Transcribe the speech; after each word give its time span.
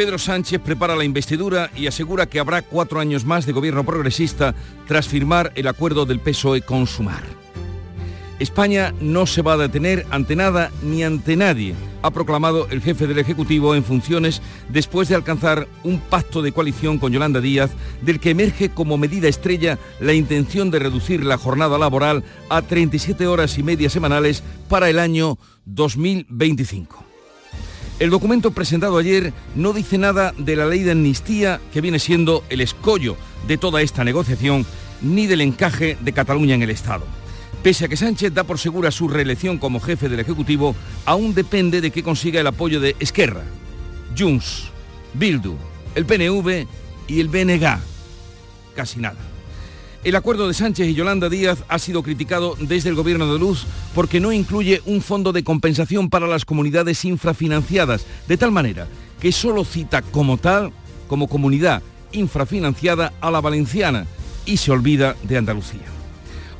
Pedro 0.00 0.18
Sánchez 0.18 0.62
prepara 0.62 0.96
la 0.96 1.04
investidura 1.04 1.70
y 1.76 1.86
asegura 1.86 2.24
que 2.24 2.40
habrá 2.40 2.62
cuatro 2.62 3.00
años 3.00 3.26
más 3.26 3.44
de 3.44 3.52
gobierno 3.52 3.84
progresista 3.84 4.54
tras 4.88 5.06
firmar 5.06 5.52
el 5.56 5.68
acuerdo 5.68 6.06
del 6.06 6.20
PSOE 6.20 6.62
con 6.62 6.86
Sumar. 6.86 7.22
España 8.38 8.94
no 9.02 9.26
se 9.26 9.42
va 9.42 9.52
a 9.52 9.56
detener 9.58 10.06
ante 10.10 10.36
nada 10.36 10.70
ni 10.82 11.02
ante 11.02 11.36
nadie, 11.36 11.74
ha 12.00 12.10
proclamado 12.12 12.66
el 12.70 12.80
jefe 12.80 13.06
del 13.06 13.18
Ejecutivo 13.18 13.74
en 13.74 13.84
funciones 13.84 14.40
después 14.70 15.10
de 15.10 15.16
alcanzar 15.16 15.68
un 15.84 16.00
pacto 16.00 16.40
de 16.40 16.52
coalición 16.52 16.96
con 16.96 17.12
Yolanda 17.12 17.42
Díaz, 17.42 17.70
del 18.00 18.20
que 18.20 18.30
emerge 18.30 18.70
como 18.70 18.96
medida 18.96 19.28
estrella 19.28 19.78
la 20.00 20.14
intención 20.14 20.70
de 20.70 20.78
reducir 20.78 21.26
la 21.26 21.36
jornada 21.36 21.76
laboral 21.76 22.24
a 22.48 22.62
37 22.62 23.26
horas 23.26 23.58
y 23.58 23.62
media 23.62 23.90
semanales 23.90 24.42
para 24.66 24.88
el 24.88 24.98
año 24.98 25.36
2025. 25.66 27.09
El 28.00 28.08
documento 28.08 28.52
presentado 28.52 28.96
ayer 28.96 29.34
no 29.54 29.74
dice 29.74 29.98
nada 29.98 30.32
de 30.38 30.56
la 30.56 30.64
ley 30.64 30.82
de 30.82 30.92
amnistía 30.92 31.60
que 31.70 31.82
viene 31.82 31.98
siendo 31.98 32.42
el 32.48 32.62
escollo 32.62 33.14
de 33.46 33.58
toda 33.58 33.82
esta 33.82 34.04
negociación, 34.04 34.64
ni 35.02 35.26
del 35.26 35.42
encaje 35.42 35.98
de 36.00 36.12
Cataluña 36.14 36.54
en 36.54 36.62
el 36.62 36.70
Estado. 36.70 37.04
Pese 37.62 37.84
a 37.84 37.88
que 37.88 37.98
Sánchez 37.98 38.32
da 38.32 38.44
por 38.44 38.58
segura 38.58 38.90
su 38.90 39.06
reelección 39.06 39.58
como 39.58 39.80
jefe 39.80 40.08
del 40.08 40.20
Ejecutivo, 40.20 40.74
aún 41.04 41.34
depende 41.34 41.82
de 41.82 41.90
que 41.90 42.02
consiga 42.02 42.40
el 42.40 42.46
apoyo 42.46 42.80
de 42.80 42.96
Esquerra, 43.00 43.42
Junts, 44.18 44.70
Bildu, 45.12 45.56
el 45.94 46.06
PNV 46.06 46.66
y 47.06 47.20
el 47.20 47.28
BNG. 47.28 47.80
Casi 48.74 48.98
nada. 48.98 49.29
El 50.02 50.16
acuerdo 50.16 50.48
de 50.48 50.54
Sánchez 50.54 50.88
y 50.88 50.94
Yolanda 50.94 51.28
Díaz 51.28 51.62
ha 51.68 51.78
sido 51.78 52.02
criticado 52.02 52.56
desde 52.58 52.88
el 52.88 52.94
Gobierno 52.94 53.30
de 53.30 53.38
Luz 53.38 53.66
porque 53.94 54.18
no 54.18 54.32
incluye 54.32 54.80
un 54.86 55.02
fondo 55.02 55.30
de 55.30 55.44
compensación 55.44 56.08
para 56.08 56.26
las 56.26 56.46
comunidades 56.46 57.04
infrafinanciadas, 57.04 58.06
de 58.26 58.38
tal 58.38 58.50
manera 58.50 58.88
que 59.20 59.30
solo 59.30 59.62
cita 59.62 60.00
como 60.00 60.38
tal, 60.38 60.72
como 61.06 61.28
comunidad 61.28 61.82
infrafinanciada 62.12 63.12
a 63.20 63.30
la 63.30 63.42
valenciana 63.42 64.06
y 64.46 64.56
se 64.56 64.70
olvida 64.70 65.16
de 65.24 65.36
Andalucía. 65.36 65.84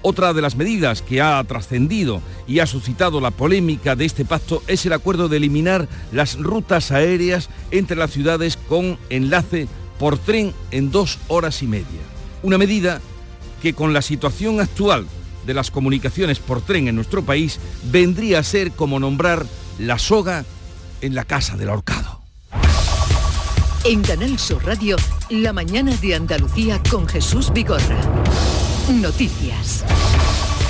Otra 0.02 0.34
de 0.34 0.42
las 0.42 0.56
medidas 0.56 1.00
que 1.00 1.22
ha 1.22 1.42
trascendido 1.44 2.20
y 2.46 2.58
ha 2.58 2.66
suscitado 2.66 3.22
la 3.22 3.30
polémica 3.30 3.96
de 3.96 4.05
este 4.05 4.27
pacto 4.27 4.62
es 4.66 4.84
el 4.84 4.92
acuerdo 4.92 5.30
de 5.30 5.38
eliminar 5.38 5.88
las 6.12 6.38
rutas 6.38 6.91
aéreas 6.91 7.48
entre 7.70 7.96
las 7.96 8.11
ciudades 8.11 8.58
con 8.68 8.98
enlace 9.08 9.66
por 9.98 10.18
tren 10.18 10.52
en 10.70 10.91
dos 10.91 11.18
horas 11.28 11.62
y 11.62 11.66
media. 11.66 12.00
Una 12.42 12.58
medida 12.58 13.00
que 13.62 13.75
con 13.75 13.92
la 13.92 14.03
situación 14.03 14.61
actual 14.61 15.06
de 15.47 15.55
las 15.55 15.70
comunicaciones 15.70 16.39
por 16.39 16.62
tren 16.62 16.89
en 16.89 16.97
nuestro 16.97 17.22
país 17.22 17.58
vendría 17.91 18.41
a 18.41 18.44
ser 18.44 18.72
como 18.72 18.98
nombrar 18.98 19.47
la 19.78 19.98
soga 19.98 20.44
en 21.00 21.14
la 21.14 21.25
casa 21.25 21.56
del 21.56 21.70
ahorcado. 21.70 22.20
En 23.84 24.02
Canal 24.02 24.39
Sur 24.39 24.64
Radio, 24.67 24.97
la 25.30 25.55
mañana 25.55 25.97
de 25.97 26.14
Andalucía 26.14 26.83
con 26.91 27.08
Jesús 27.08 27.50
Vigorra. 27.52 27.98
Noticias. 28.92 29.84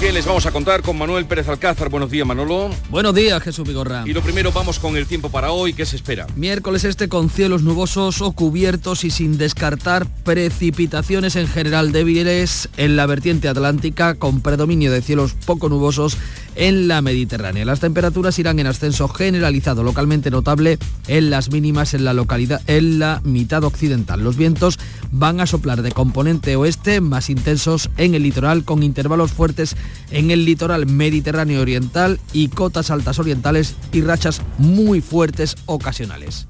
¿Qué 0.00 0.12
les 0.12 0.24
vamos 0.24 0.46
a 0.46 0.50
contar 0.50 0.80
con 0.80 0.96
Manuel 0.96 1.26
Pérez 1.26 1.46
Alcázar? 1.46 1.90
Buenos 1.90 2.10
días, 2.10 2.26
Manolo. 2.26 2.70
Buenos 2.88 3.14
días, 3.14 3.42
Jesús 3.42 3.68
Vigorra. 3.68 4.02
Y 4.06 4.14
lo 4.14 4.22
primero, 4.22 4.50
vamos 4.50 4.78
con 4.78 4.96
el 4.96 5.06
tiempo 5.06 5.28
para 5.28 5.52
hoy. 5.52 5.74
¿Qué 5.74 5.84
se 5.84 5.96
espera? 5.96 6.26
Miércoles 6.36 6.84
este 6.84 7.10
con 7.10 7.28
cielos 7.28 7.60
nubosos 7.64 8.22
o 8.22 8.32
cubiertos 8.32 9.04
y 9.04 9.10
sin 9.10 9.36
descartar 9.36 10.06
precipitaciones 10.25 11.36
en 11.36 11.47
general 11.47 11.92
débiles 11.92 12.70
en 12.78 12.97
la 12.97 13.04
vertiente 13.04 13.47
atlántica 13.48 14.14
con 14.14 14.41
predominio 14.41 14.91
de 14.91 15.02
cielos 15.02 15.34
poco 15.44 15.69
nubosos 15.69 16.16
en 16.55 16.88
la 16.88 17.03
Mediterránea. 17.03 17.65
Las 17.65 17.81
temperaturas 17.81 18.38
irán 18.38 18.59
en 18.59 18.66
ascenso 18.66 19.09
generalizado, 19.09 19.83
localmente 19.83 20.31
notable 20.31 20.78
en 21.09 21.31
las 21.31 21.50
mínimas 21.50 21.94
en 21.94 22.05
la 22.05 22.15
localidad, 22.15 22.62
en 22.66 22.99
la 22.99 23.21
mitad 23.25 23.65
occidental. 23.65 24.22
Los 24.22 24.37
vientos 24.37 24.78
van 25.11 25.41
a 25.41 25.47
soplar 25.47 25.83
de 25.83 25.93
componente 25.93 26.56
oeste, 26.56 27.00
más 27.00 27.31
intensos 27.31 27.91
en 27.97 28.15
el 28.15 28.22
litoral, 28.22 28.65
con 28.65 28.83
intervalos 28.83 29.33
fuertes 29.33 29.77
en 30.11 30.31
el 30.31 30.44
litoral 30.44 30.87
mediterráneo 30.87 31.61
oriental 31.61 32.21
y 32.33 32.49
cotas 32.49 32.91
altas 32.91 33.19
orientales 33.19 33.75
y 33.93 34.03
rachas 34.03 34.43
muy 34.59 35.00
fuertes 35.00 35.56
ocasionales. 35.67 36.47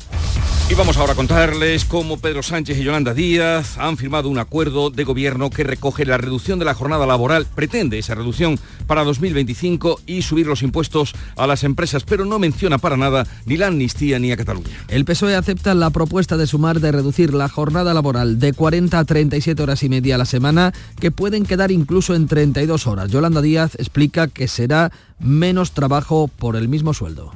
Y 0.71 0.75
vamos 0.75 0.99
ahora 0.99 1.15
a 1.15 1.17
contarles 1.17 1.85
cómo 1.85 2.19
Pedro 2.19 2.45
Sánchez 2.45 2.79
y 2.79 2.85
Yolanda 2.85 3.13
Díaz 3.13 3.77
han 3.77 3.97
firmado 3.97 4.29
un 4.29 4.39
acuerdo 4.39 4.91
de 4.91 5.03
gobierno 5.03 5.51
que 5.51 5.65
recoge 5.65 6.07
la 6.07 6.17
reducción 6.17 6.61
de 6.61 6.65
la 6.65 6.75
jornada 6.75 7.07
laboral, 7.07 7.45
pretende 7.57 7.99
esa 7.99 8.15
reducción 8.15 8.57
para 8.87 9.03
2025 9.03 9.90
y 10.07 10.23
subir 10.23 10.47
los 10.47 10.63
impuestos 10.63 11.15
a 11.37 11.47
las 11.47 11.65
empresas, 11.65 12.05
pero 12.05 12.25
no 12.25 12.39
menciona 12.39 12.79
para 12.79 12.97
nada 12.97 13.27
ni 13.47 13.57
la 13.57 13.69
amnistía 13.69 14.19
ni 14.19 14.33
a 14.33 14.37
Cataluña. 14.37 14.71
El 14.89 15.05
PSOE 15.05 15.37
acepta 15.37 15.75
la 15.75 15.91
propuesta 15.91 16.37
de 16.37 16.47
sumar 16.47 16.81
de 16.81 16.93
reducir 16.93 17.35
la 17.35 17.49
jornada 17.49 17.95
laboral 17.95 18.39
de 18.39 18.53
40 18.53 18.99
a 18.99 19.05
37 19.05 19.63
horas 19.63 19.83
y 19.83 19.89
media 19.89 20.15
a 20.15 20.19
la 20.19 20.25
semana, 20.25 20.73
que 20.99 21.11
pueden 21.11 21.45
quedar 21.45 21.71
incluso 21.71 22.15
en 22.15 22.27
32 22.27 22.87
horas. 22.87 23.11
Yolanda 23.11 23.43
Díaz 23.43 23.75
explica 23.77 24.29
que 24.29 24.49
será 24.49 24.93
menos 25.19 25.73
trabajo 25.73 26.29
por 26.29 26.57
el 26.57 26.69
mismo 26.69 26.95
sueldo 26.95 27.33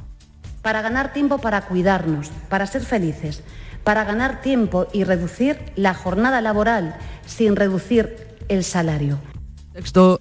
para 0.65 0.81
ganar 0.81 1.13
tiempo 1.13 1.37
para 1.37 1.67
cuidarnos, 1.67 2.31
para 2.49 2.65
ser 2.65 2.81
felices, 2.81 3.43
para 3.83 4.03
ganar 4.03 4.41
tiempo 4.41 4.87
y 4.91 5.03
reducir 5.03 5.59
la 5.75 5.93
jornada 5.93 6.41
laboral 6.41 6.97
sin 7.27 7.55
reducir 7.55 8.17
el 8.49 8.63
salario 8.63 9.19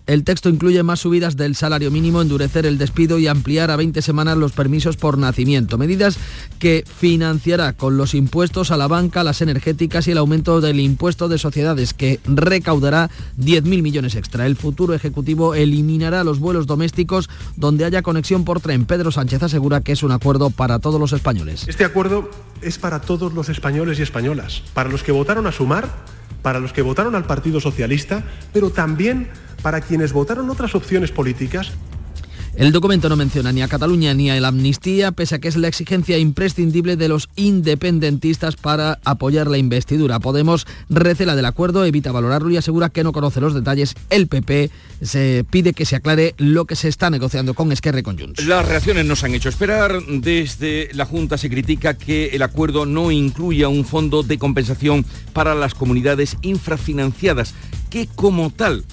el 0.06 0.24
texto 0.24 0.48
incluye 0.48 0.82
más 0.82 0.98
subidas 0.98 1.36
del 1.36 1.54
salario 1.54 1.92
mínimo, 1.92 2.20
endurecer 2.20 2.66
el 2.66 2.76
despido 2.76 3.20
y 3.20 3.28
ampliar 3.28 3.70
a 3.70 3.76
20 3.76 4.02
semanas 4.02 4.36
los 4.36 4.50
permisos 4.50 4.96
por 4.96 5.16
nacimiento. 5.16 5.78
Medidas 5.78 6.18
que 6.58 6.82
financiará 6.84 7.72
con 7.72 7.96
los 7.96 8.14
impuestos 8.14 8.72
a 8.72 8.76
la 8.76 8.88
banca, 8.88 9.22
las 9.22 9.42
energéticas 9.42 10.08
y 10.08 10.10
el 10.10 10.18
aumento 10.18 10.60
del 10.60 10.80
impuesto 10.80 11.28
de 11.28 11.38
sociedades 11.38 11.94
que 11.94 12.18
recaudará 12.24 13.10
10.000 13.38 13.62
millones 13.82 14.16
extra. 14.16 14.46
El 14.46 14.56
futuro 14.56 14.92
ejecutivo 14.92 15.54
eliminará 15.54 16.24
los 16.24 16.40
vuelos 16.40 16.66
domésticos 16.66 17.30
donde 17.54 17.84
haya 17.84 18.02
conexión 18.02 18.44
por 18.44 18.60
tren. 18.60 18.86
Pedro 18.86 19.12
Sánchez 19.12 19.44
asegura 19.44 19.82
que 19.82 19.92
es 19.92 20.02
un 20.02 20.10
acuerdo 20.10 20.50
para 20.50 20.80
todos 20.80 20.98
los 20.98 21.12
españoles. 21.12 21.68
Este 21.68 21.84
acuerdo 21.84 22.28
es 22.60 22.78
para 22.78 23.00
todos 23.00 23.32
los 23.32 23.48
españoles 23.48 24.00
y 24.00 24.02
españolas, 24.02 24.64
para 24.72 24.88
los 24.88 25.04
que 25.04 25.12
votaron 25.12 25.46
a 25.46 25.52
sumar, 25.52 25.88
para 26.42 26.58
los 26.58 26.72
que 26.72 26.82
votaron 26.82 27.14
al 27.14 27.24
Partido 27.24 27.60
Socialista, 27.60 28.24
pero 28.52 28.70
también 28.70 29.28
para 29.64 29.80
quienes 29.80 30.12
votaron 30.12 30.50
otras 30.50 30.74
opciones 30.74 31.10
políticas 31.10 31.72
el 32.56 32.70
documento 32.70 33.08
no 33.08 33.16
menciona 33.16 33.50
ni 33.50 33.62
a 33.62 33.68
Cataluña 33.68 34.14
ni 34.14 34.30
a 34.30 34.40
la 34.40 34.46
amnistía, 34.46 35.10
pese 35.10 35.34
a 35.34 35.38
que 35.40 35.48
es 35.48 35.56
la 35.56 35.66
exigencia 35.66 36.18
imprescindible 36.18 36.96
de 36.96 37.08
los 37.08 37.28
independentistas 37.34 38.54
para 38.54 39.00
apoyar 39.04 39.48
la 39.48 39.58
investidura. 39.58 40.20
Podemos 40.20 40.64
recela 40.88 41.34
del 41.34 41.46
acuerdo, 41.46 41.84
evita 41.84 42.12
valorarlo 42.12 42.50
y 42.50 42.56
asegura 42.56 42.90
que 42.90 43.02
no 43.02 43.10
conoce 43.10 43.40
los 43.40 43.54
detalles. 43.54 43.96
El 44.08 44.28
PP 44.28 44.70
se 45.02 45.44
pide 45.50 45.72
que 45.72 45.84
se 45.84 45.96
aclare 45.96 46.36
lo 46.38 46.64
que 46.64 46.76
se 46.76 46.86
está 46.86 47.10
negociando 47.10 47.54
con 47.54 47.72
Esquerra 47.72 47.98
y 47.98 48.02
con 48.04 48.16
Junts. 48.16 48.46
Las 48.46 48.68
reacciones 48.68 49.04
nos 49.04 49.24
han 49.24 49.34
hecho 49.34 49.48
esperar. 49.48 50.00
Desde 50.06 50.90
la 50.92 51.06
Junta 51.06 51.38
se 51.38 51.50
critica 51.50 51.94
que 51.94 52.28
el 52.28 52.42
acuerdo 52.42 52.86
no 52.86 53.10
incluya 53.10 53.66
un 53.66 53.84
fondo 53.84 54.22
de 54.22 54.38
compensación 54.38 55.04
para 55.32 55.56
las 55.56 55.74
comunidades 55.74 56.36
infrafinanciadas, 56.42 57.52
que 57.90 58.06
como 58.14 58.50
tal 58.50 58.84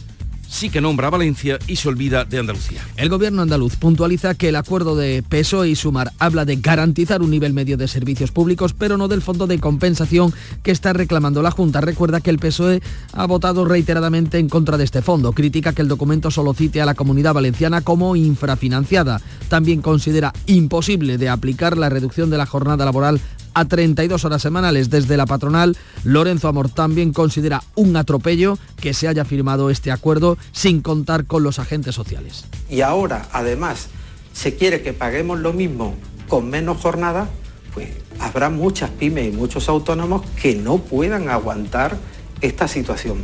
sí 0.51 0.69
que 0.69 0.81
nombra 0.81 1.07
a 1.07 1.11
Valencia 1.11 1.57
y 1.65 1.77
se 1.77 1.87
olvida 1.87 2.25
de 2.25 2.37
Andalucía. 2.37 2.81
El 2.97 3.09
gobierno 3.09 3.41
andaluz 3.41 3.77
puntualiza 3.77 4.35
que 4.35 4.49
el 4.49 4.57
acuerdo 4.57 4.95
de 4.95 5.23
PSOE 5.27 5.69
y 5.69 5.75
Sumar 5.75 6.11
habla 6.19 6.45
de 6.45 6.57
garantizar 6.57 7.21
un 7.21 7.31
nivel 7.31 7.53
medio 7.53 7.77
de 7.77 7.87
servicios 7.87 8.31
públicos, 8.31 8.73
pero 8.73 8.97
no 8.97 9.07
del 9.07 9.21
fondo 9.21 9.47
de 9.47 9.59
compensación 9.59 10.33
que 10.61 10.71
está 10.71 10.91
reclamando 10.93 11.41
la 11.41 11.51
Junta. 11.51 11.79
Recuerda 11.79 12.19
que 12.19 12.29
el 12.29 12.37
PSOE 12.37 12.81
ha 13.13 13.25
votado 13.25 13.63
reiteradamente 13.63 14.37
en 14.39 14.49
contra 14.49 14.77
de 14.77 14.83
este 14.83 15.01
fondo. 15.01 15.31
Critica 15.31 15.73
que 15.73 15.81
el 15.81 15.87
documento 15.87 16.29
solo 16.29 16.53
cite 16.53 16.81
a 16.81 16.85
la 16.85 16.95
comunidad 16.95 17.33
valenciana 17.33 17.81
como 17.81 18.17
infrafinanciada. 18.17 19.21
También 19.47 19.81
considera 19.81 20.33
imposible 20.47 21.17
de 21.17 21.29
aplicar 21.29 21.77
la 21.77 21.89
reducción 21.89 22.29
de 22.29 22.37
la 22.37 22.45
jornada 22.45 22.83
laboral 22.83 23.21
a 23.53 23.65
32 23.65 24.25
horas 24.25 24.41
semanales. 24.41 24.89
Desde 24.89 25.17
la 25.17 25.25
patronal, 25.25 25.77
Lorenzo 26.03 26.47
Amor 26.47 26.69
también 26.69 27.13
considera 27.13 27.63
un 27.75 27.95
atropello 27.95 28.57
que 28.79 28.93
se 28.93 29.07
haya 29.07 29.25
firmado 29.25 29.69
este 29.69 29.91
acuerdo 29.91 30.37
sin 30.51 30.81
contar 30.81 31.25
con 31.25 31.43
los 31.43 31.59
agentes 31.59 31.95
sociales. 31.95 32.45
Y 32.69 32.81
ahora, 32.81 33.27
además, 33.31 33.89
se 34.33 34.55
quiere 34.55 34.81
que 34.81 34.93
paguemos 34.93 35.39
lo 35.39 35.53
mismo 35.53 35.95
con 36.27 36.49
menos 36.49 36.77
jornada, 36.81 37.29
pues 37.73 37.89
habrá 38.19 38.49
muchas 38.49 38.89
pymes 38.89 39.33
y 39.33 39.35
muchos 39.35 39.67
autónomos 39.69 40.21
que 40.41 40.55
no 40.55 40.77
puedan 40.77 41.29
aguantar 41.29 41.97
esta 42.41 42.67
situación. 42.67 43.17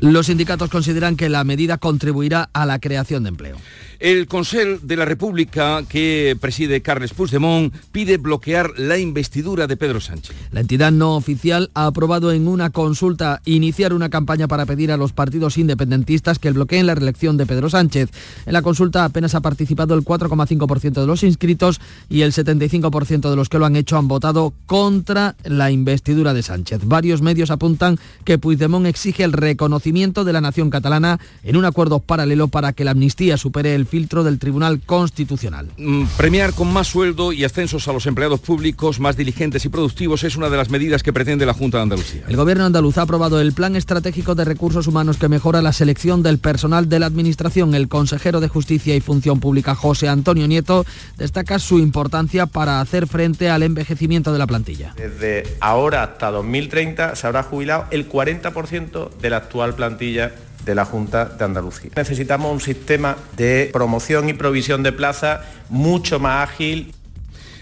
Los 0.00 0.26
sindicatos 0.26 0.70
consideran 0.70 1.16
que 1.16 1.28
la 1.28 1.42
medida 1.42 1.76
contribuirá 1.78 2.50
a 2.52 2.66
la 2.66 2.78
creación 2.78 3.24
de 3.24 3.30
empleo. 3.30 3.56
El 4.00 4.28
Consell 4.28 4.78
de 4.84 4.96
la 4.96 5.04
República 5.04 5.82
que 5.88 6.36
preside 6.40 6.82
Carles 6.82 7.14
Puigdemont 7.14 7.74
pide 7.90 8.16
bloquear 8.16 8.78
la 8.78 8.96
investidura 8.96 9.66
de 9.66 9.76
Pedro 9.76 10.00
Sánchez. 10.00 10.36
La 10.52 10.60
entidad 10.60 10.92
no 10.92 11.16
oficial 11.16 11.72
ha 11.74 11.86
aprobado 11.86 12.30
en 12.30 12.46
una 12.46 12.70
consulta 12.70 13.42
iniciar 13.44 13.92
una 13.92 14.08
campaña 14.08 14.46
para 14.46 14.66
pedir 14.66 14.92
a 14.92 14.96
los 14.96 15.12
partidos 15.12 15.58
independentistas 15.58 16.38
que 16.38 16.52
bloqueen 16.52 16.86
la 16.86 16.94
reelección 16.94 17.36
de 17.36 17.46
Pedro 17.46 17.70
Sánchez. 17.70 18.10
En 18.46 18.52
la 18.52 18.62
consulta 18.62 19.04
apenas 19.04 19.34
ha 19.34 19.40
participado 19.40 19.94
el 19.94 20.04
4,5% 20.04 21.00
de 21.00 21.06
los 21.06 21.24
inscritos 21.24 21.80
y 22.08 22.20
el 22.20 22.32
75% 22.32 23.30
de 23.30 23.34
los 23.36 23.48
que 23.48 23.58
lo 23.58 23.66
han 23.66 23.74
hecho 23.74 23.98
han 23.98 24.06
votado 24.06 24.54
contra 24.66 25.34
la 25.42 25.72
investidura 25.72 26.34
de 26.34 26.44
Sánchez. 26.44 26.82
Varios 26.84 27.20
medios 27.20 27.50
apuntan 27.50 27.98
que 28.24 28.38
Puigdemont 28.38 28.86
exige 28.86 29.24
el 29.24 29.32
reconocimiento 29.32 30.22
de 30.22 30.34
la 30.34 30.40
nación 30.40 30.70
catalana 30.70 31.18
en 31.42 31.56
un 31.56 31.64
acuerdo 31.64 31.98
paralelo 31.98 32.46
para 32.46 32.72
que 32.72 32.84
la 32.84 32.92
amnistía 32.92 33.36
supere 33.36 33.74
el 33.74 33.87
filtro 33.88 34.22
del 34.22 34.38
Tribunal 34.38 34.80
Constitucional. 34.84 35.68
Mm, 35.76 36.04
premiar 36.16 36.52
con 36.52 36.72
más 36.72 36.88
sueldo 36.88 37.32
y 37.32 37.44
ascensos 37.44 37.88
a 37.88 37.92
los 37.92 38.06
empleados 38.06 38.40
públicos 38.40 39.00
más 39.00 39.16
diligentes 39.16 39.64
y 39.64 39.68
productivos 39.68 40.24
es 40.24 40.36
una 40.36 40.50
de 40.50 40.56
las 40.56 40.70
medidas 40.70 41.02
que 41.02 41.12
pretende 41.12 41.46
la 41.46 41.54
Junta 41.54 41.78
de 41.78 41.84
Andalucía. 41.84 42.22
El 42.28 42.36
Gobierno 42.36 42.64
andaluz 42.64 42.98
ha 42.98 43.02
aprobado 43.02 43.40
el 43.40 43.52
Plan 43.52 43.76
Estratégico 43.76 44.34
de 44.34 44.44
Recursos 44.44 44.86
Humanos 44.86 45.16
que 45.16 45.28
mejora 45.28 45.62
la 45.62 45.72
selección 45.72 46.22
del 46.22 46.38
personal 46.38 46.88
de 46.88 46.98
la 46.98 47.06
Administración. 47.06 47.74
El 47.74 47.88
consejero 47.88 48.40
de 48.40 48.48
Justicia 48.48 48.94
y 48.94 49.00
Función 49.00 49.40
Pública, 49.40 49.74
José 49.74 50.08
Antonio 50.08 50.46
Nieto, 50.46 50.84
destaca 51.16 51.58
su 51.58 51.78
importancia 51.78 52.46
para 52.46 52.80
hacer 52.80 53.06
frente 53.06 53.50
al 53.50 53.62
envejecimiento 53.62 54.32
de 54.32 54.38
la 54.38 54.46
plantilla. 54.46 54.94
Desde 54.96 55.44
ahora 55.60 56.02
hasta 56.02 56.30
2030 56.30 57.16
se 57.16 57.26
habrá 57.26 57.42
jubilado 57.42 57.86
el 57.90 58.08
40% 58.08 59.10
de 59.20 59.30
la 59.30 59.36
actual 59.38 59.74
plantilla 59.74 60.32
de 60.68 60.74
la 60.74 60.84
Junta 60.84 61.24
de 61.24 61.44
Andalucía. 61.46 61.90
Necesitamos 61.96 62.52
un 62.52 62.60
sistema 62.60 63.16
de 63.38 63.70
promoción 63.72 64.28
y 64.28 64.34
provisión 64.34 64.82
de 64.82 64.92
plazas 64.92 65.40
mucho 65.70 66.20
más 66.20 66.50
ágil 66.50 66.94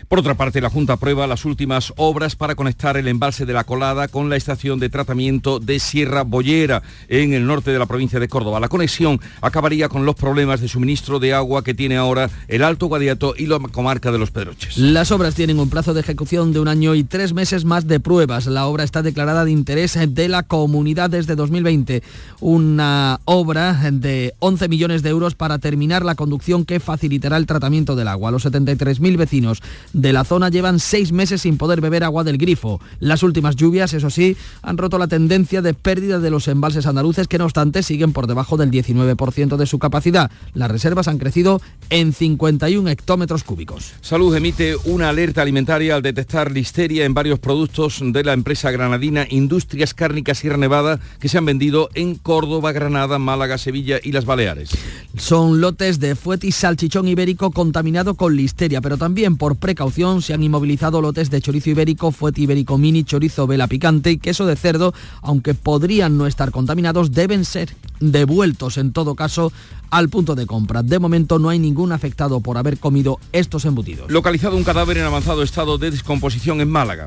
por 0.08 0.20
otra 0.20 0.34
parte, 0.34 0.60
la 0.60 0.70
Junta 0.70 0.94
aprueba 0.94 1.26
las 1.26 1.44
últimas 1.44 1.92
obras 1.96 2.36
para 2.36 2.54
conectar 2.54 2.96
el 2.96 3.08
embalse 3.08 3.44
de 3.44 3.52
la 3.52 3.64
Colada 3.64 4.08
con 4.08 4.28
la 4.28 4.36
estación 4.36 4.78
de 4.78 4.88
tratamiento 4.88 5.58
de 5.58 5.80
Sierra 5.80 6.22
Bollera, 6.22 6.82
en 7.08 7.32
el 7.32 7.46
norte 7.46 7.72
de 7.72 7.78
la 7.78 7.86
provincia 7.86 8.20
de 8.20 8.28
Córdoba. 8.28 8.60
La 8.60 8.68
conexión 8.68 9.20
acabaría 9.40 9.88
con 9.88 10.06
los 10.06 10.14
problemas 10.14 10.60
de 10.60 10.68
suministro 10.68 11.18
de 11.18 11.34
agua 11.34 11.64
que 11.64 11.74
tiene 11.74 11.96
ahora 11.96 12.30
el 12.48 12.62
Alto 12.62 12.86
Guadiato 12.86 13.34
y 13.36 13.46
la 13.46 13.58
comarca 13.58 14.12
de 14.12 14.18
los 14.18 14.30
Pedroches. 14.30 14.78
Las 14.78 15.10
obras 15.10 15.34
tienen 15.34 15.58
un 15.58 15.70
plazo 15.70 15.94
de 15.94 16.00
ejecución 16.00 16.52
de 16.52 16.60
un 16.60 16.68
año 16.68 16.94
y 16.94 17.04
tres 17.04 17.32
meses 17.32 17.64
más 17.64 17.86
de 17.86 18.00
pruebas. 18.00 18.46
La 18.46 18.66
obra 18.66 18.84
está 18.84 19.02
declarada 19.02 19.44
de 19.44 19.50
interés 19.50 19.98
de 20.08 20.28
la 20.28 20.42
comunidad 20.42 21.10
desde 21.10 21.34
2020. 21.34 22.02
Una 22.40 23.20
obra 23.24 23.90
de 23.90 24.34
11 24.38 24.68
millones 24.68 25.02
de 25.02 25.10
euros 25.10 25.34
para 25.34 25.58
terminar 25.58 26.04
la 26.04 26.14
conducción 26.14 26.64
que 26.64 26.80
facilitará 26.80 27.36
el 27.36 27.46
tratamiento 27.46 27.96
del 27.96 28.08
agua. 28.08 28.30
Los 28.30 28.46
73.000 28.46 29.16
vecinos 29.16 29.62
de 29.96 30.12
la 30.12 30.24
zona 30.24 30.50
llevan 30.50 30.78
seis 30.78 31.10
meses 31.10 31.40
sin 31.40 31.56
poder 31.56 31.80
beber 31.80 32.04
agua 32.04 32.22
del 32.22 32.36
grifo. 32.36 32.80
Las 33.00 33.22
últimas 33.22 33.56
lluvias, 33.56 33.94
eso 33.94 34.10
sí, 34.10 34.36
han 34.60 34.76
roto 34.76 34.98
la 34.98 35.08
tendencia 35.08 35.62
de 35.62 35.72
pérdida 35.72 36.20
de 36.20 36.28
los 36.28 36.48
embalses 36.48 36.84
andaluces 36.84 37.28
que 37.28 37.38
no 37.38 37.46
obstante 37.46 37.82
siguen 37.82 38.12
por 38.12 38.26
debajo 38.26 38.58
del 38.58 38.70
19% 38.70 39.56
de 39.56 39.66
su 39.66 39.78
capacidad. 39.78 40.30
Las 40.52 40.70
reservas 40.70 41.08
han 41.08 41.16
crecido 41.16 41.62
en 41.88 42.12
51 42.12 42.90
hectómetros 42.90 43.42
cúbicos. 43.42 43.94
Salud 44.02 44.36
emite 44.36 44.76
una 44.84 45.08
alerta 45.08 45.40
alimentaria 45.40 45.94
al 45.94 46.02
detectar 46.02 46.52
listeria 46.52 47.06
en 47.06 47.14
varios 47.14 47.38
productos 47.38 48.00
de 48.02 48.22
la 48.22 48.34
empresa 48.34 48.70
granadina 48.70 49.26
Industrias 49.30 49.94
Cárnicas 49.94 50.38
Sierra 50.38 50.58
Nevada 50.58 51.00
que 51.20 51.30
se 51.30 51.38
han 51.38 51.46
vendido 51.46 51.88
en 51.94 52.16
Córdoba, 52.16 52.72
Granada, 52.72 53.18
Málaga, 53.18 53.56
Sevilla 53.56 53.98
y 54.02 54.12
las 54.12 54.26
Baleares. 54.26 54.72
Son 55.16 55.62
lotes 55.62 56.00
de 56.00 56.16
fuet 56.16 56.44
y 56.44 56.52
salchichón 56.52 57.08
ibérico 57.08 57.50
contaminado 57.50 58.14
con 58.14 58.36
listeria, 58.36 58.82
pero 58.82 58.98
también 58.98 59.38
por 59.38 59.56
precaución 59.56 59.85
se 59.90 60.34
han 60.34 60.42
inmovilizado 60.42 61.00
lotes 61.00 61.30
de 61.30 61.40
chorizo 61.40 61.70
ibérico, 61.70 62.10
fuete 62.12 62.42
ibérico 62.42 62.76
mini, 62.76 63.04
chorizo 63.04 63.46
vela 63.46 63.66
picante 63.66 64.10
y 64.10 64.18
queso 64.18 64.44
de 64.44 64.56
cerdo, 64.56 64.92
aunque 65.22 65.54
podrían 65.54 66.18
no 66.18 66.26
estar 66.26 66.50
contaminados, 66.50 67.12
deben 67.12 67.44
ser 67.44 67.74
devueltos 68.00 68.76
en 68.78 68.92
todo 68.92 69.14
caso 69.14 69.52
al 69.90 70.08
punto 70.08 70.34
de 70.34 70.46
compra. 70.46 70.82
De 70.82 70.98
momento 70.98 71.38
no 71.38 71.48
hay 71.48 71.58
ningún 71.58 71.92
afectado 71.92 72.40
por 72.40 72.58
haber 72.58 72.78
comido 72.78 73.18
estos 73.32 73.64
embutidos. 73.64 74.10
Localizado 74.10 74.56
un 74.56 74.64
cadáver 74.64 74.98
en 74.98 75.04
avanzado 75.04 75.42
estado 75.42 75.78
de 75.78 75.90
descomposición 75.90 76.60
en 76.60 76.68
Málaga. 76.68 77.06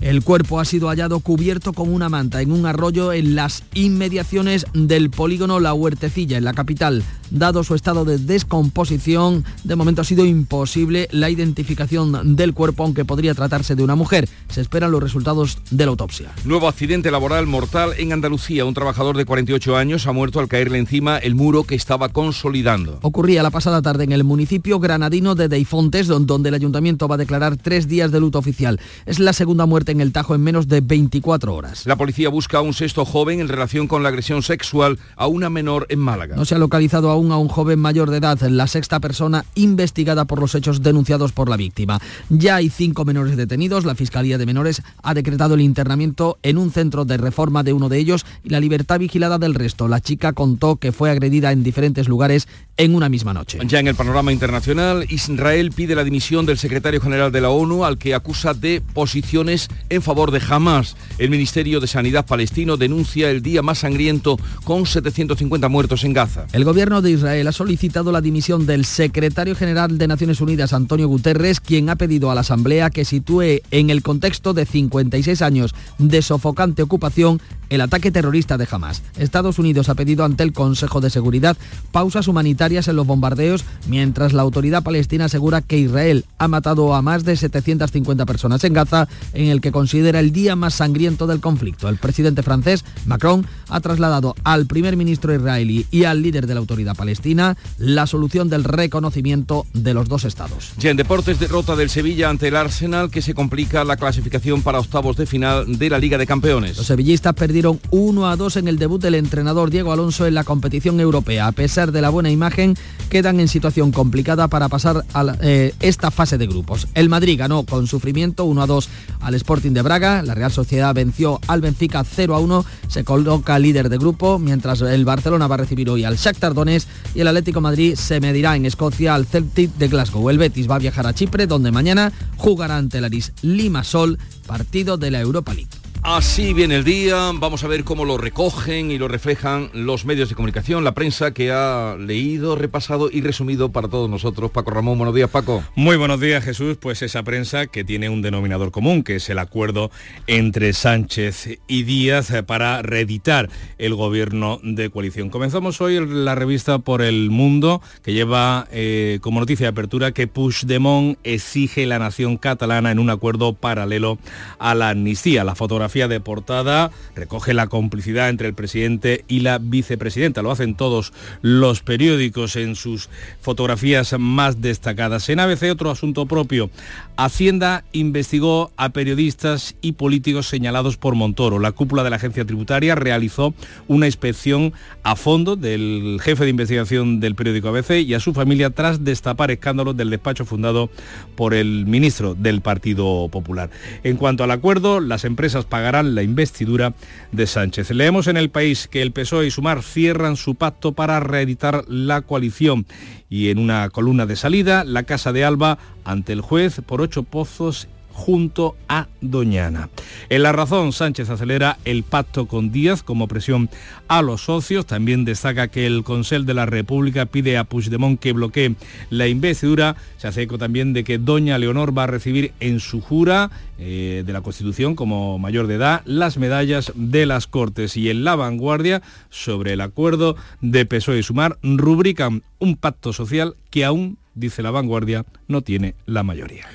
El 0.00 0.22
cuerpo 0.22 0.60
ha 0.60 0.64
sido 0.64 0.88
hallado 0.88 1.18
cubierto 1.18 1.72
con 1.72 1.92
una 1.92 2.08
manta 2.08 2.40
en 2.40 2.52
un 2.52 2.66
arroyo 2.66 3.12
en 3.12 3.34
las 3.34 3.64
inmediaciones 3.74 4.64
del 4.72 5.10
polígono 5.10 5.58
La 5.58 5.74
Huertecilla, 5.74 6.38
en 6.38 6.44
la 6.44 6.54
capital. 6.54 7.02
Dado 7.30 7.62
su 7.62 7.74
estado 7.74 8.04
de 8.04 8.16
descomposición, 8.16 9.44
de 9.64 9.76
momento 9.76 10.00
ha 10.00 10.04
sido 10.04 10.24
imposible 10.24 11.08
la 11.10 11.28
identificación 11.28 12.36
del 12.36 12.54
cuerpo, 12.54 12.84
aunque 12.84 13.04
podría 13.04 13.34
tratarse 13.34 13.74
de 13.74 13.82
una 13.82 13.96
mujer. 13.96 14.28
Se 14.48 14.60
esperan 14.60 14.92
los 14.92 15.02
resultados 15.02 15.58
de 15.70 15.84
la 15.84 15.90
autopsia. 15.90 16.30
Nuevo 16.44 16.68
accidente 16.68 17.10
laboral 17.10 17.46
mortal 17.46 17.92
en 17.98 18.12
Andalucía. 18.12 18.64
Un 18.64 18.74
trabajador 18.74 19.16
de 19.16 19.26
48 19.26 19.76
años 19.76 20.06
ha 20.06 20.12
muerto 20.12 20.40
al 20.40 20.48
caerle 20.48 20.78
encima 20.78 21.18
el 21.18 21.34
muro 21.34 21.64
que 21.64 21.74
estaba 21.74 22.08
consolidando. 22.08 22.98
Ocurría 23.02 23.42
la 23.42 23.50
pasada 23.50 23.82
tarde 23.82 24.04
en 24.04 24.12
el 24.12 24.24
municipio 24.24 24.78
granadino 24.78 25.34
de 25.34 25.48
Deifontes, 25.48 26.06
donde 26.06 26.48
el 26.48 26.54
ayuntamiento 26.54 27.08
va 27.08 27.16
a 27.16 27.18
declarar 27.18 27.56
tres 27.56 27.88
días 27.88 28.10
de 28.10 28.20
luto 28.20 28.38
oficial. 28.38 28.80
Es 29.04 29.18
la 29.18 29.32
segunda 29.32 29.66
muerte 29.66 29.87
en 29.92 30.00
el 30.00 30.12
Tajo 30.12 30.34
en 30.34 30.42
menos 30.42 30.68
de 30.68 30.80
24 30.80 31.54
horas. 31.54 31.86
La 31.86 31.96
policía 31.96 32.28
busca 32.28 32.58
a 32.58 32.60
un 32.60 32.74
sexto 32.74 33.04
joven 33.04 33.40
en 33.40 33.48
relación 33.48 33.88
con 33.88 34.02
la 34.02 34.08
agresión 34.08 34.42
sexual 34.42 34.98
a 35.16 35.26
una 35.26 35.50
menor 35.50 35.86
en 35.88 35.98
Málaga. 35.98 36.36
No 36.36 36.44
se 36.44 36.54
ha 36.54 36.58
localizado 36.58 37.10
aún 37.10 37.32
a 37.32 37.36
un 37.36 37.48
joven 37.48 37.78
mayor 37.78 38.10
de 38.10 38.18
edad, 38.18 38.40
la 38.40 38.66
sexta 38.66 39.00
persona 39.00 39.44
investigada 39.54 40.24
por 40.24 40.40
los 40.40 40.54
hechos 40.54 40.82
denunciados 40.82 41.32
por 41.32 41.48
la 41.48 41.56
víctima. 41.56 42.00
Ya 42.28 42.56
hay 42.56 42.68
cinco 42.70 43.04
menores 43.04 43.36
detenidos. 43.36 43.84
La 43.84 43.94
Fiscalía 43.94 44.38
de 44.38 44.46
Menores 44.46 44.82
ha 45.02 45.14
decretado 45.14 45.54
el 45.54 45.60
internamiento 45.60 46.38
en 46.42 46.58
un 46.58 46.70
centro 46.70 47.04
de 47.04 47.16
reforma 47.16 47.62
de 47.62 47.72
uno 47.72 47.88
de 47.88 47.98
ellos 47.98 48.24
y 48.44 48.50
la 48.50 48.60
libertad 48.60 48.98
vigilada 48.98 49.38
del 49.38 49.54
resto. 49.54 49.88
La 49.88 50.00
chica 50.00 50.32
contó 50.32 50.76
que 50.76 50.92
fue 50.92 51.10
agredida 51.10 51.52
en 51.52 51.62
diferentes 51.62 52.08
lugares 52.08 52.48
en 52.76 52.94
una 52.94 53.08
misma 53.08 53.34
noche. 53.34 53.58
Ya 53.66 53.80
en 53.80 53.88
el 53.88 53.94
panorama 53.94 54.32
internacional, 54.32 55.04
Israel 55.10 55.72
pide 55.72 55.94
la 55.94 56.04
dimisión 56.04 56.46
del 56.46 56.58
secretario 56.58 57.00
general 57.00 57.32
de 57.32 57.40
la 57.40 57.50
ONU 57.50 57.84
al 57.84 57.98
que 57.98 58.14
acusa 58.14 58.54
de 58.54 58.82
posiciones 58.94 59.68
en 59.88 60.02
favor 60.02 60.30
de 60.30 60.42
Hamas. 60.48 60.96
El 61.18 61.30
Ministerio 61.30 61.80
de 61.80 61.86
Sanidad 61.86 62.26
palestino 62.26 62.76
denuncia 62.76 63.30
el 63.30 63.42
día 63.42 63.62
más 63.62 63.78
sangriento 63.78 64.38
con 64.64 64.86
750 64.86 65.68
muertos 65.68 66.04
en 66.04 66.12
Gaza. 66.12 66.46
El 66.52 66.64
gobierno 66.64 67.02
de 67.02 67.10
Israel 67.10 67.46
ha 67.48 67.52
solicitado 67.52 68.12
la 68.12 68.20
dimisión 68.20 68.66
del 68.66 68.84
secretario 68.84 69.54
general 69.54 69.98
de 69.98 70.08
Naciones 70.08 70.40
Unidas, 70.40 70.72
Antonio 70.72 71.08
Guterres, 71.08 71.60
quien 71.60 71.90
ha 71.90 71.96
pedido 71.96 72.30
a 72.30 72.34
la 72.34 72.42
Asamblea 72.42 72.90
que 72.90 73.04
sitúe 73.04 73.60
en 73.70 73.90
el 73.90 74.02
contexto 74.02 74.54
de 74.54 74.66
56 74.66 75.42
años 75.42 75.74
de 75.98 76.22
sofocante 76.22 76.82
ocupación 76.82 77.40
el 77.70 77.80
ataque 77.80 78.10
terrorista 78.10 78.56
de 78.56 78.66
Hamas. 78.70 79.02
Estados 79.18 79.58
Unidos 79.58 79.88
ha 79.88 79.94
pedido 79.94 80.24
ante 80.24 80.42
el 80.42 80.52
Consejo 80.52 81.00
de 81.00 81.10
Seguridad 81.10 81.56
pausas 81.92 82.28
humanitarias 82.28 82.88
en 82.88 82.96
los 82.96 83.06
bombardeos, 83.06 83.64
mientras 83.88 84.32
la 84.32 84.42
autoridad 84.42 84.82
palestina 84.82 85.26
asegura 85.26 85.60
que 85.60 85.78
Israel 85.78 86.24
ha 86.38 86.48
matado 86.48 86.94
a 86.94 87.02
más 87.02 87.24
de 87.24 87.36
750 87.36 88.26
personas 88.26 88.64
en 88.64 88.72
Gaza, 88.72 89.08
en 89.34 89.48
el 89.48 89.60
que 89.60 89.67
considera 89.72 90.20
el 90.20 90.32
día 90.32 90.56
más 90.56 90.74
sangriento 90.74 91.26
del 91.26 91.40
conflicto. 91.40 91.88
El 91.88 91.96
presidente 91.96 92.42
francés, 92.42 92.84
Macron, 93.06 93.46
ha 93.68 93.80
trasladado 93.80 94.34
al 94.44 94.66
primer 94.66 94.96
ministro 94.96 95.34
israelí 95.34 95.86
y 95.90 96.04
al 96.04 96.22
líder 96.22 96.46
de 96.46 96.54
la 96.54 96.60
autoridad 96.60 96.96
palestina 96.96 97.56
la 97.78 98.06
solución 98.06 98.48
del 98.48 98.64
reconocimiento 98.64 99.66
de 99.72 99.94
los 99.94 100.08
dos 100.08 100.24
estados. 100.24 100.72
Ya 100.78 100.90
en 100.90 100.96
deportes, 100.96 101.38
derrota 101.38 101.76
del 101.76 101.90
Sevilla 101.90 102.30
ante 102.30 102.48
el 102.48 102.56
Arsenal, 102.56 103.10
que 103.10 103.22
se 103.22 103.34
complica 103.34 103.84
la 103.84 103.96
clasificación 103.96 104.62
para 104.62 104.78
octavos 104.78 105.16
de 105.16 105.26
final 105.26 105.78
de 105.78 105.90
la 105.90 105.98
Liga 105.98 106.18
de 106.18 106.26
Campeones. 106.26 106.76
Los 106.76 106.86
sevillistas 106.86 107.34
perdieron 107.34 107.80
1 107.90 108.28
a 108.28 108.36
2 108.36 108.56
en 108.58 108.68
el 108.68 108.78
debut 108.78 109.00
del 109.00 109.14
entrenador 109.14 109.70
Diego 109.70 109.92
Alonso 109.92 110.26
en 110.26 110.34
la 110.34 110.44
competición 110.44 111.00
europea. 111.00 111.46
A 111.46 111.52
pesar 111.52 111.92
de 111.92 112.00
la 112.00 112.10
buena 112.10 112.30
imagen, 112.30 112.76
quedan 113.10 113.40
en 113.40 113.48
situación 113.48 113.92
complicada 113.92 114.48
para 114.48 114.68
pasar 114.68 115.04
a 115.14 115.36
eh, 115.40 115.74
esta 115.80 116.10
fase 116.10 116.38
de 116.38 116.46
grupos. 116.46 116.88
El 116.94 117.08
Madrid 117.08 117.38
ganó 117.38 117.64
con 117.64 117.86
sufrimiento 117.86 118.44
1 118.44 118.62
a 118.62 118.66
2 118.66 118.88
al 119.20 119.34
Sporting 119.58 119.74
de 119.74 119.82
Braga, 119.82 120.22
la 120.22 120.36
Real 120.36 120.52
Sociedad 120.52 120.94
venció 120.94 121.40
al 121.48 121.60
Benfica 121.60 122.04
0 122.04 122.36
a 122.36 122.38
1, 122.38 122.64
se 122.86 123.02
coloca 123.02 123.58
líder 123.58 123.88
de 123.88 123.98
grupo, 123.98 124.38
mientras 124.38 124.82
el 124.82 125.04
Barcelona 125.04 125.48
va 125.48 125.56
a 125.56 125.58
recibir 125.58 125.90
hoy 125.90 126.04
al 126.04 126.14
Shakhtar 126.14 126.54
Donetsk 126.54 126.86
y 127.16 127.22
el 127.22 127.26
Atlético 127.26 127.60
Madrid 127.60 127.96
se 127.96 128.20
medirá 128.20 128.54
en 128.54 128.66
Escocia 128.66 129.16
al 129.16 129.26
Celtic 129.26 129.74
de 129.74 129.88
Glasgow. 129.88 130.30
El 130.30 130.38
Betis 130.38 130.70
va 130.70 130.76
a 130.76 130.78
viajar 130.78 131.08
a 131.08 131.12
Chipre, 131.12 131.48
donde 131.48 131.72
mañana 131.72 132.12
jugará 132.36 132.76
ante 132.76 132.98
el 132.98 133.06
Aris 133.06 133.32
Limasol, 133.42 134.16
partido 134.46 134.96
de 134.96 135.10
la 135.10 135.18
Europa 135.18 135.52
League. 135.52 135.87
Así 136.04 136.54
viene 136.54 136.76
el 136.76 136.84
día, 136.84 137.32
vamos 137.34 137.64
a 137.64 137.68
ver 137.68 137.82
cómo 137.82 138.04
lo 138.04 138.18
recogen 138.18 138.92
y 138.92 138.98
lo 138.98 139.08
reflejan 139.08 139.68
los 139.74 140.04
medios 140.04 140.28
de 140.28 140.36
comunicación, 140.36 140.84
la 140.84 140.94
prensa 140.94 141.32
que 141.34 141.50
ha 141.50 141.96
leído, 141.98 142.54
repasado 142.54 143.10
y 143.10 143.20
resumido 143.20 143.72
para 143.72 143.88
todos 143.88 144.08
nosotros. 144.08 144.52
Paco 144.52 144.70
Ramón, 144.70 144.96
buenos 144.96 145.14
días 145.14 145.28
Paco. 145.28 145.64
Muy 145.74 145.96
buenos 145.96 146.20
días 146.20 146.44
Jesús, 146.44 146.76
pues 146.76 147.02
esa 147.02 147.24
prensa 147.24 147.66
que 147.66 147.82
tiene 147.82 148.08
un 148.08 148.22
denominador 148.22 148.70
común, 148.70 149.02
que 149.02 149.16
es 149.16 149.28
el 149.28 149.38
acuerdo 149.38 149.90
entre 150.28 150.72
Sánchez 150.72 151.58
y 151.66 151.82
Díaz 151.82 152.32
para 152.46 152.80
reeditar 152.80 153.50
el 153.76 153.94
gobierno 153.96 154.60
de 154.62 154.90
coalición. 154.90 155.30
Comenzamos 155.30 155.80
hoy 155.80 155.98
la 156.06 156.36
revista 156.36 156.78
Por 156.78 157.02
el 157.02 157.28
Mundo, 157.30 157.82
que 158.02 158.12
lleva 158.12 158.68
eh, 158.70 159.18
como 159.20 159.40
noticia 159.40 159.64
de 159.64 159.70
apertura 159.70 160.12
que 160.12 160.28
Puigdemont 160.28 161.18
exige 161.24 161.86
la 161.86 161.98
nación 161.98 162.36
catalana 162.36 162.92
en 162.92 163.00
un 163.00 163.10
acuerdo 163.10 163.54
paralelo 163.54 164.18
a 164.60 164.76
la 164.76 164.90
amnistía. 164.90 165.42
La 165.42 165.56
fotografía 165.56 165.87
de 165.88 166.20
portada 166.20 166.90
recoge 167.16 167.54
la 167.54 167.66
complicidad 167.66 168.28
entre 168.28 168.46
el 168.46 168.54
presidente 168.54 169.24
y 169.26 169.40
la 169.40 169.58
vicepresidenta. 169.58 170.42
Lo 170.42 170.50
hacen 170.50 170.74
todos 170.74 171.14
los 171.40 171.80
periódicos 171.80 172.56
en 172.56 172.76
sus 172.76 173.08
fotografías 173.40 174.14
más 174.18 174.60
destacadas. 174.60 175.28
En 175.30 175.40
ABC 175.40 175.64
otro 175.72 175.90
asunto 175.90 176.26
propio. 176.26 176.70
Hacienda 177.16 177.84
investigó 177.92 178.70
a 178.76 178.90
periodistas 178.90 179.74
y 179.80 179.92
políticos 179.92 180.46
señalados 180.46 180.96
por 180.98 181.14
Montoro. 181.14 181.58
La 181.58 181.72
cúpula 181.72 182.04
de 182.04 182.10
la 182.10 182.16
agencia 182.16 182.44
tributaria 182.44 182.94
realizó 182.94 183.54
una 183.88 184.06
inspección 184.06 184.74
a 185.02 185.16
fondo 185.16 185.56
del 185.56 186.20
jefe 186.22 186.44
de 186.44 186.50
investigación 186.50 187.18
del 187.18 187.34
periódico 187.34 187.68
ABC 187.68 188.02
y 188.06 188.14
a 188.14 188.20
su 188.20 188.34
familia 188.34 188.70
tras 188.70 189.04
destapar 189.04 189.50
escándalos 189.50 189.96
del 189.96 190.10
despacho 190.10 190.44
fundado 190.44 190.90
por 191.34 191.54
el 191.54 191.86
ministro 191.86 192.34
del 192.34 192.60
Partido 192.60 193.28
Popular. 193.30 193.70
En 194.04 194.16
cuanto 194.16 194.44
al 194.44 194.50
acuerdo, 194.50 195.00
las 195.00 195.24
empresas 195.24 195.64
pagarán 195.78 196.16
la 196.16 196.24
investidura 196.24 196.92
de 197.30 197.46
Sánchez. 197.46 197.92
Leemos 197.92 198.26
en 198.26 198.36
el 198.36 198.50
país 198.50 198.88
que 198.88 199.00
el 199.00 199.12
PSOE 199.12 199.46
y 199.46 199.50
Sumar 199.52 199.84
cierran 199.84 200.34
su 200.34 200.56
pacto 200.56 200.90
para 200.90 201.20
reeditar 201.20 201.84
la 201.86 202.22
coalición 202.22 202.84
y 203.30 203.50
en 203.50 203.58
una 203.58 203.88
columna 203.90 204.26
de 204.26 204.34
salida, 204.34 204.82
la 204.82 205.04
Casa 205.04 205.32
de 205.32 205.44
Alba 205.44 205.78
ante 206.04 206.32
el 206.32 206.40
juez 206.40 206.80
por 206.84 207.00
ocho 207.00 207.22
pozos 207.22 207.86
junto 208.18 208.74
a 208.88 209.06
Doñana. 209.20 209.90
En 210.28 210.42
la 210.42 210.50
razón, 210.50 210.92
Sánchez 210.92 211.30
acelera 211.30 211.78
el 211.84 212.02
pacto 212.02 212.46
con 212.46 212.72
Díaz 212.72 213.04
como 213.04 213.28
presión 213.28 213.70
a 214.08 214.22
los 214.22 214.42
socios. 214.42 214.86
También 214.86 215.24
destaca 215.24 215.68
que 215.68 215.86
el 215.86 216.02
Consell 216.02 216.44
de 216.44 216.52
la 216.52 216.66
República 216.66 217.26
pide 217.26 217.56
a 217.56 217.62
Puigdemont 217.62 218.18
que 218.18 218.32
bloquee 218.32 218.74
la 219.10 219.28
investidura. 219.28 219.94
Se 220.16 220.26
hace 220.26 220.42
eco 220.42 220.58
también 220.58 220.92
de 220.94 221.04
que 221.04 221.18
Doña 221.18 221.58
Leonor 221.58 221.96
va 221.96 222.04
a 222.04 222.06
recibir 222.08 222.52
en 222.58 222.80
su 222.80 223.00
jura 223.00 223.52
eh, 223.78 224.24
de 224.26 224.32
la 224.32 224.40
Constitución 224.40 224.96
como 224.96 225.38
mayor 225.38 225.68
de 225.68 225.76
edad 225.76 226.02
las 226.04 226.38
medallas 226.38 226.92
de 226.96 227.24
las 227.24 227.46
Cortes. 227.46 227.96
Y 227.96 228.10
en 228.10 228.24
la 228.24 228.34
vanguardia, 228.34 229.00
sobre 229.30 229.74
el 229.74 229.80
acuerdo 229.80 230.34
de 230.60 230.86
PSOE 230.86 231.20
y 231.20 231.22
Sumar, 231.22 231.56
rubrican 231.62 232.42
un 232.58 232.76
pacto 232.76 233.12
social 233.12 233.54
que 233.70 233.84
aún, 233.84 234.18
dice 234.34 234.64
la 234.64 234.72
vanguardia, 234.72 235.24
no 235.46 235.62
tiene 235.62 235.94
la 236.04 236.24
mayoría. 236.24 236.66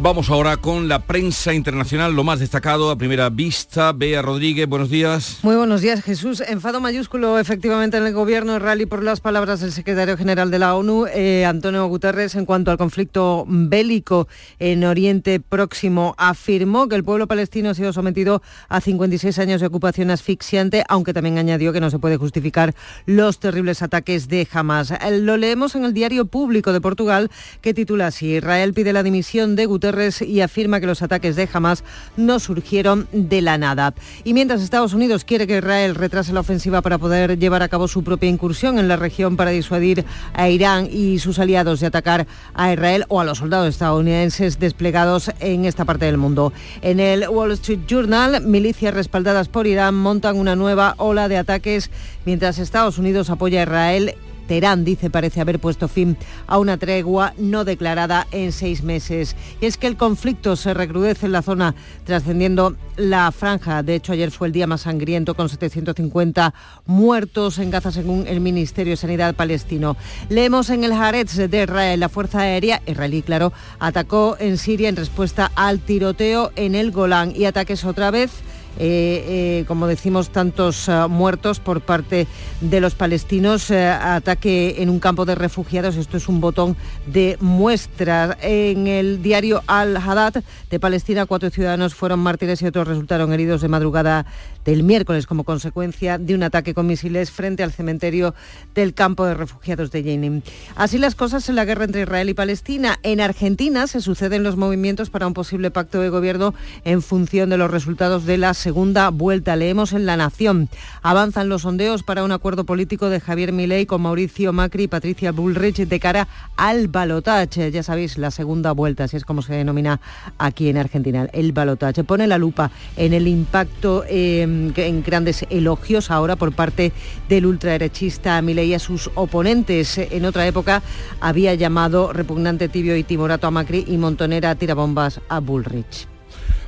Vamos 0.00 0.30
ahora 0.30 0.56
con 0.56 0.88
la 0.88 1.00
prensa 1.00 1.52
internacional, 1.52 2.14
lo 2.14 2.24
más 2.24 2.40
destacado 2.40 2.90
a 2.90 2.96
primera 2.96 3.28
vista. 3.28 3.92
Bea 3.92 4.22
Rodríguez, 4.22 4.66
buenos 4.66 4.90
días. 4.90 5.38
Muy 5.42 5.54
buenos 5.54 5.80
días, 5.80 6.02
Jesús. 6.02 6.40
Enfado 6.40 6.80
mayúsculo 6.80 7.38
efectivamente 7.38 7.98
en 7.98 8.06
el 8.06 8.12
gobierno 8.12 8.56
israelí 8.56 8.86
por 8.86 9.04
las 9.04 9.20
palabras 9.20 9.60
del 9.60 9.70
secretario 9.70 10.16
general 10.16 10.50
de 10.50 10.58
la 10.58 10.74
ONU, 10.74 11.06
eh, 11.06 11.44
Antonio 11.44 11.86
Guterres, 11.86 12.34
en 12.34 12.46
cuanto 12.46 12.70
al 12.70 12.78
conflicto 12.78 13.44
bélico 13.46 14.28
en 14.58 14.82
Oriente 14.82 15.38
Próximo. 15.40 16.14
Afirmó 16.16 16.88
que 16.88 16.96
el 16.96 17.04
pueblo 17.04 17.28
palestino 17.28 17.70
ha 17.70 17.74
sido 17.74 17.92
sometido 17.92 18.42
a 18.68 18.80
56 18.80 19.38
años 19.38 19.60
de 19.60 19.68
ocupación 19.68 20.10
asfixiante, 20.10 20.84
aunque 20.88 21.12
también 21.12 21.38
añadió 21.38 21.72
que 21.72 21.80
no 21.80 21.90
se 21.90 22.00
puede 22.00 22.16
justificar 22.16 22.74
los 23.06 23.38
terribles 23.38 23.82
ataques 23.82 24.26
de 24.26 24.48
Hamas. 24.50 24.92
Lo 25.20 25.36
leemos 25.36 25.76
en 25.76 25.84
el 25.84 25.92
diario 25.92 26.24
público 26.24 26.72
de 26.72 26.80
Portugal, 26.80 27.30
que 27.60 27.74
titula 27.74 28.08
así, 28.08 28.36
Israel 28.36 28.72
pide 28.72 28.92
la 28.92 29.02
dimisión 29.04 29.54
de 29.54 29.66
Guterres 29.66 29.81
y 30.20 30.40
afirma 30.40 30.78
que 30.78 30.86
los 30.86 31.02
ataques 31.02 31.34
de 31.34 31.48
Hamas 31.52 31.82
no 32.16 32.38
surgieron 32.38 33.08
de 33.12 33.42
la 33.42 33.58
nada. 33.58 33.94
Y 34.22 34.32
mientras 34.32 34.62
Estados 34.62 34.94
Unidos 34.94 35.24
quiere 35.24 35.48
que 35.48 35.58
Israel 35.58 35.96
retrase 35.96 36.32
la 36.32 36.40
ofensiva 36.40 36.82
para 36.82 36.98
poder 36.98 37.36
llevar 37.36 37.62
a 37.62 37.68
cabo 37.68 37.88
su 37.88 38.04
propia 38.04 38.28
incursión 38.28 38.78
en 38.78 38.86
la 38.86 38.96
región 38.96 39.36
para 39.36 39.50
disuadir 39.50 40.04
a 40.34 40.48
Irán 40.48 40.86
y 40.88 41.18
sus 41.18 41.40
aliados 41.40 41.80
de 41.80 41.88
atacar 41.88 42.28
a 42.54 42.72
Israel 42.72 43.04
o 43.08 43.20
a 43.20 43.24
los 43.24 43.38
soldados 43.38 43.68
estadounidenses 43.68 44.60
desplegados 44.60 45.32
en 45.40 45.64
esta 45.64 45.84
parte 45.84 46.04
del 46.04 46.16
mundo. 46.16 46.52
En 46.80 47.00
el 47.00 47.28
Wall 47.28 47.52
Street 47.52 47.80
Journal, 47.88 48.40
milicias 48.42 48.94
respaldadas 48.94 49.48
por 49.48 49.66
Irán 49.66 49.96
montan 49.96 50.36
una 50.36 50.54
nueva 50.54 50.94
ola 50.98 51.28
de 51.28 51.38
ataques 51.38 51.90
mientras 52.24 52.58
Estados 52.58 52.98
Unidos 52.98 53.30
apoya 53.30 53.60
a 53.60 53.64
Israel 53.64 54.14
Teherán 54.52 54.84
dice 54.84 55.08
parece 55.08 55.40
haber 55.40 55.60
puesto 55.60 55.88
fin 55.88 56.14
a 56.46 56.58
una 56.58 56.76
tregua 56.76 57.32
no 57.38 57.64
declarada 57.64 58.26
en 58.32 58.52
seis 58.52 58.82
meses. 58.82 59.34
Y 59.62 59.64
es 59.64 59.78
que 59.78 59.86
el 59.86 59.96
conflicto 59.96 60.56
se 60.56 60.74
recrudece 60.74 61.24
en 61.24 61.32
la 61.32 61.40
zona 61.40 61.74
trascendiendo 62.04 62.76
la 62.96 63.32
franja. 63.32 63.82
De 63.82 63.94
hecho, 63.94 64.12
ayer 64.12 64.30
fue 64.30 64.48
el 64.48 64.52
día 64.52 64.66
más 64.66 64.82
sangriento 64.82 65.32
con 65.32 65.48
750 65.48 66.52
muertos 66.84 67.58
en 67.60 67.70
Gaza 67.70 67.92
según 67.92 68.26
el 68.26 68.40
Ministerio 68.40 68.90
de 68.90 68.98
Sanidad 68.98 69.34
palestino. 69.34 69.96
Leemos 70.28 70.68
en 70.68 70.84
el 70.84 70.92
Haaretz 70.92 71.34
de 71.36 71.62
Israel, 71.62 72.00
la 72.00 72.10
Fuerza 72.10 72.40
Aérea 72.40 72.82
israelí, 72.86 73.22
claro, 73.22 73.54
atacó 73.78 74.36
en 74.38 74.58
Siria 74.58 74.90
en 74.90 74.96
respuesta 74.96 75.50
al 75.54 75.78
tiroteo 75.78 76.52
en 76.56 76.74
el 76.74 76.90
Golán 76.90 77.32
y 77.34 77.46
ataques 77.46 77.86
otra 77.86 78.10
vez 78.10 78.30
eh, 78.78 79.60
eh, 79.60 79.64
como 79.66 79.86
decimos, 79.86 80.30
tantos 80.30 80.88
eh, 80.88 81.06
muertos 81.08 81.60
por 81.60 81.80
parte 81.80 82.26
de 82.60 82.80
los 82.80 82.94
palestinos. 82.94 83.70
ataque 83.70 84.76
en 84.78 84.90
un 84.90 84.98
campo 84.98 85.24
de 85.24 85.34
refugiados, 85.34 85.96
esto 85.96 86.16
es 86.16 86.28
un 86.28 86.40
botón 86.40 86.76
de 87.06 87.36
muestra. 87.40 88.36
En 88.40 88.86
el 88.86 89.22
diario 89.22 89.62
Al-Haddad 89.66 90.42
de 90.70 90.80
Palestina, 90.80 91.26
cuatro 91.26 91.50
ciudadanos 91.50 91.94
fueron 91.94 92.20
mártires 92.20 92.62
y 92.62 92.66
otros 92.66 92.88
resultaron 92.88 93.32
heridos 93.32 93.60
de 93.60 93.68
madrugada 93.68 94.26
del 94.64 94.82
miércoles 94.82 95.26
como 95.26 95.44
consecuencia 95.44 96.18
de 96.18 96.34
un 96.34 96.42
ataque 96.42 96.74
con 96.74 96.86
misiles 96.86 97.30
frente 97.30 97.62
al 97.62 97.72
cementerio 97.72 98.34
del 98.74 98.94
campo 98.94 99.26
de 99.26 99.34
refugiados 99.34 99.90
de 99.90 100.02
Jenin. 100.02 100.42
Así 100.76 100.98
las 100.98 101.14
cosas 101.14 101.48
en 101.48 101.56
la 101.56 101.64
guerra 101.64 101.84
entre 101.84 102.02
Israel 102.02 102.28
y 102.28 102.34
Palestina. 102.34 102.98
En 103.02 103.20
Argentina 103.20 103.86
se 103.86 104.00
suceden 104.00 104.42
los 104.42 104.56
movimientos 104.56 105.10
para 105.10 105.26
un 105.26 105.34
posible 105.34 105.70
pacto 105.70 106.00
de 106.00 106.08
gobierno 106.08 106.54
en 106.84 107.02
función 107.02 107.50
de 107.50 107.56
los 107.56 107.70
resultados 107.70 108.24
de 108.24 108.38
las 108.38 108.58
segunda 108.58 109.10
vuelta. 109.10 109.56
Leemos 109.56 109.92
en 109.92 110.06
La 110.06 110.16
Nación. 110.16 110.68
Avanzan 111.02 111.48
los 111.48 111.62
sondeos 111.62 112.02
para 112.02 112.24
un 112.24 112.32
acuerdo 112.32 112.64
político 112.64 113.08
de 113.10 113.20
Javier 113.20 113.52
Milei 113.52 113.86
con 113.86 114.02
Mauricio 114.02 114.52
Macri 114.52 114.84
y 114.84 114.88
Patricia 114.88 115.32
Bullrich 115.32 115.86
de 115.86 116.00
cara 116.00 116.28
al 116.56 116.88
balotaje. 116.88 117.70
Ya 117.70 117.82
sabéis, 117.82 118.18
la 118.18 118.30
segunda 118.30 118.72
vuelta, 118.72 119.04
así 119.04 119.16
es 119.16 119.24
como 119.24 119.42
se 119.42 119.54
denomina 119.54 120.00
aquí 120.38 120.68
en 120.68 120.78
Argentina, 120.78 121.28
el 121.32 121.52
balotaje. 121.52 122.04
Pone 122.04 122.26
la 122.26 122.38
lupa 122.38 122.70
en 122.96 123.12
el 123.12 123.26
impacto 123.26 124.04
em, 124.08 124.51
en 124.76 125.02
grandes 125.02 125.44
elogios 125.50 126.10
ahora 126.10 126.36
por 126.36 126.52
parte 126.52 126.92
del 127.28 127.46
ultraderechista 127.46 128.40
Milei 128.42 128.74
a 128.74 128.78
sus 128.78 129.10
oponentes. 129.14 129.98
En 129.98 130.24
otra 130.24 130.46
época 130.46 130.82
había 131.20 131.54
llamado 131.54 132.12
repugnante, 132.12 132.68
tibio 132.68 132.96
y 132.96 133.04
timorato 133.04 133.46
a 133.46 133.50
Macri 133.50 133.84
y 133.86 133.96
montonera 133.98 134.54
tirabombas 134.54 135.20
a 135.28 135.40
Bullrich. 135.40 136.06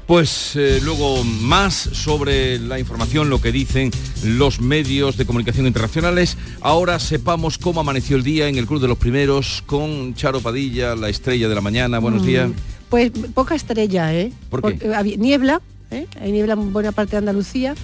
Pues 0.06 0.54
eh, 0.56 0.80
luego 0.82 1.24
más 1.24 1.74
sobre 1.74 2.58
la 2.58 2.78
información, 2.78 3.30
lo 3.30 3.40
que 3.40 3.52
dicen 3.52 3.90
los 4.22 4.60
medios 4.60 5.16
de 5.16 5.24
comunicación 5.24 5.66
internacionales. 5.66 6.36
Ahora 6.60 6.98
sepamos 6.98 7.56
cómo 7.56 7.80
amaneció 7.80 8.16
el 8.16 8.22
día 8.22 8.48
en 8.48 8.58
el 8.58 8.66
Club 8.66 8.82
de 8.82 8.88
los 8.88 8.98
Primeros 8.98 9.62
con 9.64 10.14
Charo 10.14 10.40
Padilla, 10.40 10.94
la 10.94 11.08
estrella 11.08 11.48
de 11.48 11.54
la 11.54 11.62
mañana. 11.62 12.00
Buenos 12.00 12.22
mm, 12.22 12.26
días. 12.26 12.50
Pues 12.90 13.12
poca 13.32 13.54
estrella, 13.54 14.14
¿eh? 14.14 14.30
¿Por 14.50 14.76
qué? 14.76 14.94
Había 14.94 15.16
niebla, 15.16 15.62
¿eh? 15.90 16.06
hay 16.20 16.32
niebla 16.32 16.54
en 16.54 16.72
buena 16.72 16.92
parte 16.92 17.12
de 17.12 17.18
Andalucía. 17.18 17.74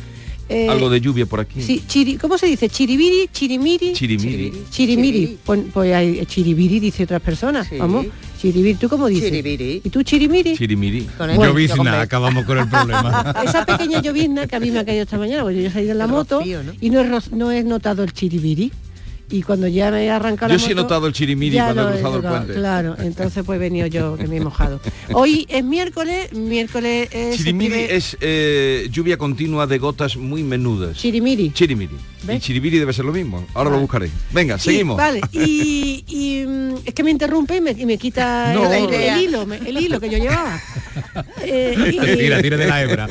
Eh, 0.49 0.69
Algo 0.69 0.91
de 0.91 1.01
lluvia 1.01 1.27
por 1.27 1.39
aquí. 1.39 1.63
Sí, 1.63 1.85
chiri, 1.87 2.17
¿cómo 2.17 2.37
se 2.37 2.47
dice? 2.47 2.69
Chiribiri, 2.69 3.29
chirimiri. 3.33 3.93
Chirimiri. 3.93 4.53
Chirimiri. 4.69 5.39
Pues, 5.45 5.61
pues, 5.73 5.95
hay 5.95 6.27
chiribiri, 6.27 6.81
dice 6.81 7.05
otras 7.05 7.23
personas. 7.23 7.69
Vamos. 7.79 8.07
Chiribiri, 8.41 8.75
¿tú 8.75 8.89
cómo 8.89 9.07
dices? 9.07 9.31
Chiribiri. 9.31 9.81
¿Y 9.85 9.91
tú 9.91 10.03
chirimiri? 10.03 10.57
Chirimiri. 10.57 11.07
llovizna, 11.37 12.01
acabamos 12.01 12.45
con 12.47 12.59
el 12.59 12.69
problema. 12.69 13.33
Esa 13.45 13.65
pequeña 13.65 14.03
llovizna 14.03 14.49
que 14.49 14.57
a 14.57 14.61
mí 14.61 14.73
me 14.73 14.81
ha 14.81 14.85
caído 14.85 15.05
esta 15.05 15.19
mañana, 15.19 15.45
porque 15.45 15.63
yo 15.63 15.69
he 15.69 15.71
salido 15.71 15.93
en 15.93 15.99
la 15.99 16.09
moto 16.09 16.43
y 16.81 16.91
no 16.91 17.01
he, 17.01 17.21
no 17.31 17.53
he 17.53 17.63
notado 17.63 18.03
el 18.03 18.13
chiribiri 18.13 18.73
y 19.31 19.43
cuando 19.43 19.69
ya 19.69 19.91
me 19.93 20.11
arranca 20.11 20.49
la 20.49 20.55
Yo 20.55 20.59
sí 20.59 20.73
he 20.73 20.75
notado 20.75 21.07
el 21.07 21.13
chirimiri 21.13 21.57
cuando 21.57 21.89
he 21.89 21.93
cruzado 21.93 22.17
el 22.17 22.23
tocado, 22.23 22.37
puente. 22.45 22.55
Claro, 22.61 22.97
entonces 22.99 23.45
pues 23.47 23.57
he 23.57 23.61
venido 23.61 23.87
yo 23.87 24.17
que 24.17 24.27
me 24.27 24.37
he 24.39 24.41
mojado. 24.41 24.81
Hoy 25.13 25.47
es 25.49 25.63
miércoles, 25.65 26.33
miércoles 26.33 27.09
es... 27.13 27.37
Chirimiri 27.37 27.75
escribe- 27.75 27.91
es 27.95 28.17
eh, 28.21 28.89
lluvia 28.91 29.17
continua 29.17 29.67
de 29.67 29.79
gotas 29.79 30.17
muy 30.17 30.43
menudas. 30.43 30.97
Chirimiri. 30.97 31.51
Chirimiri. 31.53 31.95
¿Ves? 32.25 32.37
Y 32.37 32.41
chiribiri 32.41 32.79
debe 32.79 32.93
ser 32.93 33.07
lo 33.07 33.13
mismo. 33.13 33.47
Ahora 33.55 33.71
lo 33.71 33.79
buscaré. 33.81 34.11
Venga, 34.33 34.57
Y- 34.57 34.61
seguimos. 34.61 34.97
vale, 34.99 35.21
y, 35.33 36.05
y, 36.07 36.45
mm, 36.47 36.75
es 36.85 36.93
que 36.93 37.03
me 37.03 37.11
interrumpe 37.13 37.57
y 37.57 37.61
me, 37.63 37.71
y 37.71 37.87
me 37.87 37.97
quita 37.97 38.53
No. 38.53 38.71
el, 38.71 38.93
el 38.93 39.23
hilo, 39.23 39.47
me- 39.47 39.57
el 39.57 39.79
hilo 39.79 40.01
que 40.01 40.11
yo 40.11 40.19
llevaba. 40.19 40.61
Eh, 41.43 41.75
y- 41.95 42.17
Tira, 42.19 42.43
tira 42.43 42.57
de 42.57 42.67
la 42.67 42.83
hebra. 42.83 43.09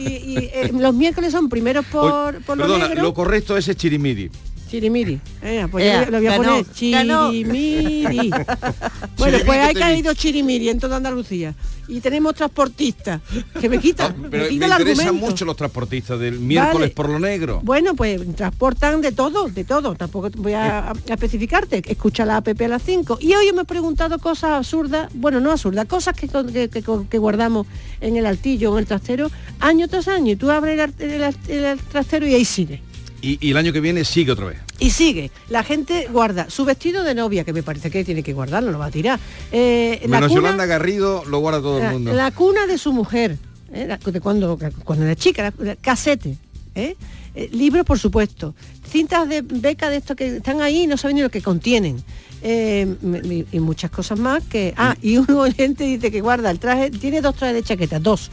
y, 0.00 0.02
y- 0.02 0.22
y, 0.26 0.36
eh, 0.52 0.70
los 0.78 0.94
miércoles 0.94 1.30
son 1.32 1.48
primeros 1.48 1.86
por, 1.86 2.40
por 2.42 2.56
lo 2.56 2.64
Perdona, 2.64 2.88
negro. 2.88 3.02
lo 3.02 3.14
correcto 3.14 3.56
es 3.56 3.68
el 3.68 3.76
chirimiri. 3.76 4.30
Chirimiri. 4.68 5.20
Eh, 5.42 5.66
pues 5.70 5.84
yo 6.04 6.10
lo 6.10 6.18
voy 6.18 6.26
a 6.26 6.30
ganó, 6.30 6.42
poner 6.44 6.64
ganó. 6.92 7.30
chirimiri. 7.32 8.30
bueno, 9.18 9.38
pues 9.44 9.44
que 9.44 9.50
hay 9.60 9.74
caído 9.74 10.14
chirimiri 10.14 10.68
en 10.68 10.78
toda 10.78 10.96
Andalucía. 10.96 11.54
Y 11.90 12.00
tenemos 12.00 12.34
transportistas 12.34 13.22
que 13.58 13.66
me 13.68 13.78
quitan, 13.78 14.12
Ah, 14.12 14.14
Pero 14.30 14.30
me 14.30 14.38
me 14.44 14.48
quitan 14.50 14.70
el 14.72 14.78
interesan 14.80 15.06
argumento. 15.06 15.30
mucho 15.30 15.44
los 15.46 15.56
transportistas 15.56 16.20
del 16.20 16.38
miércoles 16.38 16.80
Vale. 16.80 16.94
por 16.94 17.08
lo 17.08 17.18
negro. 17.18 17.60
Bueno, 17.64 17.94
pues 17.94 18.20
transportan 18.36 19.00
de 19.00 19.12
todo, 19.12 19.48
de 19.48 19.64
todo. 19.64 19.94
Tampoco 19.94 20.28
voy 20.36 20.52
a, 20.52 20.90
a 20.90 20.92
especificarte. 21.06 21.82
Escucha 21.86 22.26
la 22.26 22.36
APP 22.36 22.60
a 22.62 22.68
las 22.68 22.82
5. 22.82 23.18
Y 23.22 23.32
hoy 23.34 23.50
me 23.54 23.62
he 23.62 23.64
preguntado 23.64 24.18
cosas 24.18 24.50
absurdas, 24.50 25.08
bueno, 25.14 25.40
no 25.40 25.50
absurdas, 25.50 25.86
cosas 25.86 26.14
que, 26.14 26.28
con- 26.28 26.52
que- 26.52 26.68
que- 26.68 26.82
que 27.08 27.18
guardamos 27.18 27.66
en 28.02 28.16
el 28.18 28.26
altillo 28.26 28.72
en 28.74 28.80
el 28.80 28.86
trastero 28.86 29.30
año 29.58 29.88
tras 29.88 30.08
año. 30.08 30.32
Y 30.32 30.36
tú 30.36 30.50
abres 30.50 30.78
el, 30.98 31.22
el 31.48 31.78
trastero 31.80 32.26
y 32.26 32.34
ahí 32.34 32.44
sigue. 32.44 32.82
Y, 33.20 33.38
y 33.46 33.50
el 33.50 33.56
año 33.56 33.72
que 33.72 33.80
viene 33.80 34.04
sigue 34.04 34.30
otra 34.32 34.46
vez. 34.46 34.58
Y 34.78 34.90
sigue. 34.90 35.30
La 35.48 35.64
gente 35.64 36.06
guarda 36.12 36.48
su 36.50 36.64
vestido 36.64 37.02
de 37.02 37.14
novia, 37.14 37.42
que 37.44 37.52
me 37.52 37.62
parece 37.64 37.90
que 37.90 38.04
tiene 38.04 38.22
que 38.22 38.32
guardarlo, 38.32 38.70
lo 38.70 38.78
va 38.78 38.86
a 38.86 38.90
tirar. 38.90 39.18
Eh, 39.50 40.00
la 40.02 40.08
Menos 40.20 40.28
cuna- 40.28 40.40
Yolanda 40.42 40.66
Garrido 40.66 41.24
lo 41.24 41.38
guarda 41.40 41.60
todo 41.60 41.78
el 41.78 41.84
la, 41.84 41.90
mundo. 41.92 42.12
la 42.12 42.30
cuna 42.30 42.66
de 42.66 42.78
su 42.78 42.92
mujer, 42.92 43.36
¿eh? 43.72 43.86
La- 43.88 43.96
de 43.98 44.20
cuando, 44.20 44.58
cuando 44.84 45.04
era 45.04 45.16
chica, 45.16 45.42
la- 45.58 45.64
la- 45.64 45.76
casete, 45.76 46.36
¿eh? 46.76 46.94
Eh, 47.34 47.50
libros 47.52 47.84
por 47.84 47.98
supuesto, 47.98 48.54
cintas 48.88 49.28
de 49.28 49.42
beca 49.42 49.90
de 49.90 49.96
estos 49.98 50.16
que 50.16 50.36
están 50.38 50.60
ahí 50.60 50.82
y 50.84 50.86
no 50.86 50.96
saben 50.96 51.16
ni 51.16 51.22
lo 51.22 51.30
que 51.30 51.42
contienen. 51.42 52.02
Y 52.42 53.58
muchas 53.60 53.90
cosas 53.90 54.18
más 54.18 54.44
que. 54.44 54.72
Ah, 54.76 54.96
y 55.02 55.16
un 55.18 55.28
oyente 55.30 55.84
dice 55.84 56.10
que 56.10 56.20
guarda 56.20 56.50
el 56.50 56.58
traje, 56.58 56.90
tiene 56.90 57.20
dos 57.20 57.34
trajes 57.34 57.54
de 57.56 57.62
chaqueta, 57.62 57.98
dos. 57.98 58.30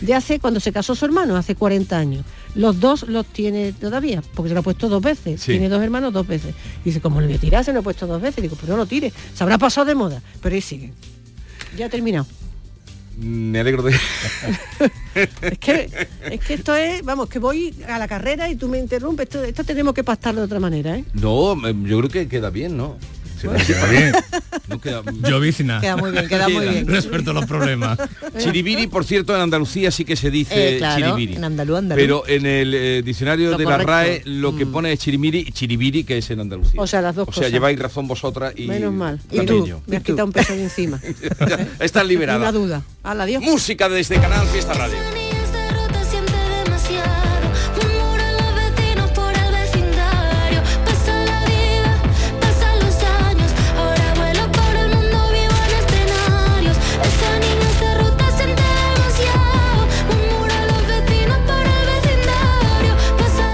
De 0.00 0.14
hace 0.14 0.38
cuando 0.38 0.60
se 0.60 0.72
casó 0.72 0.94
su 0.94 1.04
hermano, 1.04 1.36
hace 1.36 1.54
40 1.54 1.98
años. 1.98 2.24
Los 2.54 2.80
dos 2.80 3.08
los 3.08 3.26
tiene 3.26 3.72
todavía, 3.72 4.22
porque 4.34 4.48
se 4.48 4.54
lo 4.54 4.60
ha 4.60 4.62
puesto 4.62 4.88
dos 4.88 5.02
veces. 5.02 5.40
Sí. 5.40 5.52
Tiene 5.52 5.68
dos 5.68 5.82
hermanos 5.82 6.12
dos 6.12 6.26
veces. 6.26 6.54
Y 6.82 6.90
dice, 6.90 7.00
¿cómo 7.00 7.20
lo 7.20 7.26
voy 7.26 7.36
a 7.36 7.38
tirar? 7.38 7.64
Se 7.64 7.72
lo 7.72 7.80
he 7.80 7.82
puesto 7.82 8.06
dos 8.06 8.20
veces. 8.20 8.42
Digo, 8.42 8.56
pues 8.56 8.68
no 8.68 8.76
lo 8.76 8.86
tire. 8.86 9.12
Se 9.34 9.42
habrá 9.42 9.58
pasado 9.58 9.86
de 9.86 9.94
moda. 9.94 10.22
Pero 10.42 10.54
ahí 10.54 10.60
sigue. 10.60 10.92
Ya 11.76 11.86
ha 11.86 11.88
terminado. 11.88 12.26
Me 13.18 13.60
alegro 13.60 13.82
de... 13.82 13.94
Es 15.16 15.58
que, 15.58 15.90
es 16.30 16.40
que 16.40 16.52
esto 16.52 16.74
es, 16.76 17.02
vamos, 17.02 17.30
que 17.30 17.38
voy 17.38 17.74
a 17.88 17.98
la 17.98 18.06
carrera 18.06 18.50
y 18.50 18.56
tú 18.56 18.68
me 18.68 18.78
interrumpes, 18.78 19.24
esto, 19.24 19.42
esto 19.42 19.64
tenemos 19.64 19.94
que 19.94 20.04
pactarlo 20.04 20.42
de 20.42 20.44
otra 20.44 20.60
manera, 20.60 20.94
¿eh? 20.94 21.06
No, 21.14 21.56
yo 21.70 21.98
creo 22.00 22.10
que 22.10 22.28
queda 22.28 22.50
bien, 22.50 22.76
¿no? 22.76 22.98
Está 23.44 23.86
bien. 23.86 24.12
No 24.68 24.80
queda- 24.80 25.02
Llovizna. 25.28 25.80
Queda 25.80 25.96
muy 25.96 26.10
bien, 26.10 26.26
queda 26.28 26.48
muy 26.48 26.60
Queda. 26.62 26.70
bien. 26.72 26.86
Respecto 26.88 27.30
a 27.30 27.34
los 27.34 27.46
problemas. 27.46 27.98
Chiribiri, 28.38 28.86
por 28.88 29.04
cierto, 29.04 29.34
en 29.34 29.42
Andalucía 29.42 29.90
sí 29.90 30.04
que 30.04 30.16
se 30.16 30.30
dice 30.30 30.76
Eh, 30.76 30.78
claro, 30.78 31.04
chiribiri. 31.16 31.36
en 31.36 31.44
andaluz, 31.44 31.78
andaluz. 31.78 32.02
Pero 32.02 32.24
en 32.26 32.46
el 32.46 32.74
eh, 32.74 33.02
diccionario 33.04 33.52
Lo 33.52 33.58
de 33.58 33.64
la. 33.64 33.78
RAE 33.78 34.22
lo 34.24 34.56
que 34.56 34.64
Mm. 34.64 34.72
pone 34.72 34.92
es 34.92 34.98
chirimiri 34.98 35.38
y 35.40 35.52
chiribiri, 35.52 36.04
que 36.04 36.18
es 36.18 36.30
en 36.30 36.40
Andalucía. 36.40 36.80
O 36.80 36.86
sea, 36.86 37.00
las 37.02 37.14
dos 37.14 37.28
O 37.28 37.32
sea, 37.32 37.42
cosas. 37.42 37.52
lleváis 37.52 37.78
razón 37.78 38.08
vosotras 38.08 38.52
y 38.56 38.66
Menos 38.66 38.92
mal. 38.92 39.20
Y 39.30 39.40
tú, 39.46 39.66
yo. 39.66 39.80
me 39.86 39.96
has 39.98 40.02
quitado 40.02 40.24
un 40.26 40.32
peso 40.32 40.52
de 40.54 40.62
encima. 40.64 41.00
Estás 41.78 42.02
Una 42.02 42.04
liberada. 42.04 42.52
duda. 42.52 42.82
Hala, 43.02 43.24
adiós. 43.24 43.42
Música 43.42 43.88
desde 43.88 44.18
Canal 44.20 44.46
Fiesta 44.48 44.72
Radio. 44.74 44.96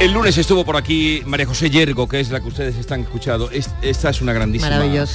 El 0.03 0.13
lunes 0.15 0.37
estuvo 0.37 0.65
por 0.65 0.77
aquí 0.77 1.23
María 1.27 1.47
José 1.47 1.71
Yergo, 1.71 2.09
que 2.09 2.19
es 2.19 2.31
la 2.31 2.41
que 2.41 2.49
ustedes 2.49 2.75
están 2.77 3.03
escuchando. 3.03 3.49
Es- 3.53 3.71
esta 3.83 4.11
es 4.11 4.21
una 4.21 4.33
grandísima 4.33 4.69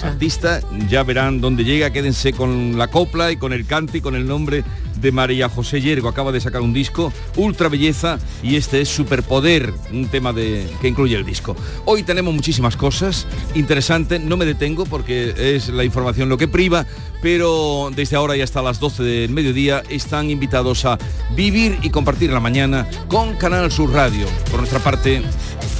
artista. 0.08 0.62
Ya 0.90 1.04
verán 1.04 1.42
dónde 1.42 1.66
llega. 1.66 1.92
Quédense 1.92 2.32
con 2.32 2.78
la 2.78 2.88
copla 2.88 3.30
y 3.34 3.36
con 3.36 3.52
el 3.52 3.66
cante 3.66 3.98
y 3.98 4.02
con 4.02 4.16
el 4.16 4.26
nombre 4.26 4.64
de 5.00 5.12
María 5.12 5.50
José 5.50 5.82
Yergo. 5.82 6.10
Acaba 6.10 6.32
de 6.32 6.42
sacar 6.42 6.62
un 6.62 6.74
disco, 6.74 7.12
Ultra 7.36 7.70
Belleza, 7.70 8.20
y 8.44 8.56
este 8.56 8.82
es 8.82 8.90
Superpoder, 8.90 9.74
un 9.92 10.08
tema 10.08 10.34
de, 10.34 10.68
que 10.82 10.88
incluye 10.88 11.16
el 11.16 11.26
disco. 11.26 11.56
Hoy 11.86 12.04
tenemos 12.04 12.34
muchísimas 12.34 12.76
cosas 12.76 13.28
interesantes. 13.56 14.22
No 14.22 14.38
me 14.38 14.46
detengo 14.46 14.86
porque 14.86 15.34
es 15.56 15.70
la 15.70 15.84
información 15.84 16.30
lo 16.30 16.38
que 16.38 16.48
priva, 16.48 16.86
pero 17.22 17.90
desde 17.96 18.16
ahora 18.16 18.36
y 18.36 18.42
hasta 18.42 18.62
las 18.62 18.80
12 18.80 19.04
del 19.04 19.32
mediodía 19.32 19.84
están 19.90 20.30
invitados 20.30 20.86
a 20.86 20.98
vivir 21.36 21.78
y 21.82 21.90
compartir 21.90 22.32
la 22.32 22.40
mañana 22.40 22.88
con 23.08 23.36
Canal 23.36 23.72
Sur 23.72 23.92
Radio. 23.92 24.26
Por 24.50 24.60
nuestra 24.60 24.80
parte, 24.80 25.22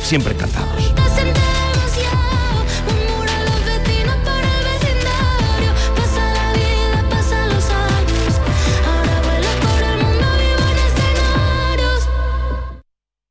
siempre 0.04 0.34
encantados. 0.34 0.94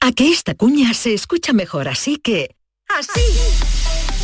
A 0.00 0.12
que 0.12 0.30
esta 0.30 0.54
cuña 0.54 0.94
se 0.94 1.14
escucha 1.14 1.52
mejor 1.52 1.88
así 1.88 2.16
que... 2.16 2.54
¡Así! 2.88 3.65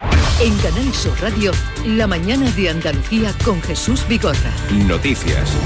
En 0.00 0.56
Canal 0.58 0.94
Sur 0.94 1.20
Radio, 1.20 1.50
la 1.84 2.06
mañana 2.06 2.48
de 2.52 2.70
Andalucía 2.70 3.34
con 3.44 3.60
Jesús 3.62 4.06
Vigorra. 4.08 4.52
Noticias. 4.86 5.56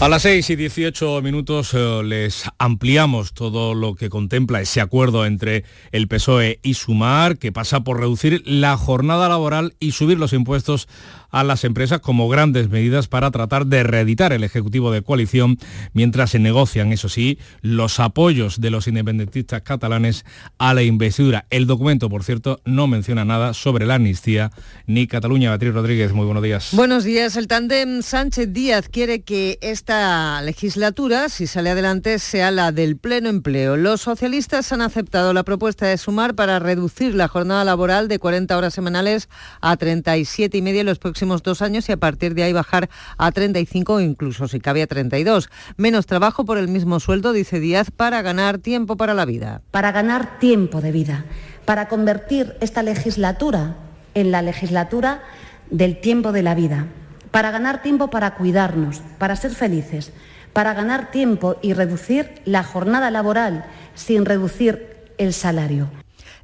A 0.00 0.08
las 0.08 0.22
6 0.22 0.50
y 0.50 0.56
18 0.56 1.20
minutos 1.22 1.74
eh, 1.74 2.02
les 2.04 2.44
ampliamos 2.58 3.32
todo 3.32 3.74
lo 3.74 3.96
que 3.96 4.08
contempla 4.08 4.60
ese 4.60 4.80
acuerdo 4.80 5.26
entre 5.26 5.64
el 5.90 6.06
PSOE 6.06 6.60
y 6.62 6.74
Sumar, 6.74 7.36
que 7.36 7.50
pasa 7.50 7.80
por 7.80 7.98
reducir 7.98 8.44
la 8.46 8.76
jornada 8.76 9.28
laboral 9.28 9.74
y 9.80 9.90
subir 9.90 10.16
los 10.16 10.32
impuestos 10.32 10.86
a 11.30 11.44
las 11.44 11.64
empresas 11.64 12.00
como 12.00 12.28
grandes 12.28 12.68
medidas 12.68 13.08
para 13.08 13.30
tratar 13.30 13.66
de 13.66 13.82
reeditar 13.82 14.32
el 14.32 14.44
Ejecutivo 14.44 14.90
de 14.90 15.02
coalición 15.02 15.58
mientras 15.92 16.30
se 16.30 16.38
negocian, 16.38 16.92
eso 16.92 17.08
sí, 17.08 17.38
los 17.60 18.00
apoyos 18.00 18.60
de 18.60 18.70
los 18.70 18.88
independentistas 18.88 19.62
catalanes 19.62 20.24
a 20.58 20.74
la 20.74 20.82
investidura. 20.82 21.46
El 21.50 21.66
documento, 21.66 22.08
por 22.08 22.24
cierto, 22.24 22.60
no 22.64 22.86
menciona 22.86 23.24
nada 23.24 23.54
sobre 23.54 23.86
la 23.86 23.96
amnistía 23.96 24.50
ni 24.86 25.06
Cataluña. 25.06 25.50
Beatriz 25.50 25.74
Rodríguez, 25.74 26.12
muy 26.12 26.24
buenos 26.24 26.42
días. 26.42 26.70
Buenos 26.72 27.04
días. 27.04 27.36
El 27.36 27.46
tándem 27.46 28.02
Sánchez 28.02 28.52
Díaz 28.52 28.88
quiere 28.88 29.20
que 29.20 29.58
esta 29.60 30.40
legislatura, 30.42 31.28
si 31.28 31.46
sale 31.46 31.70
adelante, 31.70 32.18
sea 32.18 32.50
la 32.50 32.72
del 32.72 32.96
pleno 32.96 33.28
empleo. 33.28 33.76
Los 33.76 34.00
socialistas 34.00 34.72
han 34.72 34.80
aceptado 34.80 35.32
la 35.32 35.42
propuesta 35.42 35.86
de 35.86 35.98
sumar 35.98 36.34
para 36.34 36.58
reducir 36.58 37.14
la 37.14 37.28
jornada 37.28 37.64
laboral 37.64 38.08
de 38.08 38.18
40 38.18 38.56
horas 38.56 38.74
semanales 38.74 39.28
a 39.60 39.76
37 39.76 40.56
y 40.56 40.62
media 40.62 40.80
en 40.80 40.86
los 40.86 40.98
próximos 40.98 41.17
dos 41.42 41.62
años 41.62 41.88
y 41.88 41.92
a 41.92 41.96
partir 41.96 42.34
de 42.34 42.42
ahí 42.42 42.52
bajar 42.52 42.88
a 43.16 43.32
35 43.32 43.94
o 43.94 44.00
incluso, 44.00 44.48
si 44.48 44.60
cabe, 44.60 44.82
a 44.82 44.86
32. 44.86 45.48
Menos 45.76 46.06
trabajo 46.06 46.44
por 46.44 46.58
el 46.58 46.68
mismo 46.68 47.00
sueldo, 47.00 47.32
dice 47.32 47.60
Díaz, 47.60 47.90
para 47.90 48.22
ganar 48.22 48.58
tiempo 48.58 48.96
para 48.96 49.14
la 49.14 49.24
vida. 49.24 49.62
Para 49.70 49.92
ganar 49.92 50.38
tiempo 50.38 50.80
de 50.80 50.92
vida, 50.92 51.24
para 51.64 51.88
convertir 51.88 52.56
esta 52.60 52.82
legislatura 52.82 53.76
en 54.14 54.30
la 54.30 54.42
legislatura 54.42 55.22
del 55.70 56.00
tiempo 56.00 56.32
de 56.32 56.42
la 56.42 56.54
vida 56.54 56.86
para 57.30 57.50
ganar 57.50 57.82
tiempo 57.82 58.08
para 58.08 58.34
cuidarnos, 58.34 59.00
para 59.18 59.36
ser 59.36 59.52
felices, 59.52 60.12
para 60.52 60.74
ganar 60.74 61.10
tiempo 61.10 61.56
y 61.62 61.72
reducir 61.72 62.42
la 62.44 62.64
jornada 62.64 63.10
laboral 63.10 63.64
sin 63.94 64.24
reducir 64.24 65.12
el 65.18 65.32
salario. 65.32 65.90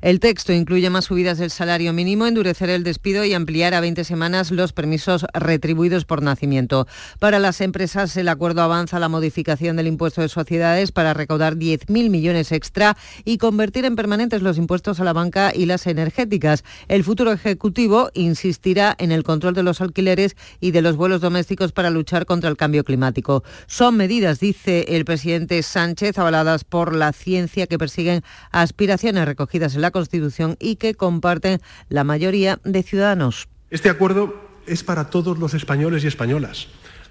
El 0.04 0.20
texto 0.20 0.52
incluye 0.52 0.90
más 0.90 1.06
subidas 1.06 1.38
del 1.38 1.50
salario 1.50 1.94
mínimo, 1.94 2.26
endurecer 2.26 2.68
el 2.68 2.84
despido 2.84 3.24
y 3.24 3.32
ampliar 3.32 3.72
a 3.72 3.80
20 3.80 4.04
semanas 4.04 4.50
los 4.50 4.74
permisos 4.74 5.24
retribuidos 5.32 6.04
por 6.04 6.20
nacimiento. 6.20 6.86
Para 7.20 7.38
las 7.38 7.62
empresas, 7.62 8.14
el 8.18 8.28
acuerdo 8.28 8.60
avanza 8.60 8.98
la 8.98 9.08
modificación 9.08 9.76
del 9.76 9.86
impuesto 9.86 10.20
de 10.20 10.28
sociedades 10.28 10.92
para 10.92 11.14
recaudar 11.14 11.56
10.000 11.56 12.10
millones 12.10 12.52
extra 12.52 12.98
y 13.24 13.38
convertir 13.38 13.86
en 13.86 13.96
permanentes 13.96 14.42
los 14.42 14.58
impuestos 14.58 15.00
a 15.00 15.04
la 15.04 15.14
banca 15.14 15.52
y 15.54 15.64
las 15.64 15.86
energéticas. 15.86 16.64
El 16.88 17.02
futuro 17.02 17.32
Ejecutivo 17.32 18.10
insistirá 18.12 18.94
en 18.98 19.10
el 19.10 19.22
control 19.22 19.54
de 19.54 19.62
los 19.62 19.80
alquileres 19.80 20.36
y 20.60 20.72
de 20.72 20.82
los 20.82 20.96
vuelos 20.96 21.22
domésticos 21.22 21.72
para 21.72 21.88
luchar 21.88 22.26
contra 22.26 22.50
el 22.50 22.58
cambio 22.58 22.84
climático. 22.84 23.42
Son 23.66 23.96
medidas, 23.96 24.38
dice 24.38 24.84
el 24.86 25.06
presidente 25.06 25.62
Sánchez, 25.62 26.18
avaladas 26.18 26.64
por 26.64 26.94
la 26.94 27.14
ciencia 27.14 27.66
que 27.66 27.78
persiguen 27.78 28.22
aspiraciones 28.50 29.24
recogidas 29.24 29.74
en 29.74 29.80
la 29.80 29.93
Constitución 29.94 30.56
y 30.58 30.74
que 30.74 30.94
comparten 30.94 31.60
la 31.88 32.02
mayoría 32.02 32.58
de 32.64 32.82
ciudadanos. 32.82 33.46
Este 33.70 33.88
acuerdo 33.88 34.34
es 34.66 34.82
para 34.82 35.08
todos 35.08 35.38
los 35.38 35.54
españoles 35.54 36.02
y 36.02 36.08
españolas, 36.08 36.66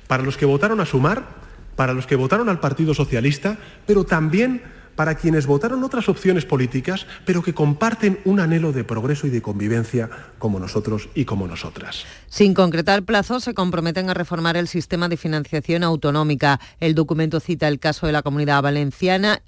para 0.07 0.21
los 0.21 0.35
que 0.35 0.45
votaron 0.45 0.81
a 0.81 0.85
sumar, 0.85 1.23
para 1.77 1.93
los 1.93 2.05
que 2.05 2.17
votaron 2.17 2.49
al 2.49 2.59
Partido 2.59 2.93
Socialista, 2.93 3.57
pero 3.87 4.03
también 4.03 4.61
para 4.95 5.15
quienes 5.15 5.47
votaron 5.47 5.83
otras 5.83 6.09
opciones 6.09 6.45
políticas, 6.45 7.07
pero 7.25 7.41
que 7.41 7.53
comparten 7.53 8.19
un 8.25 8.41
anhelo 8.41 8.73
de 8.73 8.83
progreso 8.83 9.27
y 9.27 9.29
de 9.29 9.41
convivencia 9.41 10.09
como 10.37 10.59
nosotros 10.59 11.09
y 11.15 11.23
como 11.23 11.47
nosotras. 11.47 12.03
Sin 12.27 12.53
concretar 12.53 13.03
plazos, 13.03 13.45
se 13.45 13.53
comprometen 13.53 14.09
a 14.09 14.13
reformar 14.13 14.57
el 14.57 14.67
sistema 14.67 15.07
de 15.07 15.17
financiación 15.17 15.83
autonómica. 15.83 16.59
El 16.81 16.95
documento 16.95 17.39
cita 17.39 17.69
el 17.69 17.79
caso 17.79 18.05
de 18.05 18.11
la 18.11 18.21
comunidad 18.21 18.61
valenciana 18.61 19.41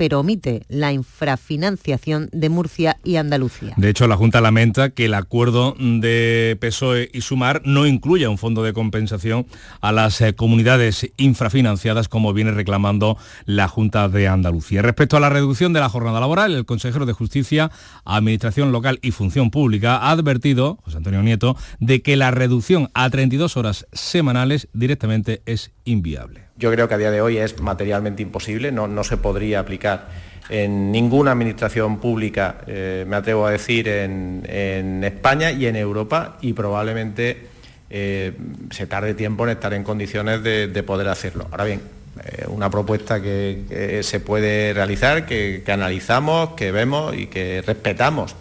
pero 0.00 0.20
omite 0.20 0.62
la 0.70 0.94
infrafinanciación 0.94 2.30
de 2.32 2.48
Murcia 2.48 2.96
y 3.04 3.16
Andalucía. 3.16 3.74
De 3.76 3.90
hecho, 3.90 4.08
la 4.08 4.16
Junta 4.16 4.40
lamenta 4.40 4.88
que 4.88 5.04
el 5.04 5.12
acuerdo 5.12 5.76
de 5.78 6.56
PSOE 6.58 7.10
y 7.12 7.20
Sumar 7.20 7.60
no 7.66 7.86
incluya 7.86 8.30
un 8.30 8.38
fondo 8.38 8.62
de 8.62 8.72
compensación 8.72 9.46
a 9.82 9.92
las 9.92 10.22
eh, 10.22 10.34
comunidades 10.34 11.10
infrafinanciadas 11.18 12.08
como 12.08 12.32
viene 12.32 12.52
reclamando 12.52 13.18
la 13.44 13.68
Junta 13.68 14.08
de 14.08 14.26
Andalucía. 14.26 14.80
Respecto 14.80 15.18
a 15.18 15.20
la 15.20 15.28
reducción 15.28 15.74
de 15.74 15.80
la 15.80 15.90
jornada 15.90 16.18
laboral, 16.18 16.54
el 16.54 16.64
consejero 16.64 17.04
de 17.04 17.12
Justicia, 17.12 17.70
Administración 18.06 18.72
Local 18.72 19.00
y 19.02 19.10
Función 19.10 19.50
Pública 19.50 19.98
ha 19.98 20.12
advertido, 20.12 20.78
José 20.82 20.96
Antonio 20.96 21.22
Nieto, 21.22 21.58
de 21.78 22.00
que 22.00 22.16
la 22.16 22.30
reducción 22.30 22.88
a 22.94 23.10
32 23.10 23.58
horas 23.58 23.86
semanales 23.92 24.68
directamente 24.72 25.42
es 25.44 25.72
inviable 25.84 26.49
yo 26.60 26.70
creo 26.70 26.86
que 26.86 26.94
a 26.94 26.98
día 26.98 27.10
de 27.10 27.22
hoy 27.22 27.38
es 27.38 27.58
materialmente 27.60 28.22
imposible, 28.22 28.70
no, 28.70 28.86
no 28.86 29.02
se 29.02 29.16
podría 29.16 29.58
aplicar 29.60 30.08
en 30.50 30.92
ninguna 30.92 31.32
administración 31.32 31.98
pública, 31.98 32.58
eh, 32.66 33.04
me 33.08 33.16
atrevo 33.16 33.46
a 33.46 33.50
decir, 33.50 33.88
en, 33.88 35.02
España 35.02 35.50
y 35.50 35.66
en 35.66 35.76
Europa 35.76 36.36
y 36.40 36.52
probablemente 36.52 37.46
eh, 37.88 38.32
se 38.70 38.86
tarde 38.86 39.14
tiempo 39.14 39.44
en 39.44 39.50
estar 39.50 39.72
en 39.72 39.84
condiciones 39.84 40.42
de, 40.42 40.68
de 40.68 40.82
poder 40.82 41.08
hacerlo. 41.08 41.46
Ahora 41.50 41.64
bien, 41.64 41.80
eh, 42.24 42.44
una 42.48 42.68
propuesta 42.68 43.22
que, 43.22 44.00
se 44.02 44.20
puede 44.20 44.74
realizar, 44.74 45.24
que, 45.24 45.62
que 45.64 45.72
analizamos, 45.72 46.50
que 46.50 46.72
vemos 46.72 47.16
y 47.16 47.28
que 47.28 47.62
respetamos. 47.62 48.36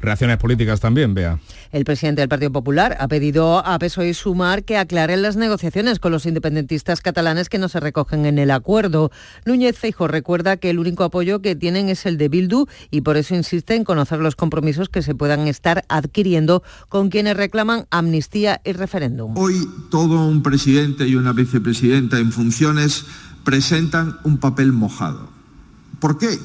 Reacciones 0.00 0.36
políticas 0.36 0.80
también, 0.80 1.14
vea. 1.14 1.38
El 1.72 1.86
presidente 1.86 2.20
del 2.20 2.28
Partido 2.28 2.52
Popular 2.52 2.98
ha 3.00 3.08
pedido 3.08 3.66
a 3.66 3.78
PSOE 3.78 4.10
y 4.10 4.14
Sumar 4.14 4.62
que 4.62 4.76
aclaren 4.76 5.22
las 5.22 5.36
negociaciones 5.36 5.98
con 5.98 6.12
los 6.12 6.26
independentistas 6.26 7.00
catalanes 7.00 7.48
que 7.48 7.58
no 7.58 7.70
se 7.70 7.80
recogen 7.80 8.26
en 8.26 8.38
el 8.38 8.50
acuerdo. 8.50 9.10
Núñez 9.46 9.78
Feijo 9.78 10.06
recuerda 10.06 10.58
que 10.58 10.68
el 10.68 10.78
único 10.78 11.02
apoyo 11.02 11.40
que 11.40 11.56
tienen 11.56 11.88
es 11.88 12.04
el 12.04 12.18
de 12.18 12.28
Bildu 12.28 12.66
y 12.90 13.00
por 13.00 13.16
eso 13.16 13.34
insiste 13.34 13.74
en 13.74 13.84
conocer 13.84 14.18
los 14.18 14.36
compromisos 14.36 14.90
que 14.90 15.00
se 15.00 15.14
puedan 15.14 15.48
estar 15.48 15.86
adquiriendo 15.88 16.62
con 16.90 17.08
quienes 17.08 17.38
reclaman 17.38 17.86
amnistía 17.90 18.60
y 18.66 18.72
referéndum. 18.72 19.34
Hoy 19.38 19.66
todo 19.90 20.26
un 20.28 20.42
presidente 20.42 21.08
y 21.08 21.14
una 21.14 21.32
vicepresidenta 21.32 22.18
en 22.18 22.32
funciones 22.32 23.06
presentan 23.44 24.18
un 24.24 24.36
papel 24.36 24.74
mojado. 24.74 25.30
¿Por 26.00 26.18
qué? 26.18 26.38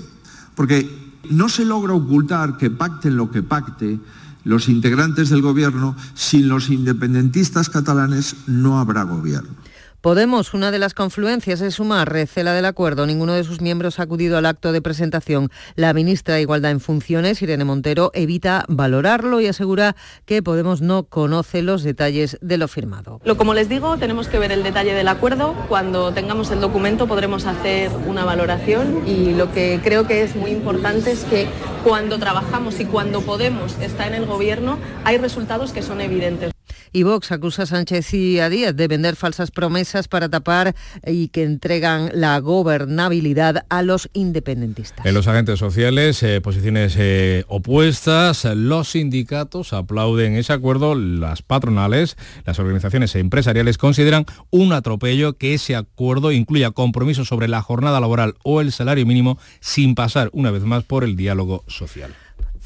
Porque 0.56 0.90
no 1.30 1.50
se 1.50 1.66
logra 1.66 1.94
ocultar 1.94 2.58
que 2.58 2.70
pacten 2.70 3.18
lo 3.18 3.30
que 3.30 3.44
pacte 3.44 4.00
los 4.48 4.70
integrantes 4.70 5.30
del 5.30 5.42
gobierno, 5.42 5.96
sin 6.16 6.48
los 6.48 6.70
independentistas 6.70 7.70
catalanes 7.70 8.36
no 8.48 8.80
habrá 8.80 9.04
gobierno. 9.04 9.50
Podemos, 10.02 10.54
una 10.54 10.70
de 10.70 10.78
las 10.78 10.94
confluencias 10.94 11.60
es 11.62 11.74
Sumar, 11.74 12.12
recela 12.12 12.54
del 12.54 12.66
acuerdo. 12.66 13.08
Ninguno 13.08 13.34
de 13.34 13.44
sus 13.44 13.62
miembros 13.62 14.00
ha 14.00 14.04
acudido 14.04 14.38
al 14.38 14.46
acto 14.46 14.72
de 14.72 14.80
presentación. 14.80 15.50
La 15.76 15.92
ministra 15.94 16.36
de 16.36 16.42
Igualdad 16.42 16.70
en 16.70 16.80
Funciones, 16.80 17.42
Irene 17.42 17.66
Montero, 17.66 18.12
evita 18.14 18.64
valorarlo 18.68 19.42
y 19.42 19.48
asegura 19.48 19.96
que 20.26 20.44
Podemos 20.44 20.82
no 20.82 21.06
conoce 21.06 21.64
los 21.64 21.82
detalles 21.82 22.38
de 22.42 22.58
lo 22.58 22.68
firmado. 22.68 23.20
Lo, 23.26 23.38
como 23.38 23.56
les 23.56 23.70
digo, 23.70 23.98
tenemos 23.98 24.28
que 24.28 24.38
ver 24.38 24.52
el 24.52 24.62
detalle 24.62 24.94
del 24.94 25.08
acuerdo. 25.08 25.56
Cuando 25.68 26.14
tengamos 26.14 26.52
el 26.52 26.62
documento 26.62 27.08
podremos 27.08 27.46
hacer 27.46 27.92
una 28.06 28.24
valoración 28.24 29.04
y 29.08 29.34
lo 29.34 29.52
que 29.52 29.82
creo 29.84 30.06
que 30.08 30.22
es 30.22 30.36
muy 30.36 30.52
importante 30.52 31.12
es 31.12 31.24
que 31.24 31.48
cuando 31.84 32.20
trabajamos 32.20 32.80
y 32.80 32.86
cuando 32.86 33.22
Podemos 33.22 33.76
está 33.82 34.08
en 34.08 34.14
el 34.14 34.26
gobierno 34.26 34.78
hay 35.04 35.18
resultados 35.18 35.74
que 35.74 35.82
son 35.82 36.02
evidentes. 36.02 36.57
Y 36.98 37.04
Vox 37.04 37.32
acusa 37.32 37.62
a 37.62 37.66
Sánchez 37.68 38.12
y 38.16 38.40
a 38.40 38.50
Díaz 38.50 38.76
de 38.76 38.88
vender 38.88 39.16
falsas 39.16 39.52
promesas 39.52 40.08
para 40.08 40.30
tapar 40.30 40.74
y 41.06 41.28
que 41.28 41.44
entregan 41.44 42.10
la 42.12 42.40
gobernabilidad 42.40 43.68
a 43.70 43.84
los 43.84 44.10
independentistas. 44.14 45.06
En 45.06 45.14
los 45.14 45.28
agentes 45.28 45.60
sociales, 45.60 46.24
eh, 46.24 46.42
posiciones 46.42 46.96
eh, 46.98 47.46
opuestas, 47.50 48.46
los 48.46 48.90
sindicatos 48.90 49.74
aplauden 49.74 50.38
ese 50.38 50.54
acuerdo, 50.54 50.96
las 50.96 51.44
patronales, 51.44 52.18
las 52.48 52.58
organizaciones 52.58 53.14
empresariales 53.14 53.78
consideran 53.78 54.26
un 54.50 54.74
atropello 54.74 55.38
que 55.38 55.54
ese 55.54 55.76
acuerdo 55.76 56.32
incluya 56.32 56.72
compromisos 56.72 57.28
sobre 57.28 57.48
la 57.48 57.62
jornada 57.62 58.00
laboral 58.00 58.34
o 58.44 58.60
el 58.60 58.72
salario 58.72 59.06
mínimo 59.06 59.38
sin 59.60 59.94
pasar 59.94 60.32
una 60.34 60.50
vez 60.50 60.64
más 60.64 60.84
por 60.84 61.04
el 61.04 61.16
diálogo 61.16 61.64
social. 61.68 62.16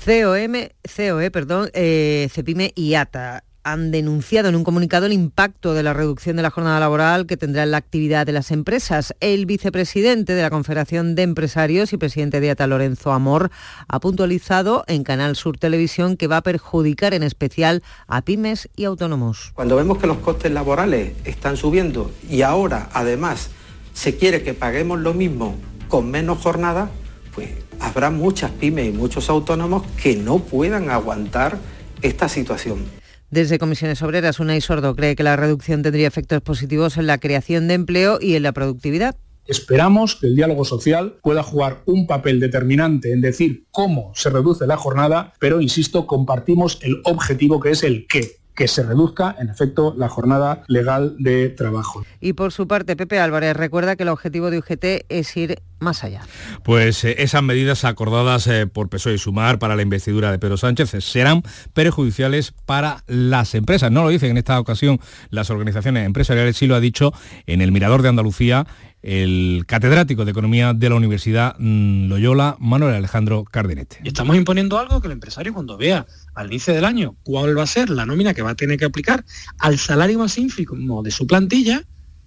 COM, 0.06 0.54
COE, 0.96 1.32
perdón, 1.32 1.70
eh, 1.74 2.30
CEPIME 2.32 2.72
y 2.76 2.94
ATA 2.94 3.44
han 3.64 3.92
denunciado 3.92 4.50
en 4.50 4.56
un 4.56 4.64
comunicado 4.64 5.06
el 5.06 5.14
impacto 5.14 5.74
de 5.74 5.84
la 5.84 5.94
reducción 5.94 6.36
de 6.36 6.42
la 6.42 6.50
jornada 6.50 6.80
laboral 6.80 7.26
que 7.26 7.38
tendrá 7.38 7.64
en 7.64 7.72
la 7.72 7.78
actividad 7.78 8.26
de 8.26 8.32
las 8.32 8.52
empresas. 8.52 9.14
El 9.20 9.46
vicepresidente 9.46 10.34
de 10.34 10.42
la 10.42 10.50
Confederación 10.50 11.16
de 11.16 11.24
Empresarios 11.24 11.94
y 11.94 11.98
presidente 11.98 12.40
de 12.40 12.52
ATA, 12.52 12.68
Lorenzo 12.68 13.12
Amor, 13.12 13.52
ha 13.88 14.00
puntualizado 14.00 14.84
en 14.88 15.04
Canal 15.04 15.36
Sur 15.36 15.58
Televisión 15.58 16.18
que 16.18 16.28
va 16.28 16.38
a 16.38 16.44
perjudicar 16.44 17.14
en 17.14 17.24
especial 17.24 17.84
a 18.08 18.22
pymes 18.22 18.70
y 18.76 18.86
autónomos. 18.86 19.52
Cuando 19.54 19.76
vemos 19.76 19.98
que 19.98 20.08
los 20.08 20.18
costes 20.18 20.52
laborales 20.52 21.14
están 21.26 21.58
subiendo 21.58 22.12
y 22.30 22.42
ahora 22.42 22.90
además 22.94 23.50
se 23.94 24.18
quiere 24.18 24.44
que 24.44 24.54
paguemos 24.54 25.00
lo 25.00 25.14
mismo 25.14 25.56
con 25.88 26.10
menos 26.10 26.40
jornada, 26.40 26.90
pues 27.36 27.50
habrá 27.80 28.10
muchas 28.10 28.52
pymes 28.52 28.88
y 28.88 28.92
muchos 28.92 29.30
autónomos 29.30 29.84
que 30.02 30.16
no 30.16 30.40
puedan 30.40 30.90
aguantar 30.90 31.58
esta 32.02 32.30
situación. 32.30 33.01
Desde 33.32 33.60
Comisiones 33.60 34.02
Obreras, 34.02 34.42
Unai 34.42 34.60
Sordo 34.60 34.94
cree 34.94 35.16
que 35.16 35.24
la 35.24 35.38
reducción 35.38 35.84
tendría 35.84 36.06
efectos 36.06 36.42
positivos 36.42 36.98
en 36.98 37.08
la 37.08 37.18
creación 37.18 37.70
de 37.70 37.76
empleo 37.76 38.20
y 38.20 38.36
en 38.36 38.44
la 38.44 38.52
productividad. 38.52 39.16
Esperamos 39.48 40.18
que 40.18 40.28
el 40.28 40.36
diálogo 40.36 40.66
social 40.66 41.18
pueda 41.24 41.42
jugar 41.42 41.82
un 41.86 42.08
papel 42.08 42.42
determinante 42.42 43.14
en 43.14 43.22
decir 43.22 43.68
cómo 43.72 44.12
se 44.16 44.30
reduce 44.30 44.68
la 44.68 44.76
jornada, 44.76 45.32
pero 45.40 45.62
insisto, 45.62 46.08
compartimos 46.08 46.80
el 46.82 47.02
objetivo 47.06 47.62
que 47.62 47.72
es 47.72 47.84
el 47.84 48.06
qué. 48.06 48.41
Que 48.56 48.68
se 48.68 48.84
reduzca, 48.84 49.36
en 49.40 49.50
efecto, 49.50 49.94
la 49.98 50.10
jornada 50.10 50.64
legal 50.68 51.16
de 51.20 51.50
trabajo. 51.50 52.04
Y 52.20 52.34
por 52.34 52.52
su 52.52 52.68
parte, 52.68 52.96
Pepe 52.96 53.20
Álvarez 53.20 53.56
recuerda 53.56 53.96
que 53.96 54.04
el 54.04 54.10
objetivo 54.10 54.52
de 54.52 54.60
UGT 54.60 55.06
es 55.10 55.38
ir 55.38 55.62
más 55.80 56.04
allá. 56.04 56.22
Pues 56.64 57.04
eh, 57.04 57.16
esas 57.20 57.42
medidas 57.44 57.86
acordadas 57.86 58.46
eh, 58.48 58.68
por 58.68 58.90
PSOE 58.90 59.16
y 59.16 59.18
Sumar 59.18 59.58
para 59.58 59.76
la 59.76 59.82
investidura 59.82 60.32
de 60.32 60.40
Pedro 60.40 60.58
Sánchez 60.58 60.92
serán 61.04 61.44
perjudiciales 61.74 62.54
para 62.66 63.04
las 63.08 63.56
empresas. 63.56 63.92
No 63.92 64.04
lo 64.04 64.10
dicen 64.10 64.32
en 64.32 64.38
esta 64.38 64.60
ocasión 64.60 65.00
las 65.30 65.50
organizaciones 65.50 66.06
empresariales, 66.06 66.58
sí 66.58 66.68
lo 66.68 66.76
ha 66.76 66.80
dicho 66.80 67.14
en 67.48 67.62
el 67.62 67.72
Mirador 67.72 68.02
de 68.04 68.10
Andalucía 68.10 68.68
el 69.02 69.64
catedrático 69.66 70.26
de 70.26 70.32
Economía 70.32 70.74
de 70.74 70.90
la 70.90 70.96
Universidad 70.96 71.56
mm, 71.58 72.08
Loyola, 72.08 72.56
Manuel 72.60 72.96
Alejandro 72.96 73.44
Cardenete. 73.44 74.00
Y 74.04 74.10
estamos 74.10 74.36
imponiendo 74.36 74.78
algo 74.78 75.02
que 75.02 75.08
el 75.08 75.14
empresario 75.14 75.54
cuando 75.54 75.78
vea 75.78 76.06
al 76.34 76.48
inicio 76.48 76.74
del 76.74 76.86
año 76.86 77.16
cuál 77.24 77.58
va 77.58 77.64
a 77.64 77.68
ser 77.68 77.90
la 77.90 78.06
nómina 78.06 78.34
que 78.34 78.42
va 78.42 78.52
a 78.52 78.56
tener 78.56 78.78
que 78.78 78.86
aplicar 78.86 79.24
al 79.60 79.78
salario 79.78 80.20
más 80.20 80.38
ínfimo 80.38 81.04
de 81.04 81.12
su 81.12 81.28
plantilla, 81.28 81.84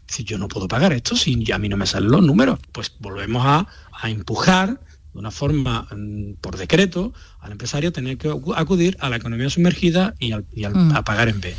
si 0.06 0.24
yo 0.24 0.36
no 0.38 0.48
puedo 0.48 0.68
pagar 0.68 0.92
esto, 0.92 1.16
si 1.16 1.50
a 1.50 1.58
mí 1.58 1.68
no 1.68 1.76
me 1.76 1.86
salen 1.86 2.10
los 2.10 2.22
números, 2.22 2.58
pues 2.72 2.92
volvemos 3.00 3.42
a, 3.46 3.66
a 3.92 4.10
empujar 4.10 4.80
de 5.12 5.18
una 5.18 5.30
forma 5.30 5.86
mm, 5.94 6.34
por 6.40 6.56
decreto 6.58 7.12
al 7.40 7.52
empresario 7.52 7.92
tener 7.92 8.18
que 8.18 8.32
acudir 8.56 8.96
a 9.00 9.08
la 9.08 9.16
economía 9.16 9.48
sumergida 9.48 10.14
y, 10.18 10.32
al, 10.32 10.44
y 10.52 10.64
al, 10.64 10.74
Mm. 10.74 10.96
a 10.96 11.04
pagar 11.04 11.28
en 11.28 11.40
B. 11.40 11.54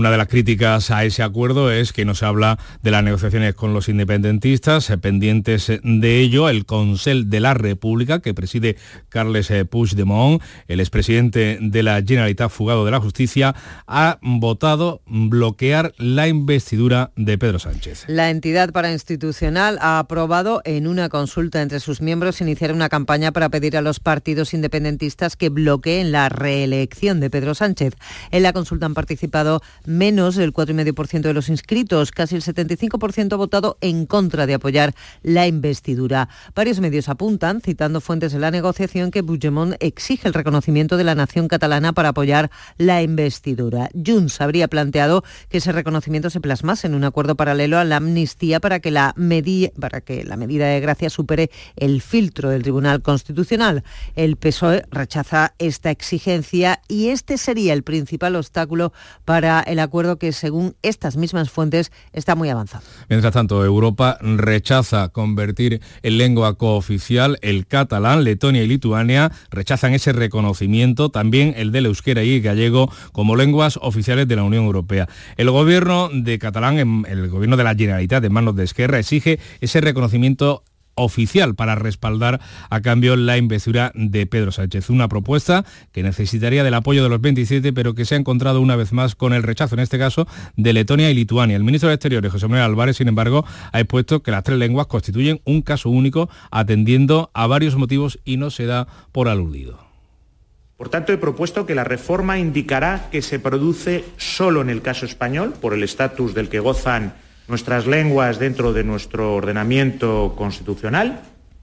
Una 0.00 0.10
de 0.10 0.16
las 0.16 0.28
críticas 0.28 0.90
a 0.90 1.04
ese 1.04 1.22
acuerdo 1.22 1.70
es 1.70 1.92
que 1.92 2.06
no 2.06 2.14
se 2.14 2.24
habla 2.24 2.58
de 2.82 2.90
las 2.90 3.04
negociaciones 3.04 3.54
con 3.54 3.74
los 3.74 3.90
independentistas, 3.90 4.88
eh, 4.88 4.96
pendientes 4.96 5.68
eh, 5.68 5.78
de 5.84 6.20
ello, 6.20 6.48
el 6.48 6.64
Consell 6.64 7.28
de 7.28 7.40
la 7.40 7.52
República, 7.52 8.20
que 8.20 8.32
preside 8.32 8.78
Carles 9.10 9.50
eh, 9.50 9.66
Puigdemont, 9.66 10.40
el 10.68 10.80
expresidente 10.80 11.58
de 11.60 11.82
la 11.82 12.02
Generalitat 12.02 12.50
fugado 12.50 12.86
de 12.86 12.92
la 12.92 13.00
Justicia, 13.00 13.54
ha 13.86 14.18
votado 14.22 15.02
bloquear 15.04 15.92
la 15.98 16.28
investidura 16.28 17.12
de 17.16 17.36
Pedro 17.36 17.58
Sánchez. 17.58 18.04
La 18.06 18.30
entidad 18.30 18.72
parainstitucional 18.72 19.76
ha 19.82 19.98
aprobado 19.98 20.62
en 20.64 20.86
una 20.86 21.10
consulta 21.10 21.60
entre 21.60 21.78
sus 21.78 22.00
miembros 22.00 22.40
iniciar 22.40 22.72
una 22.72 22.88
campaña 22.88 23.32
para 23.32 23.50
pedir 23.50 23.76
a 23.76 23.82
los 23.82 24.00
partidos 24.00 24.54
independentistas 24.54 25.36
que 25.36 25.50
bloqueen 25.50 26.10
la 26.10 26.30
reelección 26.30 27.20
de 27.20 27.28
Pedro 27.28 27.54
Sánchez. 27.54 27.96
En 28.30 28.42
la 28.42 28.54
consulta 28.54 28.86
han 28.86 28.94
participado 28.94 29.60
menos 29.90 30.36
del 30.36 30.52
4,5% 30.54 31.22
de 31.22 31.34
los 31.34 31.48
inscritos. 31.48 32.12
Casi 32.12 32.36
el 32.36 32.42
75% 32.42 33.32
ha 33.32 33.36
votado 33.36 33.76
en 33.80 34.06
contra 34.06 34.46
de 34.46 34.54
apoyar 34.54 34.94
la 35.22 35.46
investidura. 35.46 36.28
Varios 36.54 36.80
medios 36.80 37.08
apuntan, 37.08 37.60
citando 37.60 38.00
fuentes 38.00 38.32
de 38.32 38.38
la 38.38 38.50
negociación, 38.50 39.10
que 39.10 39.22
Puigdemont 39.24 39.74
exige 39.80 40.28
el 40.28 40.34
reconocimiento 40.34 40.96
de 40.96 41.04
la 41.04 41.14
nación 41.14 41.48
catalana 41.48 41.92
para 41.92 42.10
apoyar 42.10 42.50
la 42.78 43.02
investidura. 43.02 43.90
Junts 43.94 44.40
habría 44.40 44.68
planteado 44.68 45.24
que 45.48 45.58
ese 45.58 45.72
reconocimiento 45.72 46.30
se 46.30 46.40
plasmase 46.40 46.86
en 46.86 46.94
un 46.94 47.04
acuerdo 47.04 47.34
paralelo 47.34 47.78
a 47.78 47.84
la 47.84 47.96
amnistía 47.96 48.60
para 48.60 48.80
que 48.80 48.90
la, 48.90 49.12
medi- 49.16 49.72
para 49.78 50.00
que 50.00 50.24
la 50.24 50.36
medida 50.36 50.66
de 50.66 50.80
gracia 50.80 51.10
supere 51.10 51.50
el 51.76 52.00
filtro 52.00 52.50
del 52.50 52.62
Tribunal 52.62 53.02
Constitucional. 53.02 53.82
El 54.14 54.36
PSOE 54.36 54.84
rechaza 54.90 55.54
esta 55.58 55.90
exigencia 55.90 56.80
y 56.88 57.08
este 57.08 57.36
sería 57.38 57.72
el 57.72 57.82
principal 57.82 58.36
obstáculo 58.36 58.92
para 59.24 59.60
el 59.70 59.78
acuerdo 59.78 60.18
que, 60.18 60.32
según 60.32 60.74
estas 60.82 61.16
mismas 61.16 61.50
fuentes, 61.50 61.92
está 62.12 62.34
muy 62.34 62.48
avanzado. 62.48 62.84
Mientras 63.08 63.32
tanto, 63.32 63.64
Europa 63.64 64.18
rechaza 64.20 65.08
convertir 65.10 65.80
en 66.02 66.18
lengua 66.18 66.58
cooficial 66.58 67.38
el 67.42 67.66
catalán, 67.66 68.24
Letonia 68.24 68.62
y 68.62 68.66
Lituania 68.66 69.30
rechazan 69.50 69.94
ese 69.94 70.12
reconocimiento, 70.12 71.10
también 71.10 71.54
el 71.56 71.72
del 71.72 71.86
euskera 71.86 72.22
y 72.24 72.34
el 72.36 72.42
gallego 72.42 72.90
como 73.12 73.36
lenguas 73.36 73.78
oficiales 73.82 74.26
de 74.26 74.36
la 74.36 74.42
Unión 74.42 74.64
Europea. 74.64 75.08
El 75.36 75.50
gobierno 75.50 76.08
de 76.12 76.38
catalán, 76.38 76.78
en- 76.78 77.06
el 77.08 77.28
gobierno 77.28 77.56
de 77.56 77.64
la 77.64 77.74
Generalitat 77.74 78.22
de 78.22 78.30
manos 78.30 78.56
de 78.56 78.64
Esquerra, 78.64 78.98
exige 78.98 79.38
ese 79.60 79.80
reconocimiento 79.80 80.64
oficial 80.94 81.54
para 81.54 81.74
respaldar 81.74 82.40
a 82.68 82.80
cambio 82.80 83.16
la 83.16 83.36
investidura 83.36 83.92
de 83.94 84.26
Pedro 84.26 84.52
Sánchez. 84.52 84.90
Una 84.90 85.08
propuesta 85.08 85.64
que 85.92 86.02
necesitaría 86.02 86.64
del 86.64 86.74
apoyo 86.74 87.02
de 87.02 87.08
los 87.08 87.20
27, 87.20 87.72
pero 87.72 87.94
que 87.94 88.04
se 88.04 88.14
ha 88.14 88.18
encontrado 88.18 88.60
una 88.60 88.76
vez 88.76 88.92
más 88.92 89.14
con 89.14 89.32
el 89.32 89.42
rechazo, 89.42 89.74
en 89.74 89.80
este 89.80 89.98
caso, 89.98 90.26
de 90.56 90.72
Letonia 90.72 91.10
y 91.10 91.14
Lituania. 91.14 91.56
El 91.56 91.64
ministro 91.64 91.88
de 91.88 91.94
Exteriores, 91.94 92.32
José 92.32 92.46
Manuel 92.46 92.64
Álvarez, 92.64 92.96
sin 92.96 93.08
embargo, 93.08 93.44
ha 93.72 93.80
expuesto 93.80 94.22
que 94.22 94.30
las 94.30 94.44
tres 94.44 94.58
lenguas 94.58 94.86
constituyen 94.86 95.40
un 95.44 95.62
caso 95.62 95.90
único, 95.90 96.28
atendiendo 96.50 97.30
a 97.34 97.46
varios 97.46 97.76
motivos 97.76 98.18
y 98.24 98.36
no 98.36 98.50
se 98.50 98.66
da 98.66 98.86
por 99.12 99.28
aludido. 99.28 99.90
Por 100.76 100.88
tanto, 100.88 101.12
he 101.12 101.18
propuesto 101.18 101.66
que 101.66 101.74
la 101.74 101.84
reforma 101.84 102.38
indicará 102.38 103.10
que 103.10 103.20
se 103.20 103.38
produce 103.38 104.04
solo 104.16 104.62
en 104.62 104.70
el 104.70 104.80
caso 104.80 105.04
español, 105.04 105.52
por 105.60 105.74
el 105.74 105.82
estatus 105.82 106.32
del 106.32 106.48
que 106.48 106.58
gozan 106.58 107.12
nuestras 107.50 107.86
lenguas 107.86 108.38
dentro 108.38 108.72
de 108.72 108.84
nuestro 108.84 109.34
ordenamiento 109.34 110.34
constitucional, 110.36 111.22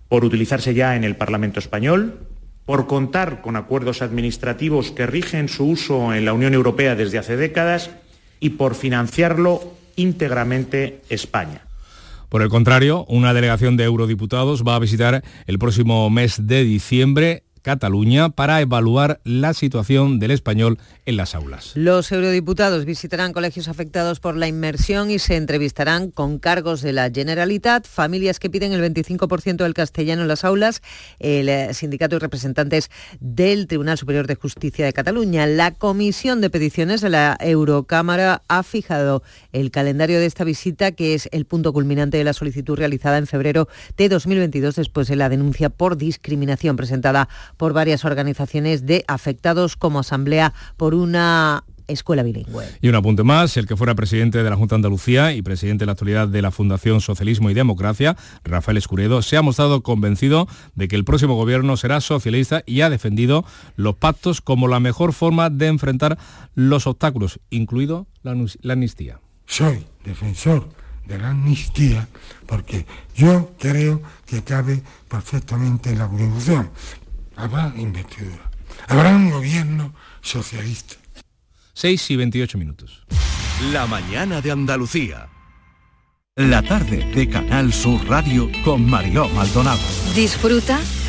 por 0.10 0.24
utilizarse 0.24 0.74
ya 0.74 0.96
en 0.96 1.04
el 1.04 1.16
Parlamento 1.16 1.60
español, 1.60 2.20
por 2.66 2.86
contar 2.86 3.42
con 3.42 3.56
acuerdos 3.56 4.02
administrativos 4.02 4.92
que 4.92 5.08
rigen 5.08 5.48
su 5.48 5.66
uso 5.66 6.14
en 6.14 6.26
la 6.26 6.34
Unión 6.34 6.54
Europea 6.54 6.96
desde 6.96 7.18
hace 7.18 7.38
décadas 7.38 7.90
y 8.40 8.52
por 8.52 8.76
financiarlo 8.76 9.74
íntegramente 9.96 11.02
España. 11.10 11.62
Por 12.30 12.42
el 12.42 12.50
contrario, 12.50 13.06
una 13.08 13.34
delegación 13.34 13.78
de 13.78 13.86
eurodiputados 13.86 14.64
va 14.64 14.76
a 14.76 14.80
visitar 14.80 15.24
el 15.46 15.60
próximo 15.60 16.10
mes 16.10 16.46
de 16.46 16.64
diciembre 16.66 17.44
Cataluña 17.68 18.30
para 18.30 18.62
evaluar 18.62 19.20
la 19.26 19.54
situación 19.54 20.20
del 20.20 20.32
español 20.32 20.80
en 21.06 21.18
las 21.18 21.36
aulas. 21.36 21.74
Los 21.76 22.10
eurodiputados 22.14 22.86
visitarán 22.86 23.34
colegios 23.34 23.68
afectados 23.68 24.22
por 24.22 24.38
la 24.38 24.48
inmersión 24.48 25.12
y 25.12 25.20
se 25.20 25.36
entrevistarán 25.36 26.10
con 26.10 26.40
cargos 26.40 26.82
de 26.82 26.94
la 26.94 27.12
Generalitat, 27.12 27.86
familias 27.86 28.40
que 28.40 28.50
piden 28.50 28.72
el 28.72 28.82
25% 28.82 29.58
del 29.58 29.74
castellano 29.74 30.22
en 30.22 30.30
las 30.30 30.46
aulas, 30.46 30.82
el 31.20 31.50
eh, 31.50 31.74
sindicato 31.74 32.16
y 32.16 32.20
representantes 32.20 32.90
del 33.20 33.68
Tribunal 33.68 33.98
Superior 33.98 34.28
de 34.28 34.36
Justicia 34.36 34.86
de 34.86 34.94
Cataluña. 34.94 35.46
La 35.46 35.72
Comisión 35.72 36.40
de 36.40 36.50
Peticiones 36.50 37.02
de 37.02 37.10
la 37.10 37.36
Eurocámara 37.38 38.44
ha 38.48 38.64
fijado 38.64 39.24
el 39.52 39.72
calendario 39.72 40.22
de 40.22 40.26
esta 40.26 40.46
visita, 40.46 40.94
que 40.94 41.16
es 41.16 41.28
el 41.34 41.44
punto 41.44 41.74
culminante 41.74 42.16
de 42.16 42.24
la 42.24 42.32
solicitud 42.32 42.78
realizada 42.78 43.18
en 43.18 43.28
febrero 43.28 43.68
de 43.98 44.08
2022 44.08 44.78
después 44.78 45.10
de 45.10 45.18
la 45.18 45.28
denuncia 45.28 45.70
por 45.70 45.98
discriminación 45.98 46.78
presentada 46.78 47.28
por 47.58 47.74
varias 47.74 48.06
organizaciones 48.06 48.86
de 48.86 49.04
afectados 49.08 49.76
como 49.76 50.00
Asamblea 50.00 50.54
por 50.78 50.94
una 50.94 51.64
escuela 51.88 52.24
bilingüe. 52.24 52.66
Y 52.82 52.90
un 52.90 52.96
apunte 52.96 53.24
más, 53.24 53.58
el 53.58 53.66
que 53.66 53.76
fuera 53.76 53.96
presidente 53.96 54.44
de 54.44 54.50
la 54.50 54.56
Junta 54.56 54.76
de 54.76 54.78
Andalucía 54.78 55.34
y 55.34 55.42
presidente 55.42 55.84
en 55.84 55.88
la 55.88 55.94
actualidad 55.94 56.28
de 56.28 56.42
la 56.42 56.52
Fundación 56.52 57.02
Socialismo 57.02 57.50
y 57.50 57.54
Democracia, 57.54 58.18
Rafael 58.44 58.78
Escuredo, 58.78 59.22
se 59.22 59.38
ha 59.38 59.42
mostrado 59.42 59.82
convencido 59.82 60.48
de 60.76 60.88
que 60.88 60.96
el 60.96 61.06
próximo 61.06 61.36
gobierno 61.36 61.78
será 61.78 62.02
socialista 62.02 62.64
y 62.66 62.82
ha 62.82 62.90
defendido 62.90 63.46
los 63.76 63.96
pactos 63.96 64.42
como 64.42 64.68
la 64.68 64.80
mejor 64.80 65.14
forma 65.14 65.50
de 65.50 65.68
enfrentar 65.68 66.18
los 66.56 66.88
obstáculos, 66.88 67.40
incluido 67.50 68.08
la, 68.24 68.36
la 68.62 68.74
amnistía. 68.74 69.20
Soy 69.46 69.86
defensor 70.04 70.68
de 71.06 71.18
la 71.18 71.30
amnistía 71.30 72.08
porque 72.46 72.86
yo 73.16 73.52
creo 73.60 74.02
que 74.26 74.44
cabe 74.44 74.82
perfectamente 75.08 75.92
en 75.92 76.00
la 76.00 76.08
Constitución. 76.08 76.70
Habrá 77.38 77.72
investidura, 77.78 78.50
habrá 78.88 79.10
un 79.16 79.30
gobierno 79.30 79.94
socialista. 80.22 80.96
6 81.74 82.12
y 82.12 82.16
28 82.16 82.58
minutos. 82.58 83.06
La 83.72 83.86
mañana 83.86 84.42
de 84.42 84.52
Andalucía. 84.52 85.30
La 86.36 86.64
tarde 86.64 86.98
de 87.14 87.30
Canal 87.30 87.72
Sur 87.74 88.04
Radio 88.08 88.50
con 88.66 88.90
Mariló 88.90 89.30
Maldonado. 89.30 89.80
Disfruta 90.16 90.80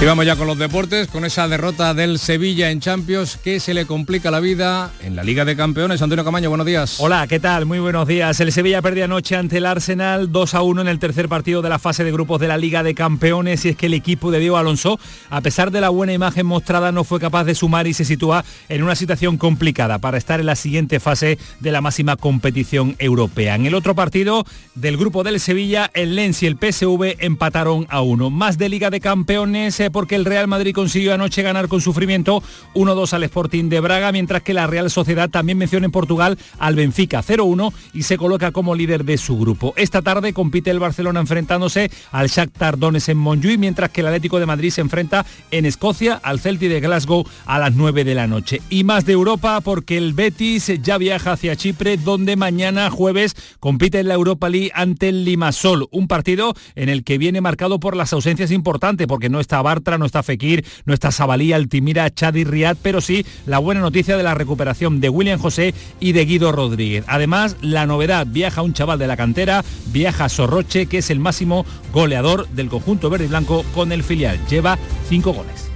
Y 0.00 0.04
vamos 0.04 0.24
ya 0.24 0.36
con 0.36 0.46
los 0.46 0.56
deportes, 0.56 1.08
con 1.08 1.24
esa 1.24 1.48
derrota 1.48 1.92
del 1.92 2.20
Sevilla 2.20 2.70
en 2.70 2.78
Champions 2.78 3.36
que 3.36 3.58
se 3.58 3.74
le 3.74 3.84
complica 3.84 4.30
la 4.30 4.38
vida 4.38 4.92
en 5.02 5.16
la 5.16 5.24
Liga 5.24 5.44
de 5.44 5.56
Campeones. 5.56 6.00
Antonio 6.00 6.24
Camaño, 6.24 6.50
buenos 6.50 6.68
días. 6.68 7.00
Hola, 7.00 7.26
¿qué 7.26 7.40
tal? 7.40 7.66
Muy 7.66 7.80
buenos 7.80 8.06
días. 8.06 8.38
El 8.38 8.52
Sevilla 8.52 8.80
perdió 8.80 9.06
anoche 9.06 9.34
ante 9.34 9.56
el 9.56 9.66
Arsenal 9.66 10.30
2 10.30 10.54
a 10.54 10.62
1 10.62 10.82
en 10.82 10.88
el 10.88 11.00
tercer 11.00 11.28
partido 11.28 11.62
de 11.62 11.68
la 11.68 11.80
fase 11.80 12.04
de 12.04 12.12
grupos 12.12 12.40
de 12.40 12.46
la 12.46 12.56
Liga 12.56 12.84
de 12.84 12.94
Campeones 12.94 13.64
y 13.64 13.70
es 13.70 13.76
que 13.76 13.86
el 13.86 13.94
equipo 13.94 14.30
de 14.30 14.38
Diego 14.38 14.56
Alonso, 14.56 15.00
a 15.30 15.40
pesar 15.40 15.72
de 15.72 15.80
la 15.80 15.88
buena 15.88 16.12
imagen 16.12 16.46
mostrada, 16.46 16.92
no 16.92 17.02
fue 17.02 17.18
capaz 17.18 17.42
de 17.42 17.56
sumar 17.56 17.88
y 17.88 17.92
se 17.92 18.04
sitúa 18.04 18.44
en 18.68 18.84
una 18.84 18.94
situación 18.94 19.36
complicada 19.36 19.98
para 19.98 20.16
estar 20.16 20.38
en 20.38 20.46
la 20.46 20.54
siguiente 20.54 21.00
fase 21.00 21.40
de 21.58 21.72
la 21.72 21.80
máxima 21.80 22.14
competición 22.14 22.94
europea. 23.00 23.56
En 23.56 23.66
el 23.66 23.74
otro 23.74 23.96
partido 23.96 24.46
del 24.76 24.96
grupo 24.96 25.24
del 25.24 25.40
Sevilla, 25.40 25.90
el 25.92 26.14
Lens 26.14 26.40
y 26.44 26.46
el 26.46 26.56
PSV 26.56 27.16
empataron 27.18 27.88
a 27.90 28.00
uno. 28.00 28.30
Más 28.30 28.58
de 28.58 28.68
Liga 28.68 28.90
de 28.90 29.00
Campeones 29.00 29.87
porque 29.90 30.14
el 30.14 30.24
Real 30.24 30.48
Madrid 30.48 30.74
consiguió 30.74 31.14
anoche 31.14 31.42
ganar 31.42 31.68
con 31.68 31.80
sufrimiento 31.80 32.42
1-2 32.74 33.12
al 33.12 33.24
Sporting 33.24 33.68
de 33.68 33.80
Braga, 33.80 34.12
mientras 34.12 34.42
que 34.42 34.54
la 34.54 34.66
Real 34.66 34.90
Sociedad 34.90 35.30
también 35.30 35.58
menciona 35.58 35.86
en 35.86 35.92
Portugal 35.92 36.38
al 36.58 36.74
Benfica 36.74 37.22
0-1 37.22 37.72
y 37.94 38.02
se 38.02 38.16
coloca 38.16 38.52
como 38.52 38.74
líder 38.74 39.04
de 39.04 39.18
su 39.18 39.38
grupo. 39.38 39.74
Esta 39.76 40.02
tarde 40.02 40.32
compite 40.32 40.70
el 40.70 40.78
Barcelona 40.78 41.20
enfrentándose 41.20 41.90
al 42.12 42.28
Shakhtar 42.28 42.78
Donetsk 42.78 43.10
en 43.10 43.18
Montjuic, 43.18 43.58
mientras 43.58 43.90
que 43.90 44.00
el 44.00 44.06
Atlético 44.06 44.40
de 44.40 44.46
Madrid 44.46 44.70
se 44.70 44.80
enfrenta 44.80 45.24
en 45.50 45.66
Escocia 45.66 46.20
al 46.22 46.40
Celtic 46.40 46.68
de 46.68 46.80
Glasgow 46.80 47.26
a 47.46 47.58
las 47.58 47.74
9 47.74 48.04
de 48.04 48.14
la 48.14 48.26
noche. 48.26 48.60
Y 48.70 48.84
más 48.84 49.04
de 49.04 49.12
Europa 49.12 49.60
porque 49.60 49.96
el 49.96 50.12
Betis 50.12 50.72
ya 50.82 50.98
viaja 50.98 51.32
hacia 51.32 51.56
Chipre, 51.56 51.96
donde 51.96 52.36
mañana 52.36 52.90
jueves 52.90 53.36
compite 53.60 54.00
en 54.00 54.08
la 54.08 54.14
Europa 54.14 54.48
League 54.48 54.70
ante 54.74 55.08
el 55.08 55.24
Limassol, 55.24 55.88
un 55.90 56.08
partido 56.08 56.54
en 56.74 56.88
el 56.88 57.04
que 57.04 57.18
viene 57.18 57.40
marcado 57.40 57.80
por 57.80 57.96
las 57.96 58.12
ausencias 58.12 58.50
importantes, 58.50 59.06
porque 59.06 59.28
no 59.28 59.40
está 59.40 59.62
Bartra, 59.78 59.98
no 59.98 60.06
está 60.06 60.22
Fekir, 60.22 60.64
no 60.84 60.94
está 60.94 61.10
Sabalí, 61.10 61.52
Altimira, 61.52 62.10
Chadi 62.10 62.44
Riad, 62.44 62.76
pero 62.82 63.00
sí 63.00 63.24
la 63.46 63.58
buena 63.58 63.80
noticia 63.80 64.16
de 64.16 64.22
la 64.22 64.34
recuperación 64.34 65.00
de 65.00 65.08
William 65.08 65.38
José 65.40 65.74
y 66.00 66.12
de 66.12 66.24
Guido 66.24 66.52
Rodríguez. 66.52 67.04
Además, 67.06 67.56
la 67.60 67.86
novedad, 67.86 68.26
viaja 68.28 68.62
un 68.62 68.74
chaval 68.74 68.98
de 68.98 69.06
la 69.06 69.16
cantera, 69.16 69.64
viaja 69.92 70.28
Sorroche, 70.28 70.86
que 70.86 70.98
es 70.98 71.10
el 71.10 71.20
máximo 71.20 71.64
goleador 71.92 72.48
del 72.48 72.68
conjunto 72.68 73.10
verde 73.10 73.26
y 73.26 73.28
blanco 73.28 73.64
con 73.74 73.92
el 73.92 74.02
filial. 74.02 74.38
Lleva 74.48 74.78
cinco 75.08 75.32
goles. 75.32 75.68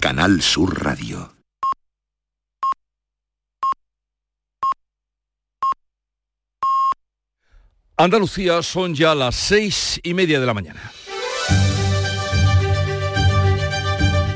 Canal 0.00 0.40
Sur 0.40 0.84
Radio. 0.84 1.15
Andalucía 7.98 8.62
son 8.62 8.94
ya 8.94 9.14
las 9.14 9.34
seis 9.34 9.98
y 10.02 10.12
media 10.12 10.38
de 10.38 10.44
la 10.44 10.52
mañana. 10.52 10.92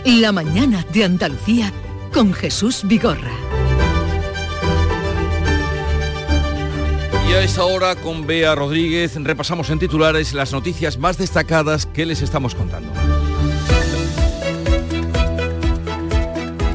La 0.06 0.32
mañana 0.32 0.82
de 0.94 1.04
Andalucía 1.04 1.70
con 2.10 2.32
Jesús 2.32 2.80
Vigorra. 2.84 3.30
Y 7.28 7.32
a 7.34 7.42
esta 7.42 7.64
hora 7.64 7.96
con 7.96 8.26
Bea 8.26 8.54
Rodríguez 8.54 9.14
repasamos 9.16 9.68
en 9.68 9.78
titulares 9.78 10.32
las 10.32 10.52
noticias 10.52 10.96
más 10.96 11.18
destacadas 11.18 11.84
que 11.84 12.06
les 12.06 12.22
estamos 12.22 12.54
contando. 12.54 12.90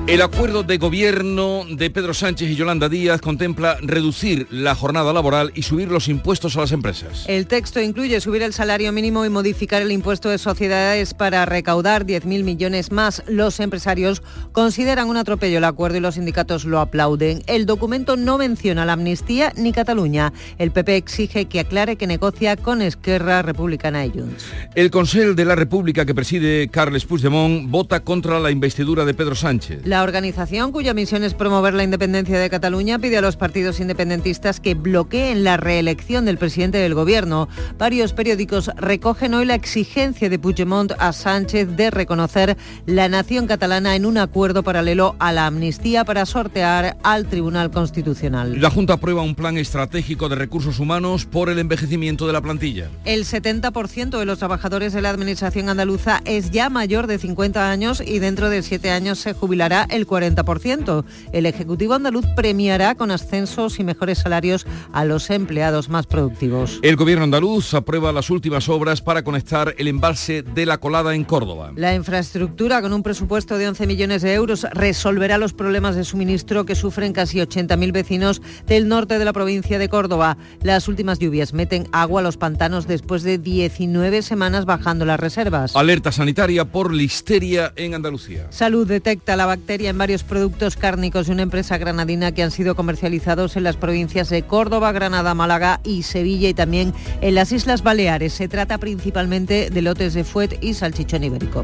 El 0.08 0.22
acuerdo 0.22 0.62
de 0.62 0.78
gobierno 0.78 1.64
de 1.68 1.90
Pedro 1.90 2.14
Sánchez 2.14 2.52
y 2.52 2.56
Yolanda 2.56 2.90
Díaz 2.90 3.22
contempla 3.22 3.78
reducir 3.82 4.46
la 4.52 4.76
jornada 4.76 5.12
laboral 5.14 5.52
y 5.56 5.64
subir 5.64 5.90
los 5.90 6.08
impuestos 6.10 6.56
a 6.56 6.60
las 6.60 6.72
empresas. 6.74 7.26
El 7.28 7.48
texto 7.48 7.82
incluye 7.82 8.22
subir 8.22 8.44
el 8.44 8.54
salario 8.54 8.92
mínimo 8.92 9.26
y 9.26 9.30
modificar 9.30 9.82
el 9.82 9.92
impuesto 9.92 10.30
de 10.30 10.38
sociedades 10.38 11.16
para 11.16 11.44
recaudar 11.46 12.06
10.000 12.06 12.44
millones 12.44 12.92
más. 12.92 13.24
Los 13.28 13.60
empresarios 13.60 14.22
consideran 14.52 15.10
un 15.10 15.18
atropello 15.18 15.58
el 15.58 15.64
acuerdo 15.64 15.98
y 15.98 16.02
los 16.02 16.14
sindicatos 16.16 16.66
lo 16.66 16.80
aplauden. 16.82 17.42
El 17.48 17.66
documento 17.66 18.16
no 18.16 18.38
menciona 18.38 18.86
la 18.86 18.94
amnistía 18.94 19.54
ni 19.58 19.72
Cataluña. 19.72 20.34
El 20.60 20.70
PP 20.70 20.98
exige 20.98 21.46
que 21.46 21.62
aclare 21.62 21.96
que 21.96 22.06
negocia 22.06 22.58
con 22.58 22.84
Esquerra 22.84 23.42
Republicana 23.42 24.06
y 24.06 24.12
Junts. 24.12 24.46
El 24.76 24.92
Consejo 24.92 25.34
de 25.34 25.46
la 25.46 25.56
República 25.56 26.06
que 26.06 26.14
preside 26.14 26.68
Carles 26.68 27.06
Puigdemont 27.06 27.72
vota 27.72 28.02
contra 28.02 28.40
la 28.40 28.52
investidura 28.52 29.04
de 29.04 29.16
Pedro 29.16 29.34
Sánchez. 29.34 29.82
La 29.95 29.95
organización, 30.04 30.72
cuya 30.72 30.94
misión 30.94 31.24
es 31.24 31.34
promover 31.34 31.74
la 31.74 31.84
independencia 31.84 32.40
de 32.40 32.50
Cataluña, 32.50 33.00
pide 33.00 33.18
a 33.18 33.22
los 33.22 33.38
partidos 33.38 33.80
independentistas 33.80 34.60
que 34.60 34.74
bloqueen 34.74 35.44
la 35.44 35.58
reelección 35.58 36.26
del 36.26 36.38
presidente 36.38 36.78
del 36.78 36.94
gobierno. 36.94 37.48
Varios 37.78 38.14
periódicos 38.14 38.72
recogen 38.76 39.34
hoy 39.34 39.46
la 39.46 39.56
exigencia 39.56 40.30
de 40.30 40.40
Puigdemont 40.40 40.94
a 41.00 41.14
Sánchez 41.14 41.76
de 41.76 41.92
reconocer 41.92 42.58
la 42.86 43.10
nación 43.10 43.48
catalana 43.48 43.96
en 43.96 44.06
un 44.06 44.18
acuerdo 44.18 44.64
paralelo 44.64 45.16
a 45.20 45.32
la 45.32 45.48
amnistía 45.48 46.06
para 46.06 46.26
sortear 46.26 46.98
al 47.04 47.28
Tribunal 47.28 47.72
Constitucional. 47.72 48.60
La 48.60 48.70
Junta 48.70 48.94
aprueba 48.94 49.22
un 49.22 49.36
plan 49.36 49.58
estratégico 49.58 50.30
de 50.30 50.36
recursos 50.36 50.80
humanos 50.80 51.26
por 51.26 51.50
el 51.50 51.60
envejecimiento 51.60 52.28
de 52.28 52.34
la 52.34 52.42
plantilla. 52.42 52.90
El 53.06 53.26
70% 53.26 54.18
de 54.18 54.26
los 54.26 54.40
trabajadores 54.40 54.94
de 54.94 55.02
la 55.02 55.10
Administración 55.10 55.70
andaluza 55.70 56.22
es 56.26 56.52
ya 56.52 56.70
mayor 56.70 57.08
de 57.08 57.18
50 57.18 57.70
años 57.70 58.02
y 58.06 58.20
dentro 58.20 58.50
de 58.50 58.62
siete 58.62 58.92
años 58.92 59.20
se 59.20 59.34
jubilará 59.34 59.85
el 59.90 60.08
40%. 60.08 61.04
El 61.32 61.46
Ejecutivo 61.46 61.94
andaluz 61.94 62.26
premiará 62.36 62.96
con 62.96 63.12
ascensos 63.12 63.80
y 63.80 63.84
mejores 63.84 64.20
salarios 64.20 64.66
a 64.92 65.06
los 65.06 65.30
empleados 65.30 65.90
más 65.90 66.08
productivos. 66.08 66.80
El 66.82 66.96
gobierno 66.96 67.24
andaluz 67.24 67.74
aprueba 67.74 68.12
las 68.12 68.30
últimas 68.30 68.70
obras 68.70 69.02
para 69.02 69.24
conectar 69.24 69.76
el 69.78 69.88
embalse 69.88 70.42
de 70.42 70.66
la 70.66 70.78
colada 70.78 71.16
en 71.16 71.24
Córdoba. 71.24 71.72
La 71.76 71.96
infraestructura, 71.96 72.82
con 72.82 72.94
un 72.94 73.04
presupuesto 73.04 73.58
de 73.58 73.68
11 73.68 73.88
millones 73.88 74.22
de 74.22 74.34
euros, 74.34 74.66
resolverá 74.72 75.38
los 75.38 75.54
problemas 75.54 75.96
de 75.96 76.04
suministro 76.04 76.66
que 76.66 76.76
sufren 76.76 77.14
casi 77.14 77.40
80.000 77.40 77.92
vecinos 77.92 78.42
del 78.68 78.88
norte 78.88 79.20
de 79.20 79.26
la 79.26 79.34
provincia 79.34 79.80
de 79.80 79.90
Córdoba. 79.90 80.38
Las 80.62 80.88
últimas 80.88 81.20
lluvias 81.20 81.54
meten 81.54 81.88
agua 81.92 82.22
a 82.22 82.24
los 82.24 82.38
pantanos 82.38 82.88
después 82.88 83.24
de 83.24 83.38
19 83.38 84.22
semanas 84.22 84.66
bajando 84.66 85.06
las 85.06 85.20
reservas. 85.20 85.76
Alerta 85.76 86.12
sanitaria 86.12 86.66
por 86.66 86.94
listeria 86.94 87.74
en 87.76 87.94
Andalucía. 87.94 88.48
Salud 88.50 88.88
detecta 88.88 89.36
la 89.36 89.46
bacteria 89.46 89.75
en 89.84 89.98
varios 89.98 90.24
productos 90.24 90.78
cárnicos 90.78 91.28
de 91.28 91.34
una 91.34 91.44
empresa 91.44 91.78
granadina 91.78 92.32
que 92.32 92.44
han 92.44 92.52
sido 92.52 92.76
comercializados 92.76 93.58
en 93.58 93.64
las 93.64 93.76
provincias 93.76 94.30
de 94.30 94.44
Córdoba, 94.44 94.92
Granada, 94.92 95.34
Málaga 95.34 95.82
y 95.84 96.04
Sevilla 96.04 96.50
y 96.50 96.54
también 96.54 96.94
en 97.22 97.36
las 97.36 97.52
Islas 97.52 97.84
Baleares. 97.84 98.34
Se 98.34 98.48
trata 98.48 98.78
principalmente 98.78 99.70
de 99.70 99.82
lotes 99.82 100.14
de 100.14 100.24
fuet 100.24 100.58
y 100.62 100.74
salchichón 100.74 101.24
ibérico. 101.24 101.64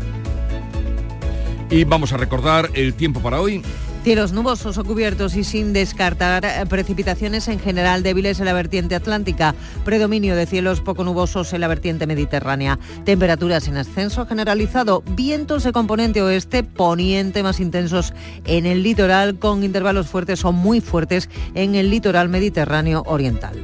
Y 1.69 1.85
vamos 1.85 2.11
a 2.11 2.17
recordar 2.17 2.69
el 2.73 2.93
tiempo 2.93 3.21
para 3.21 3.39
hoy. 3.39 3.63
Cielos 4.03 4.31
nubosos 4.31 4.79
o 4.79 4.83
cubiertos 4.83 5.35
y 5.35 5.43
sin 5.43 5.73
descartar 5.73 6.43
eh, 6.43 6.65
precipitaciones 6.67 7.47
en 7.47 7.59
general 7.59 8.01
débiles 8.01 8.39
en 8.39 8.45
la 8.45 8.53
vertiente 8.53 8.95
atlántica. 8.95 9.53
Predominio 9.85 10.35
de 10.35 10.47
cielos 10.47 10.81
poco 10.81 11.03
nubosos 11.03 11.53
en 11.53 11.61
la 11.61 11.67
vertiente 11.67 12.07
mediterránea. 12.07 12.79
Temperaturas 13.05 13.67
en 13.67 13.77
ascenso 13.77 14.25
generalizado. 14.25 15.03
Vientos 15.15 15.63
de 15.63 15.71
componente 15.71 16.21
oeste, 16.23 16.63
poniente 16.63 17.43
más 17.43 17.59
intensos 17.59 18.13
en 18.45 18.65
el 18.65 18.81
litoral 18.81 19.37
con 19.37 19.63
intervalos 19.63 20.07
fuertes 20.07 20.43
o 20.45 20.51
muy 20.51 20.81
fuertes 20.81 21.29
en 21.53 21.75
el 21.75 21.91
litoral 21.91 22.27
mediterráneo 22.27 23.03
oriental. 23.05 23.55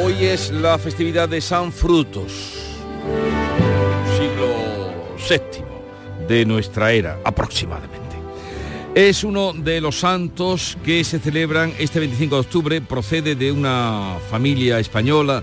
Hoy 0.00 0.24
es 0.24 0.52
la 0.52 0.78
festividad 0.78 1.28
de 1.28 1.40
San 1.40 1.72
Frutos, 1.72 2.78
VII 5.28 6.26
de 6.26 6.44
nuestra 6.44 6.92
era 6.92 7.18
aproximadamente. 7.24 7.98
Es 8.94 9.22
uno 9.22 9.52
de 9.52 9.80
los 9.80 10.00
santos 10.00 10.76
que 10.84 11.04
se 11.04 11.18
celebran 11.18 11.72
este 11.78 12.00
25 12.00 12.34
de 12.34 12.40
octubre, 12.40 12.80
procede 12.80 13.34
de 13.34 13.52
una 13.52 14.16
familia 14.30 14.78
española 14.78 15.42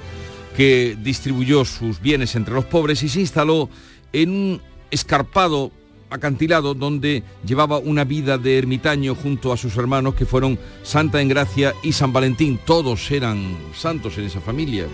que 0.58 0.98
distribuyó 1.02 1.64
sus 1.66 2.02
bienes 2.02 2.36
entre 2.36 2.54
los 2.54 2.66
pobres 2.66 3.04
y 3.04 3.10
se 3.10 3.20
instaló 3.20 3.70
en 4.12 4.30
un 4.30 4.62
escarpado 4.92 5.72
acantilado 6.10 6.74
donde 6.74 7.24
llevaba 7.46 7.78
una 7.78 8.04
vida 8.04 8.38
de 8.38 8.58
ermitaño 8.58 9.16
junto 9.16 9.52
a 9.52 9.58
sus 9.58 9.76
hermanos 9.78 10.16
que 10.16 10.26
fueron 10.26 10.58
Santa 10.84 11.22
Engracia 11.22 11.74
y 11.84 11.92
San 11.92 12.14
Valentín. 12.14 12.60
Todos 12.66 13.10
eran 13.12 13.58
santos 13.74 14.18
en 14.18 14.26
esa 14.26 14.40
familia. 14.42 14.86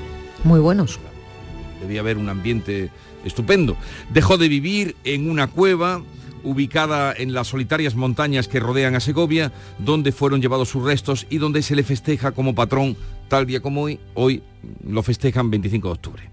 Muy 0.43 0.59
buenos. 0.59 0.99
Debía 1.81 2.01
haber 2.01 2.17
un 2.17 2.29
ambiente 2.29 2.91
estupendo. 3.25 3.75
Dejó 4.13 4.37
de 4.37 4.49
vivir 4.49 4.95
en 5.03 5.29
una 5.29 5.47
cueva 5.47 6.01
ubicada 6.43 7.13
en 7.15 7.33
las 7.33 7.47
solitarias 7.47 7.95
montañas 7.95 8.47
que 8.47 8.59
rodean 8.59 8.95
a 8.95 8.99
Segovia, 8.99 9.51
donde 9.79 10.11
fueron 10.11 10.41
llevados 10.41 10.69
sus 10.69 10.83
restos 10.83 11.27
y 11.29 11.37
donde 11.37 11.61
se 11.61 11.75
le 11.75 11.83
festeja 11.83 12.31
como 12.31 12.55
patrón 12.55 12.97
tal 13.27 13.45
día 13.45 13.61
como 13.61 13.83
hoy. 13.83 13.99
Hoy 14.13 14.43
lo 14.87 15.03
festejan 15.03 15.49
25 15.49 15.87
de 15.87 15.93
octubre. 15.93 16.23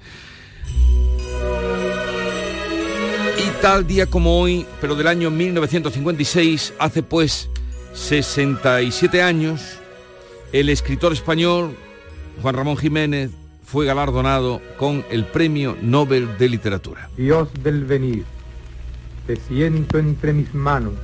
Y 3.38 3.62
tal 3.62 3.86
día 3.86 4.06
como 4.06 4.40
hoy, 4.40 4.66
pero 4.80 4.94
del 4.96 5.06
año 5.06 5.30
1956, 5.30 6.74
hace 6.78 7.02
pues 7.02 7.48
67 7.92 9.22
años, 9.22 9.78
el 10.52 10.68
escritor 10.70 11.12
español 11.12 11.76
Juan 12.42 12.54
Ramón 12.54 12.76
Jiménez 12.76 13.30
fue 13.70 13.84
galardonado 13.84 14.62
con 14.78 15.04
el 15.10 15.26
Premio 15.26 15.76
Nobel 15.82 16.38
de 16.38 16.48
Literatura. 16.48 17.10
Dios 17.18 17.50
del 17.62 17.84
venir, 17.84 18.24
te 19.26 19.36
siento 19.36 19.98
entre 19.98 20.32
mis 20.32 20.54
manos, 20.54 20.94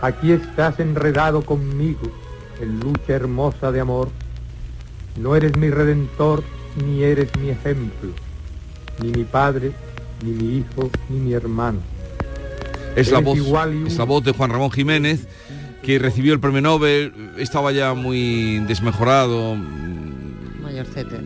aquí 0.00 0.32
estás 0.32 0.80
enredado 0.80 1.42
conmigo 1.42 2.10
en 2.62 2.80
lucha 2.80 3.12
hermosa 3.12 3.72
de 3.72 3.80
amor, 3.80 4.08
no 5.18 5.36
eres 5.36 5.54
mi 5.58 5.68
redentor 5.68 6.42
ni 6.82 7.02
eres 7.02 7.28
mi 7.36 7.50
ejemplo, 7.50 8.10
ni 9.02 9.10
mi 9.10 9.24
padre, 9.24 9.72
ni 10.24 10.30
mi 10.30 10.56
hijo, 10.56 10.90
ni 11.10 11.20
mi 11.20 11.34
hermano. 11.34 11.80
Es 12.96 13.10
la, 13.10 13.18
voz, 13.18 13.38
es 13.86 13.98
la 13.98 14.04
voz 14.04 14.24
de 14.24 14.32
Juan 14.32 14.50
Ramón 14.50 14.70
Jiménez, 14.70 15.28
que 15.82 15.98
recibió 15.98 16.32
el 16.32 16.40
premio 16.40 16.62
Nobel, 16.62 17.12
estaba 17.36 17.70
ya 17.70 17.92
muy 17.92 18.60
desmejorado, 18.60 19.58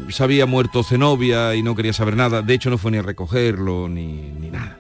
se 0.09 0.23
había 0.23 0.47
muerto 0.47 0.83
Zenobia 0.83 1.55
y 1.55 1.63
no 1.63 1.75
quería 1.75 1.93
saber 1.93 2.17
nada, 2.17 2.43
de 2.43 2.55
hecho 2.55 2.71
no 2.71 2.79
fue 2.79 2.91
ni 2.91 2.99
a 2.99 3.03
recogerlo 3.03 3.89
ni, 3.89 4.31
ni 4.33 4.51
nada. 4.51 4.79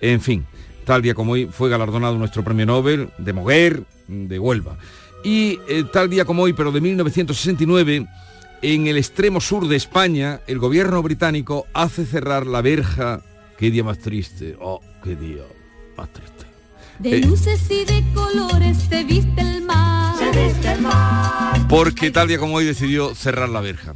En 0.00 0.20
fin, 0.20 0.46
tal 0.84 1.02
día 1.02 1.14
como 1.14 1.32
hoy 1.32 1.48
fue 1.50 1.68
galardonado 1.68 2.18
nuestro 2.18 2.44
premio 2.44 2.66
Nobel 2.66 3.10
de 3.18 3.32
Moguer, 3.32 3.82
de 4.08 4.38
Huelva. 4.38 4.78
Y 5.24 5.58
eh, 5.68 5.84
tal 5.92 6.08
día 6.08 6.24
como 6.24 6.42
hoy, 6.42 6.52
pero 6.52 6.70
de 6.70 6.80
1969, 6.80 8.06
en 8.62 8.86
el 8.86 8.96
extremo 8.96 9.40
sur 9.40 9.66
de 9.66 9.76
España, 9.76 10.40
el 10.46 10.58
gobierno 10.58 11.02
británico 11.02 11.66
hace 11.72 12.06
cerrar 12.06 12.46
la 12.46 12.62
verja. 12.62 13.22
Qué 13.58 13.70
día 13.70 13.84
más 13.84 13.98
triste. 13.98 14.56
Oh, 14.60 14.80
qué 15.02 15.16
día 15.16 15.42
más 15.96 16.12
triste. 16.12 16.45
De 16.98 17.16
Eh, 17.18 17.20
luces 17.20 17.60
y 17.70 17.84
de 17.84 18.02
colores 18.14 18.88
te 18.88 19.04
viste 19.04 19.40
el 19.40 19.62
mar. 19.62 20.14
Se 20.18 20.30
viste 20.30 20.72
el 20.72 20.80
mar. 20.82 21.66
porque 21.68 22.10
tal 22.10 22.28
día 22.28 22.38
como 22.38 22.54
hoy 22.54 22.64
decidió 22.64 23.14
cerrar 23.14 23.48
la 23.48 23.60
verja. 23.60 23.92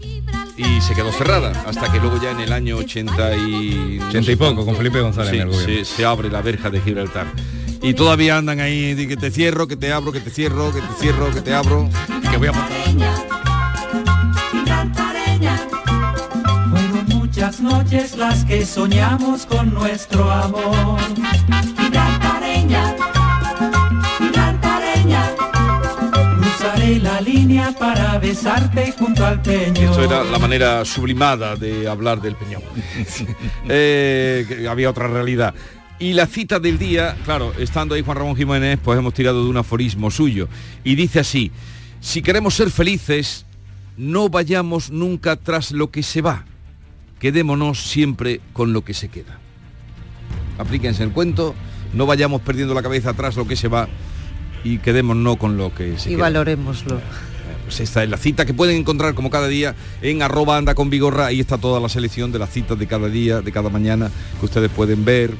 Y 0.57 0.81
se 0.83 0.95
quedó 0.95 1.11
cerrada, 1.13 1.53
hasta 1.67 1.91
que 1.91 1.99
luego 2.01 2.21
ya 2.21 2.33
en 2.33 2.41
el 2.41 2.53
año 2.53 2.77
80 2.77 3.37
y... 3.37 3.99
80 4.09 4.33
y 4.33 4.37
poco, 4.37 4.67
con 4.67 4.77
Felipe 4.77 5.01
González 5.01 5.31
Sí, 5.31 5.37
en 5.37 5.43
el 5.43 5.49
gobierno. 5.49 5.85
se, 5.85 5.97
se 5.97 6.05
abre 6.05 6.29
la 6.31 6.43
verja 6.43 6.69
de 6.69 6.81
Gibraltar. 6.83 7.27
Y 7.83 7.95
todavía 7.95 8.37
andan 8.37 8.61
ahí, 8.61 8.93
de 8.95 9.09
que 9.09 9.17
te 9.17 9.31
cierro, 9.31 9.67
que 9.67 9.77
te 9.77 9.91
abro, 9.91 10.13
que 10.13 10.21
te 10.21 10.29
cierro, 10.29 10.71
que 10.75 10.83
te 10.83 10.95
cierro, 11.01 11.33
que 11.33 11.41
te 11.41 11.55
abro. 11.55 11.89
Que 12.31 12.37
voy 12.37 12.49
a 12.49 12.53
Fueron 16.71 17.07
muchas 17.09 17.61
noches 17.61 18.17
las 18.19 18.45
que 18.45 18.67
soñamos 18.67 19.47
con 19.47 19.73
nuestro 19.73 20.31
amor. 20.31 20.99
La. 22.71 23.11
Eso 29.75 30.03
era 30.03 30.25
la 30.25 30.39
manera 30.39 30.85
sublimada 30.85 31.57
de 31.57 31.89
hablar 31.89 32.21
del 32.21 32.37
Peñón. 32.37 32.63
Eh, 33.69 34.67
había 34.69 34.91
otra 34.91 35.07
realidad. 35.07 35.55
Y 35.99 36.15
la 36.15 36.27
cita 36.27 36.59
del 36.59 36.79
día, 36.79 37.17
claro, 37.25 37.53
estando 37.59 37.95
ahí 37.95 38.03
Juan 38.03 38.17
Ramón 38.17 38.37
Jiménez, 38.37 38.81
pues 38.83 38.99
hemos 38.99 39.15
tirado 39.15 39.45
de 39.45 39.51
un 39.51 39.57
aforismo 39.57 40.11
suyo. 40.11 40.49
Y 40.83 40.95
dice 40.95 41.21
así, 41.21 41.53
si 42.01 42.23
queremos 42.23 42.55
ser 42.55 42.71
felices, 42.71 43.47
no 43.97 44.29
vayamos 44.29 44.91
nunca 44.91 45.37
tras 45.37 45.73
lo 45.73 45.91
que 45.91 46.03
se 46.03 46.23
va. 46.23 46.47
Quedémonos 47.19 47.79
siempre 47.81 48.41
con 48.53 48.73
lo 48.73 48.83
que 48.83 48.95
se 48.95 49.09
queda. 49.09 49.39
Aplíquense 50.59 51.03
el 51.03 51.13
cuento, 51.13 51.55
no 51.95 52.07
vayamos 52.07 52.41
perdiendo 52.43 52.75
la 52.75 52.83
cabeza 52.83 53.13
tras 53.15 53.37
lo 53.37 53.47
que 53.47 53.57
se 53.57 53.69
va 53.69 53.89
y 54.65 54.79
quedémonos 54.79 55.37
con 55.37 55.57
lo 55.57 55.75
que 55.75 55.99
se 55.99 56.11
Y 56.11 56.13
queda. 56.15 56.23
valorémoslo. 56.25 57.01
Pues 57.65 57.81
esta 57.81 58.03
es 58.03 58.11
la 58.11 58.17
cita 58.17 58.45
que 58.47 58.53
pueden 58.55 58.77
encontrar 58.79 59.15
como 59.15 59.31
cada 59.31 59.47
día 59.47 59.75
en 60.03 60.23
arroba 60.23 60.57
anda 60.57 60.75
con 60.75 60.91
vigorra. 60.91 61.27
Ahí 61.27 61.41
está 61.41 61.57
toda 61.59 61.79
la 61.81 61.89
selección 61.89 62.33
de 62.33 62.39
las 62.39 62.51
citas 62.51 62.79
de 62.79 62.87
cada 62.87 63.09
día, 63.09 63.41
de 63.43 63.53
cada 63.53 63.71
mañana, 63.71 64.11
que 64.41 64.47
ustedes 64.47 64.71
pueden 64.71 65.05
ver, 65.05 65.31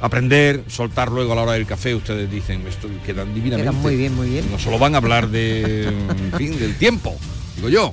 aprender, 0.00 0.62
soltar 0.68 1.10
luego 1.10 1.32
a 1.32 1.36
la 1.36 1.42
hora 1.42 1.52
del 1.52 1.66
café. 1.66 1.94
Ustedes 1.94 2.30
dicen, 2.30 2.64
esto 2.68 2.88
quedan 3.04 3.34
divinamente. 3.34 3.68
Quedan 3.70 3.82
muy 3.82 3.96
bien, 3.96 4.14
muy 4.14 4.28
bien. 4.28 4.44
No 4.50 4.58
solo 4.60 4.78
van 4.78 4.94
a 4.94 4.98
hablar 4.98 5.28
de, 5.28 5.84
en 5.88 6.32
fin, 6.38 6.56
del 6.58 6.76
tiempo, 6.76 7.16
digo 7.56 7.68
yo. 7.68 7.90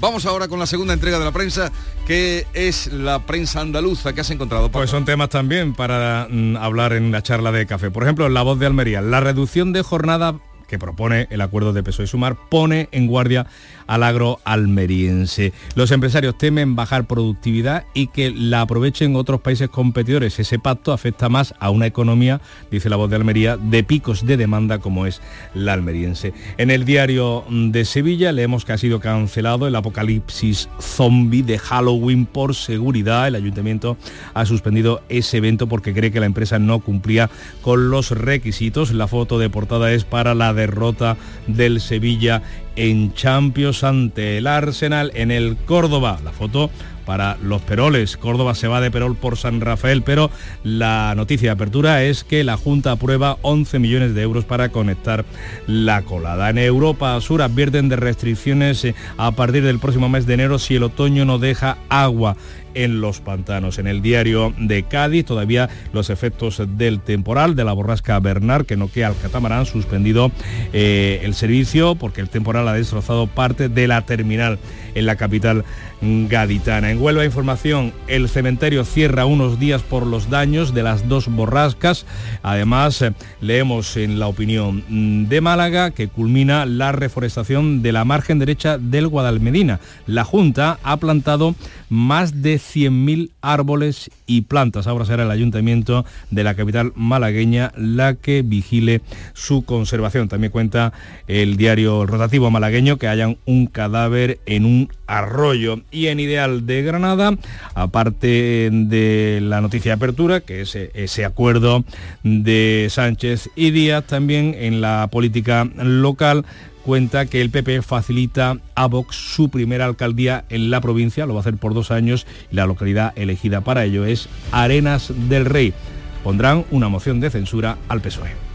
Vamos 0.00 0.26
ahora 0.26 0.48
con 0.48 0.58
la 0.58 0.66
segunda 0.66 0.92
entrega 0.92 1.18
de 1.18 1.24
la 1.24 1.32
prensa, 1.32 1.72
que 2.06 2.46
es 2.52 2.92
la 2.92 3.20
prensa 3.20 3.60
andaluza 3.60 4.12
que 4.12 4.20
has 4.20 4.30
encontrado. 4.30 4.70
Pues 4.70 4.90
son 4.90 5.04
temas 5.04 5.30
también 5.30 5.72
para 5.72 6.28
mm, 6.30 6.56
hablar 6.56 6.92
en 6.92 7.10
la 7.10 7.22
charla 7.22 7.50
de 7.50 7.66
café. 7.66 7.90
Por 7.90 8.02
ejemplo, 8.02 8.28
La 8.28 8.42
Voz 8.42 8.58
de 8.58 8.66
Almería, 8.66 9.00
la 9.00 9.20
reducción 9.20 9.72
de 9.72 9.82
jornada 9.82 10.36
que 10.66 10.78
propone 10.78 11.26
el 11.30 11.40
acuerdo 11.40 11.72
de 11.72 11.82
PSOE 11.82 12.04
y 12.04 12.08
Sumar 12.08 12.36
pone 12.48 12.88
en 12.92 13.06
guardia 13.06 13.46
al 13.86 14.02
agro 14.02 14.40
almeriense. 14.44 15.52
Los 15.74 15.90
empresarios 15.90 16.36
temen 16.36 16.76
bajar 16.76 17.06
productividad 17.06 17.84
y 17.94 18.08
que 18.08 18.30
la 18.30 18.62
aprovechen 18.62 19.16
otros 19.16 19.40
países 19.40 19.68
competidores. 19.68 20.38
Ese 20.38 20.58
pacto 20.58 20.92
afecta 20.92 21.28
más 21.28 21.54
a 21.60 21.70
una 21.70 21.86
economía, 21.86 22.40
dice 22.70 22.88
la 22.88 22.96
voz 22.96 23.10
de 23.10 23.16
Almería, 23.16 23.56
de 23.56 23.84
picos 23.84 24.26
de 24.26 24.36
demanda 24.36 24.78
como 24.78 25.06
es 25.06 25.20
la 25.54 25.72
almeriense. 25.72 26.32
En 26.58 26.70
el 26.70 26.84
diario 26.84 27.44
de 27.48 27.84
Sevilla 27.84 28.32
leemos 28.32 28.64
que 28.64 28.72
ha 28.72 28.78
sido 28.78 29.00
cancelado 29.00 29.66
el 29.66 29.76
apocalipsis 29.76 30.68
zombie 30.80 31.42
de 31.42 31.58
Halloween 31.58 32.26
por 32.26 32.54
seguridad. 32.54 33.28
El 33.28 33.36
ayuntamiento 33.36 33.96
ha 34.34 34.46
suspendido 34.46 35.02
ese 35.08 35.38
evento 35.38 35.66
porque 35.68 35.94
cree 35.94 36.10
que 36.10 36.20
la 36.20 36.26
empresa 36.26 36.58
no 36.58 36.80
cumplía 36.80 37.30
con 37.62 37.90
los 37.90 38.10
requisitos. 38.10 38.92
La 38.92 39.08
foto 39.08 39.38
de 39.38 39.50
portada 39.50 39.92
es 39.92 40.04
para 40.04 40.34
la 40.34 40.52
derrota 40.56 41.16
del 41.46 41.80
Sevilla 41.80 42.42
en 42.74 43.14
Champions 43.14 43.84
ante 43.84 44.38
el 44.38 44.48
Arsenal 44.48 45.12
en 45.14 45.30
el 45.30 45.56
Córdoba. 45.56 46.18
La 46.24 46.32
foto 46.32 46.70
para 47.06 47.38
los 47.42 47.62
Peroles. 47.62 48.18
Córdoba 48.18 48.54
se 48.54 48.68
va 48.68 48.82
de 48.82 48.90
Perol 48.90 49.16
por 49.16 49.38
San 49.38 49.60
Rafael, 49.62 50.02
pero 50.02 50.30
la 50.64 51.14
noticia 51.16 51.48
de 51.48 51.52
apertura 51.52 52.02
es 52.02 52.24
que 52.24 52.44
la 52.44 52.58
Junta 52.58 52.90
aprueba 52.90 53.38
11 53.42 53.78
millones 53.78 54.14
de 54.14 54.22
euros 54.22 54.44
para 54.44 54.68
conectar 54.68 55.24
la 55.66 56.02
colada. 56.02 56.50
En 56.50 56.58
Europa 56.58 57.18
Sur 57.20 57.40
advierten 57.40 57.88
de 57.88 57.96
restricciones 57.96 58.84
eh, 58.84 58.94
a 59.16 59.30
partir 59.30 59.62
del 59.62 59.78
próximo 59.78 60.08
mes 60.08 60.26
de 60.26 60.34
enero 60.34 60.58
si 60.58 60.76
el 60.76 60.82
otoño 60.82 61.24
no 61.24 61.38
deja 61.38 61.78
agua 61.88 62.36
en 62.76 63.00
los 63.00 63.20
pantanos. 63.20 63.78
En 63.78 63.86
el 63.86 64.02
diario 64.02 64.54
de 64.58 64.82
Cádiz 64.84 65.24
todavía 65.24 65.68
los 65.92 66.10
efectos 66.10 66.62
del 66.76 67.00
temporal, 67.00 67.56
de 67.56 67.64
la 67.64 67.72
borrasca 67.72 68.20
Bernard, 68.20 68.66
que 68.66 68.76
noquea 68.76 69.08
al 69.08 69.16
catamarán, 69.16 69.66
suspendido 69.66 70.30
eh, 70.72 71.20
el 71.24 71.34
servicio 71.34 71.94
porque 71.94 72.20
el 72.20 72.28
temporal 72.28 72.68
ha 72.68 72.74
destrozado 72.74 73.26
parte 73.26 73.68
de 73.68 73.88
la 73.88 74.02
terminal 74.02 74.58
en 74.94 75.06
la 75.06 75.16
capital 75.16 75.64
gaditana. 76.00 76.90
En 76.90 77.00
Huelva 77.00 77.24
Información, 77.24 77.92
el 78.06 78.28
cementerio 78.28 78.84
cierra 78.84 79.26
unos 79.26 79.58
días 79.58 79.82
por 79.82 80.06
los 80.06 80.30
daños 80.30 80.74
de 80.74 80.82
las 80.82 81.08
dos 81.08 81.28
borrascas. 81.28 82.06
Además, 82.42 83.02
eh, 83.02 83.12
leemos 83.40 83.96
en 83.96 84.18
la 84.18 84.28
opinión 84.28 85.28
de 85.28 85.40
Málaga 85.40 85.90
que 85.90 86.08
culmina 86.08 86.66
la 86.66 86.92
reforestación 86.92 87.82
de 87.82 87.92
la 87.92 88.04
margen 88.04 88.38
derecha 88.38 88.78
del 88.78 89.08
Guadalmedina. 89.08 89.80
La 90.06 90.24
Junta 90.24 90.78
ha 90.82 90.96
plantado 90.98 91.54
más 91.88 92.42
de 92.42 92.56
100.000 92.56 93.30
árboles 93.40 94.10
y 94.26 94.42
plantas. 94.42 94.86
Ahora 94.86 95.04
será 95.04 95.24
el 95.24 95.30
ayuntamiento 95.30 96.04
de 96.30 96.44
la 96.44 96.54
capital 96.54 96.92
malagueña 96.94 97.72
la 97.76 98.14
que 98.14 98.42
vigile 98.42 99.00
su 99.34 99.64
conservación. 99.64 100.28
También 100.28 100.52
cuenta 100.52 100.92
el 101.28 101.56
diario 101.56 102.06
rotativo 102.06 102.50
malagueño 102.50 102.96
que 102.96 103.08
hayan 103.08 103.38
un 103.46 103.66
cadáver 103.66 104.38
en 104.46 104.64
un 104.64 104.88
arroyo. 105.06 105.80
Y 105.90 106.06
en 106.06 106.20
Ideal 106.20 106.66
de 106.66 106.82
Granada, 106.82 107.36
aparte 107.74 108.70
de 108.72 109.40
la 109.42 109.60
noticia 109.60 109.90
de 109.90 109.96
apertura, 109.96 110.40
que 110.40 110.62
es 110.62 110.74
ese 110.74 111.24
acuerdo 111.24 111.84
de 112.22 112.88
Sánchez 112.90 113.50
y 113.54 113.70
Díaz, 113.70 114.04
también 114.04 114.54
en 114.58 114.80
la 114.80 115.08
política 115.10 115.68
local 115.76 116.44
cuenta 116.86 117.26
que 117.26 117.40
el 117.40 117.50
PP 117.50 117.82
facilita 117.82 118.58
a 118.76 118.86
Vox 118.86 119.16
su 119.16 119.50
primera 119.50 119.86
alcaldía 119.86 120.44
en 120.48 120.70
la 120.70 120.80
provincia, 120.80 121.26
lo 121.26 121.34
va 121.34 121.40
a 121.40 121.42
hacer 121.42 121.56
por 121.56 121.74
dos 121.74 121.90
años 121.90 122.28
y 122.52 122.54
la 122.54 122.66
localidad 122.66 123.12
elegida 123.16 123.60
para 123.60 123.84
ello 123.84 124.06
es 124.06 124.28
Arenas 124.52 125.12
del 125.28 125.46
Rey. 125.46 125.74
Pondrán 126.22 126.64
una 126.70 126.88
moción 126.88 127.18
de 127.18 127.30
censura 127.30 127.76
al 127.88 128.00
PSOE. 128.00 128.45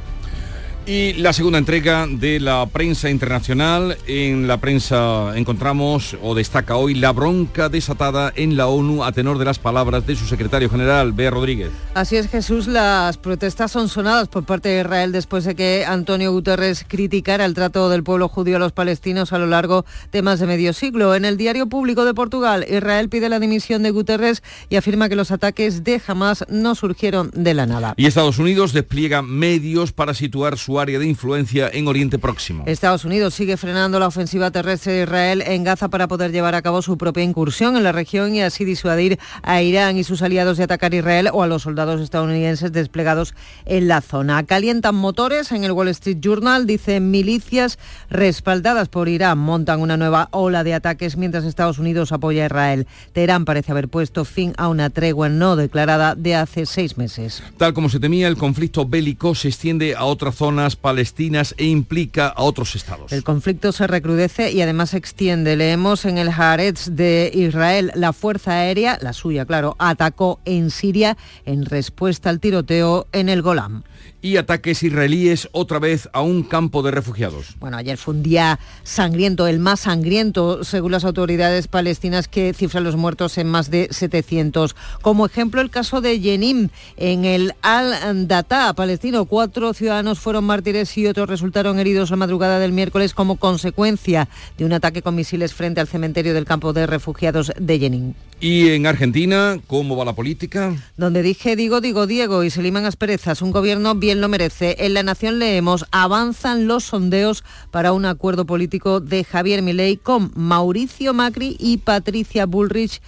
Y 0.88 1.14
la 1.14 1.32
segunda 1.32 1.60
entrega 1.60 2.08
de 2.08 2.40
la 2.40 2.66
prensa 2.66 3.12
internacional. 3.12 3.98
En 4.08 4.48
la 4.48 4.58
prensa 4.58 5.38
encontramos 5.38 6.18
o 6.24 6.34
destaca 6.34 6.76
hoy 6.76 6.96
la 6.96 7.12
bronca 7.12 7.70
desatada 7.70 8.34
en 8.36 8.58
la 8.58 8.66
ONU 8.66 9.04
a 9.04 9.12
tenor 9.12 9.38
de 9.38 9.46
las 9.46 9.60
palabras 9.60 10.08
de 10.08 10.16
su 10.16 10.26
secretario 10.26 10.72
general, 10.72 11.14
Bea 11.14 11.30
Rodríguez. 11.30 11.70
Así 11.94 12.16
es 12.16 12.30
Jesús, 12.30 12.66
las 12.66 13.18
protestas 13.18 13.72
son 13.72 13.90
sonadas 13.90 14.28
por 14.28 14.44
parte 14.44 14.70
de 14.70 14.82
Israel 14.82 15.12
después 15.12 15.46
de 15.46 15.56
que 15.56 15.86
Antonio 15.86 16.32
Guterres 16.32 16.84
criticara 16.88 17.46
el 17.46 17.54
trato 17.54 17.88
del 17.90 18.02
pueblo 18.02 18.28
judío 18.28 18.56
a 18.56 18.60
los 18.60 18.72
palestinos 18.72 19.34
a 19.34 19.38
lo 19.38 19.46
largo 19.46 19.86
de 20.12 20.24
más 20.24 20.40
de 20.40 20.48
medio 20.48 20.74
siglo. 20.74 21.14
En 21.14 21.26
el 21.26 21.38
diario 21.38 21.68
público 21.68 22.06
de 22.06 22.16
Portugal, 22.16 22.66
Israel 22.68 23.08
pide 23.08 23.30
la 23.30 23.40
dimisión 23.40 23.84
de 23.84 23.92
Guterres 23.92 24.42
y 24.70 24.78
afirma 24.78 25.10
que 25.10 25.16
los 25.16 25.30
ataques 25.30 25.84
de 25.84 26.02
Hamas 26.08 26.44
no 26.50 26.74
surgieron 26.74 27.30
de 27.36 27.54
la 27.54 27.68
nada. 27.68 27.94
Y 27.98 28.08
Estados 28.08 28.40
Unidos 28.40 28.74
despliega 28.74 29.22
medios 29.22 29.92
para 29.92 30.16
situar 30.16 30.58
su 30.58 30.71
área 30.80 31.00
de 31.00 31.08
influencia 31.08 31.70
en 31.72 31.88
Oriente 31.88 32.20
Próximo. 32.20 32.64
Estados 32.68 33.06
Unidos 33.06 33.34
sigue 33.34 33.58
frenando 33.58 34.00
la 34.00 34.08
ofensiva 34.08 34.52
terrestre 34.52 34.94
de 34.94 35.04
Israel 35.04 35.44
en 35.46 35.64
Gaza 35.64 35.90
para 35.90 36.08
poder 36.08 36.32
llevar 36.32 36.56
a 36.56 36.62
cabo 36.62 36.82
su 36.82 36.98
propia 36.98 37.24
incursión 37.24 37.76
en 37.76 37.84
la 37.84 37.92
región 37.92 38.36
y 38.36 38.42
así 38.42 38.66
disuadir 38.66 39.20
a 39.44 39.62
Irán 39.62 39.98
y 39.98 40.04
sus 40.04 40.22
aliados 40.22 40.58
de 40.58 40.64
atacar 40.64 40.94
Israel 40.94 41.30
o 41.34 41.44
a 41.44 41.48
los 41.48 41.64
soldados 41.64 42.02
estadounidenses 42.02 42.72
desplegados 42.72 43.34
en 43.66 43.88
la 43.88 44.02
zona. 44.02 44.44
Calientan 44.46 44.96
motores 44.96 45.52
en 45.52 45.64
el 45.64 45.72
Wall 45.72 45.90
Street 45.90 46.18
Journal, 46.22 46.66
dicen 46.66 47.12
milicias 47.12 47.78
respaldadas 48.10 48.90
por 48.90 49.10
Irán 49.10 49.38
montan 49.38 49.82
una 49.82 49.98
nueva 49.98 50.30
ola 50.32 50.64
de 50.64 50.74
ataques 50.74 51.18
mientras 51.18 51.44
Estados 51.44 51.80
Unidos 51.80 52.12
apoya 52.12 52.44
a 52.44 52.46
Israel. 52.46 52.88
Teherán 53.14 53.46
parece 53.46 53.72
haber 53.72 53.90
puesto 53.90 54.26
fin 54.26 54.54
a 54.58 54.68
una 54.68 54.90
tregua 54.90 55.30
no 55.30 55.56
declarada 55.56 56.16
de 56.16 56.36
hace 56.36 56.66
seis 56.66 56.98
meses. 56.98 57.44
Tal 57.58 57.74
como 57.74 57.90
se 57.90 58.00
temía, 58.00 58.28
el 58.28 58.38
conflicto 58.38 58.86
bélico 58.86 59.36
se 59.36 59.50
extiende 59.50 59.96
a 59.96 60.06
otras 60.06 60.36
palestinas 60.76 61.56
e 61.58 61.66
implica 61.66 62.28
a 62.28 62.44
otros 62.44 62.76
estados. 62.76 63.12
El 63.12 63.24
conflicto 63.24 63.72
se 63.72 63.88
recrudece 63.88 64.52
y 64.52 64.62
además 64.62 64.92
se 64.92 64.98
extiende. 64.98 65.56
Leemos 65.56 66.06
en 66.06 66.18
el 66.18 66.30
Haaretz 66.30 66.90
de 66.90 67.32
Israel, 67.34 67.92
la 67.96 68.14
Fuerza 68.14 68.52
Aérea, 68.52 68.98
la 69.02 69.14
suya, 69.14 69.46
claro, 69.46 69.76
atacó 69.80 70.40
en 70.46 70.70
Siria 70.70 71.18
en 71.46 71.66
respuesta 71.66 72.30
al 72.30 72.40
tiroteo 72.40 73.08
en 73.12 73.30
el 73.30 73.42
Golán 73.42 73.84
y 74.22 74.38
ataques 74.38 74.84
israelíes 74.84 75.50
otra 75.52 75.80
vez 75.80 76.10
a 76.14 76.22
un 76.22 76.44
campo 76.44 76.84
de 76.84 76.92
refugiados. 76.92 77.56
Bueno, 77.60 77.78
ayer 77.78 77.98
fue 77.98 78.14
un 78.14 78.24
día 78.24 78.60
sangriento, 78.84 79.48
el 79.48 79.60
más 79.60 79.82
sangriento, 79.82 80.64
según 80.64 80.92
las 80.92 81.06
autoridades 81.06 81.68
palestinas, 81.68 82.28
que 82.28 82.54
cifran 82.54 82.84
los 82.84 82.96
muertos 82.96 83.38
en 83.38 83.48
más 83.48 83.72
de 83.72 83.88
700. 83.92 84.76
Como 85.02 85.26
ejemplo, 85.26 85.62
el 85.62 85.70
caso 85.70 86.02
de 86.02 86.20
Jenim, 86.20 86.70
en 86.98 87.26
el 87.26 87.54
Al-Data 87.62 88.74
palestino. 88.74 89.26
Cuatro 89.26 89.74
ciudadanos 89.74 90.20
fueron 90.20 90.46
mártires 90.46 90.98
y 90.98 91.08
otros 91.08 91.30
resultaron 91.30 91.80
heridos 91.80 92.12
la 92.12 92.18
madrugada 92.18 92.60
del 92.60 92.72
miércoles 92.72 93.14
como 93.14 93.38
consecuencia 93.38 94.28
de 94.58 94.66
un 94.66 94.74
ataque 94.74 95.02
con 95.02 95.16
misiles 95.16 95.54
frente 95.54 95.82
al 95.82 95.88
cementerio 95.88 96.34
del 96.34 96.46
campo 96.46 96.74
de 96.74 96.88
refugiados 96.88 97.52
de 97.60 97.80
Jenin. 97.80 98.16
Y 98.42 98.70
en 98.70 98.88
Argentina, 98.88 99.60
¿cómo 99.68 99.96
va 99.96 100.04
la 100.04 100.16
política? 100.16 100.76
Donde 100.98 101.22
dije 101.22 101.56
digo, 101.56 101.80
digo 101.80 102.08
Diego 102.08 102.44
y 102.44 102.50
se 102.50 102.64
liman 102.64 102.86
asperezas. 102.86 103.44
Un 103.44 103.52
gobierno 103.52 103.94
bien 103.94 104.20
lo 104.20 104.30
merece. 104.30 104.78
En 104.80 104.96
La 104.96 105.04
Nación 105.04 105.38
leemos, 105.38 105.86
avanzan 105.92 106.66
los 106.66 106.86
sondeos 106.86 107.44
para 107.70 107.94
un 107.94 108.06
acuerdo 108.06 108.48
político 108.48 109.00
de 109.00 109.24
Javier 109.24 109.62
Milei 109.62 109.96
con 109.96 110.32
Mauricio 110.34 111.14
Macri 111.14 111.56
y 111.60 111.78
Patricia 111.78 112.48
Bullrich 112.48 113.00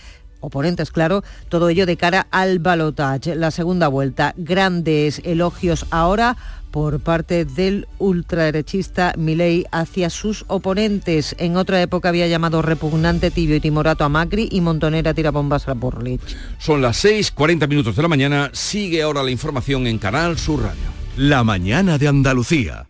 oponentes, 0.43 0.91
claro, 0.91 1.23
todo 1.47 1.69
ello 1.69 1.85
de 1.85 1.95
cara 1.95 2.27
al 2.29 2.59
balotage, 2.59 3.33
la 3.35 3.49
segunda 3.49 3.87
vuelta. 3.87 4.33
Grandes 4.35 5.21
elogios 5.23 5.85
ahora 5.89 6.35
por 6.73 6.99
parte 6.99 7.45
del 7.45 7.87
ultraderechista 7.99 9.13
Milei 9.15 9.63
hacia 9.71 10.09
sus 10.09 10.43
oponentes. 10.47 11.35
En 11.37 11.55
otra 11.55 11.79
época 11.79 12.09
había 12.09 12.25
llamado 12.25 12.63
repugnante, 12.63 13.29
tibio 13.29 13.55
y 13.55 13.59
timorato 13.59 14.03
a 14.03 14.09
Macri 14.09 14.49
y 14.51 14.59
montonera 14.59 15.13
tirabombas 15.13 15.67
a 15.67 15.75
Burlich. 15.75 16.35
Son 16.57 16.81
las 16.81 16.97
6, 16.97 17.31
40 17.31 17.67
minutos 17.67 17.95
de 17.95 18.01
la 18.01 18.07
mañana. 18.07 18.49
Sigue 18.53 19.03
ahora 19.03 19.21
la 19.21 19.29
información 19.29 19.85
en 19.85 19.99
Canal 19.99 20.39
Sur 20.39 20.63
Radio. 20.63 20.81
La 21.15 21.43
mañana 21.43 21.99
de 21.99 22.07
Andalucía. 22.07 22.87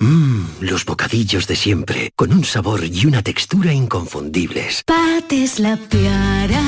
Mmm, 0.00 0.44
los 0.60 0.84
bocadillos 0.84 1.46
de 1.46 1.54
siempre, 1.54 2.10
con 2.16 2.32
un 2.32 2.44
sabor 2.44 2.84
y 2.84 3.06
una 3.06 3.22
textura 3.22 3.72
inconfundibles. 3.72 4.82
Pates 4.84 5.60
la 5.60 5.76
piara, 5.76 6.62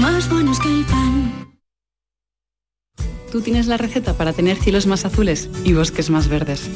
más 0.00 0.30
buenos 0.30 0.60
que 0.60 0.68
el 0.68 0.84
pan. 0.84 0.95
Tú 3.36 3.42
tienes 3.42 3.66
la 3.66 3.76
receta 3.76 4.14
para 4.14 4.32
tener 4.32 4.56
cielos 4.56 4.86
más 4.86 5.04
azules 5.04 5.50
y 5.62 5.74
bosques 5.74 6.08
más 6.08 6.28
verdes. 6.28 6.70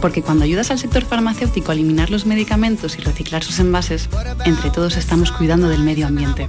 Porque 0.00 0.22
cuando 0.22 0.44
ayudas 0.44 0.70
al 0.70 0.78
sector 0.78 1.04
farmacéutico 1.04 1.70
a 1.70 1.74
eliminar 1.74 2.08
los 2.08 2.24
medicamentos 2.24 2.96
y 2.96 3.02
reciclar 3.02 3.44
sus 3.44 3.58
envases, 3.58 4.08
entre 4.46 4.70
todos 4.70 4.96
estamos 4.96 5.30
cuidando 5.32 5.68
del 5.68 5.82
medio 5.82 6.06
ambiente. 6.06 6.48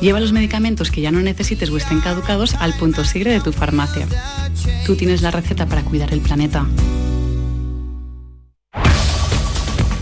Lleva 0.00 0.20
los 0.20 0.30
medicamentos 0.30 0.92
que 0.92 1.00
ya 1.00 1.10
no 1.10 1.18
necesites 1.18 1.70
o 1.70 1.76
estén 1.76 2.02
caducados 2.02 2.54
al 2.54 2.72
punto 2.74 3.04
sigre 3.04 3.32
de 3.32 3.40
tu 3.40 3.50
farmacia. 3.50 4.06
Tú 4.86 4.94
tienes 4.94 5.22
la 5.22 5.32
receta 5.32 5.66
para 5.66 5.82
cuidar 5.82 6.12
el 6.12 6.20
planeta. 6.20 6.64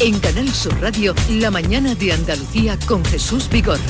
En 0.00 0.20
Canal 0.20 0.50
Sur 0.50 0.78
Radio, 0.82 1.14
la 1.30 1.50
mañana 1.50 1.94
de 1.94 2.12
Andalucía 2.12 2.78
con 2.86 3.02
Jesús 3.06 3.48
Vigorra. 3.48 3.80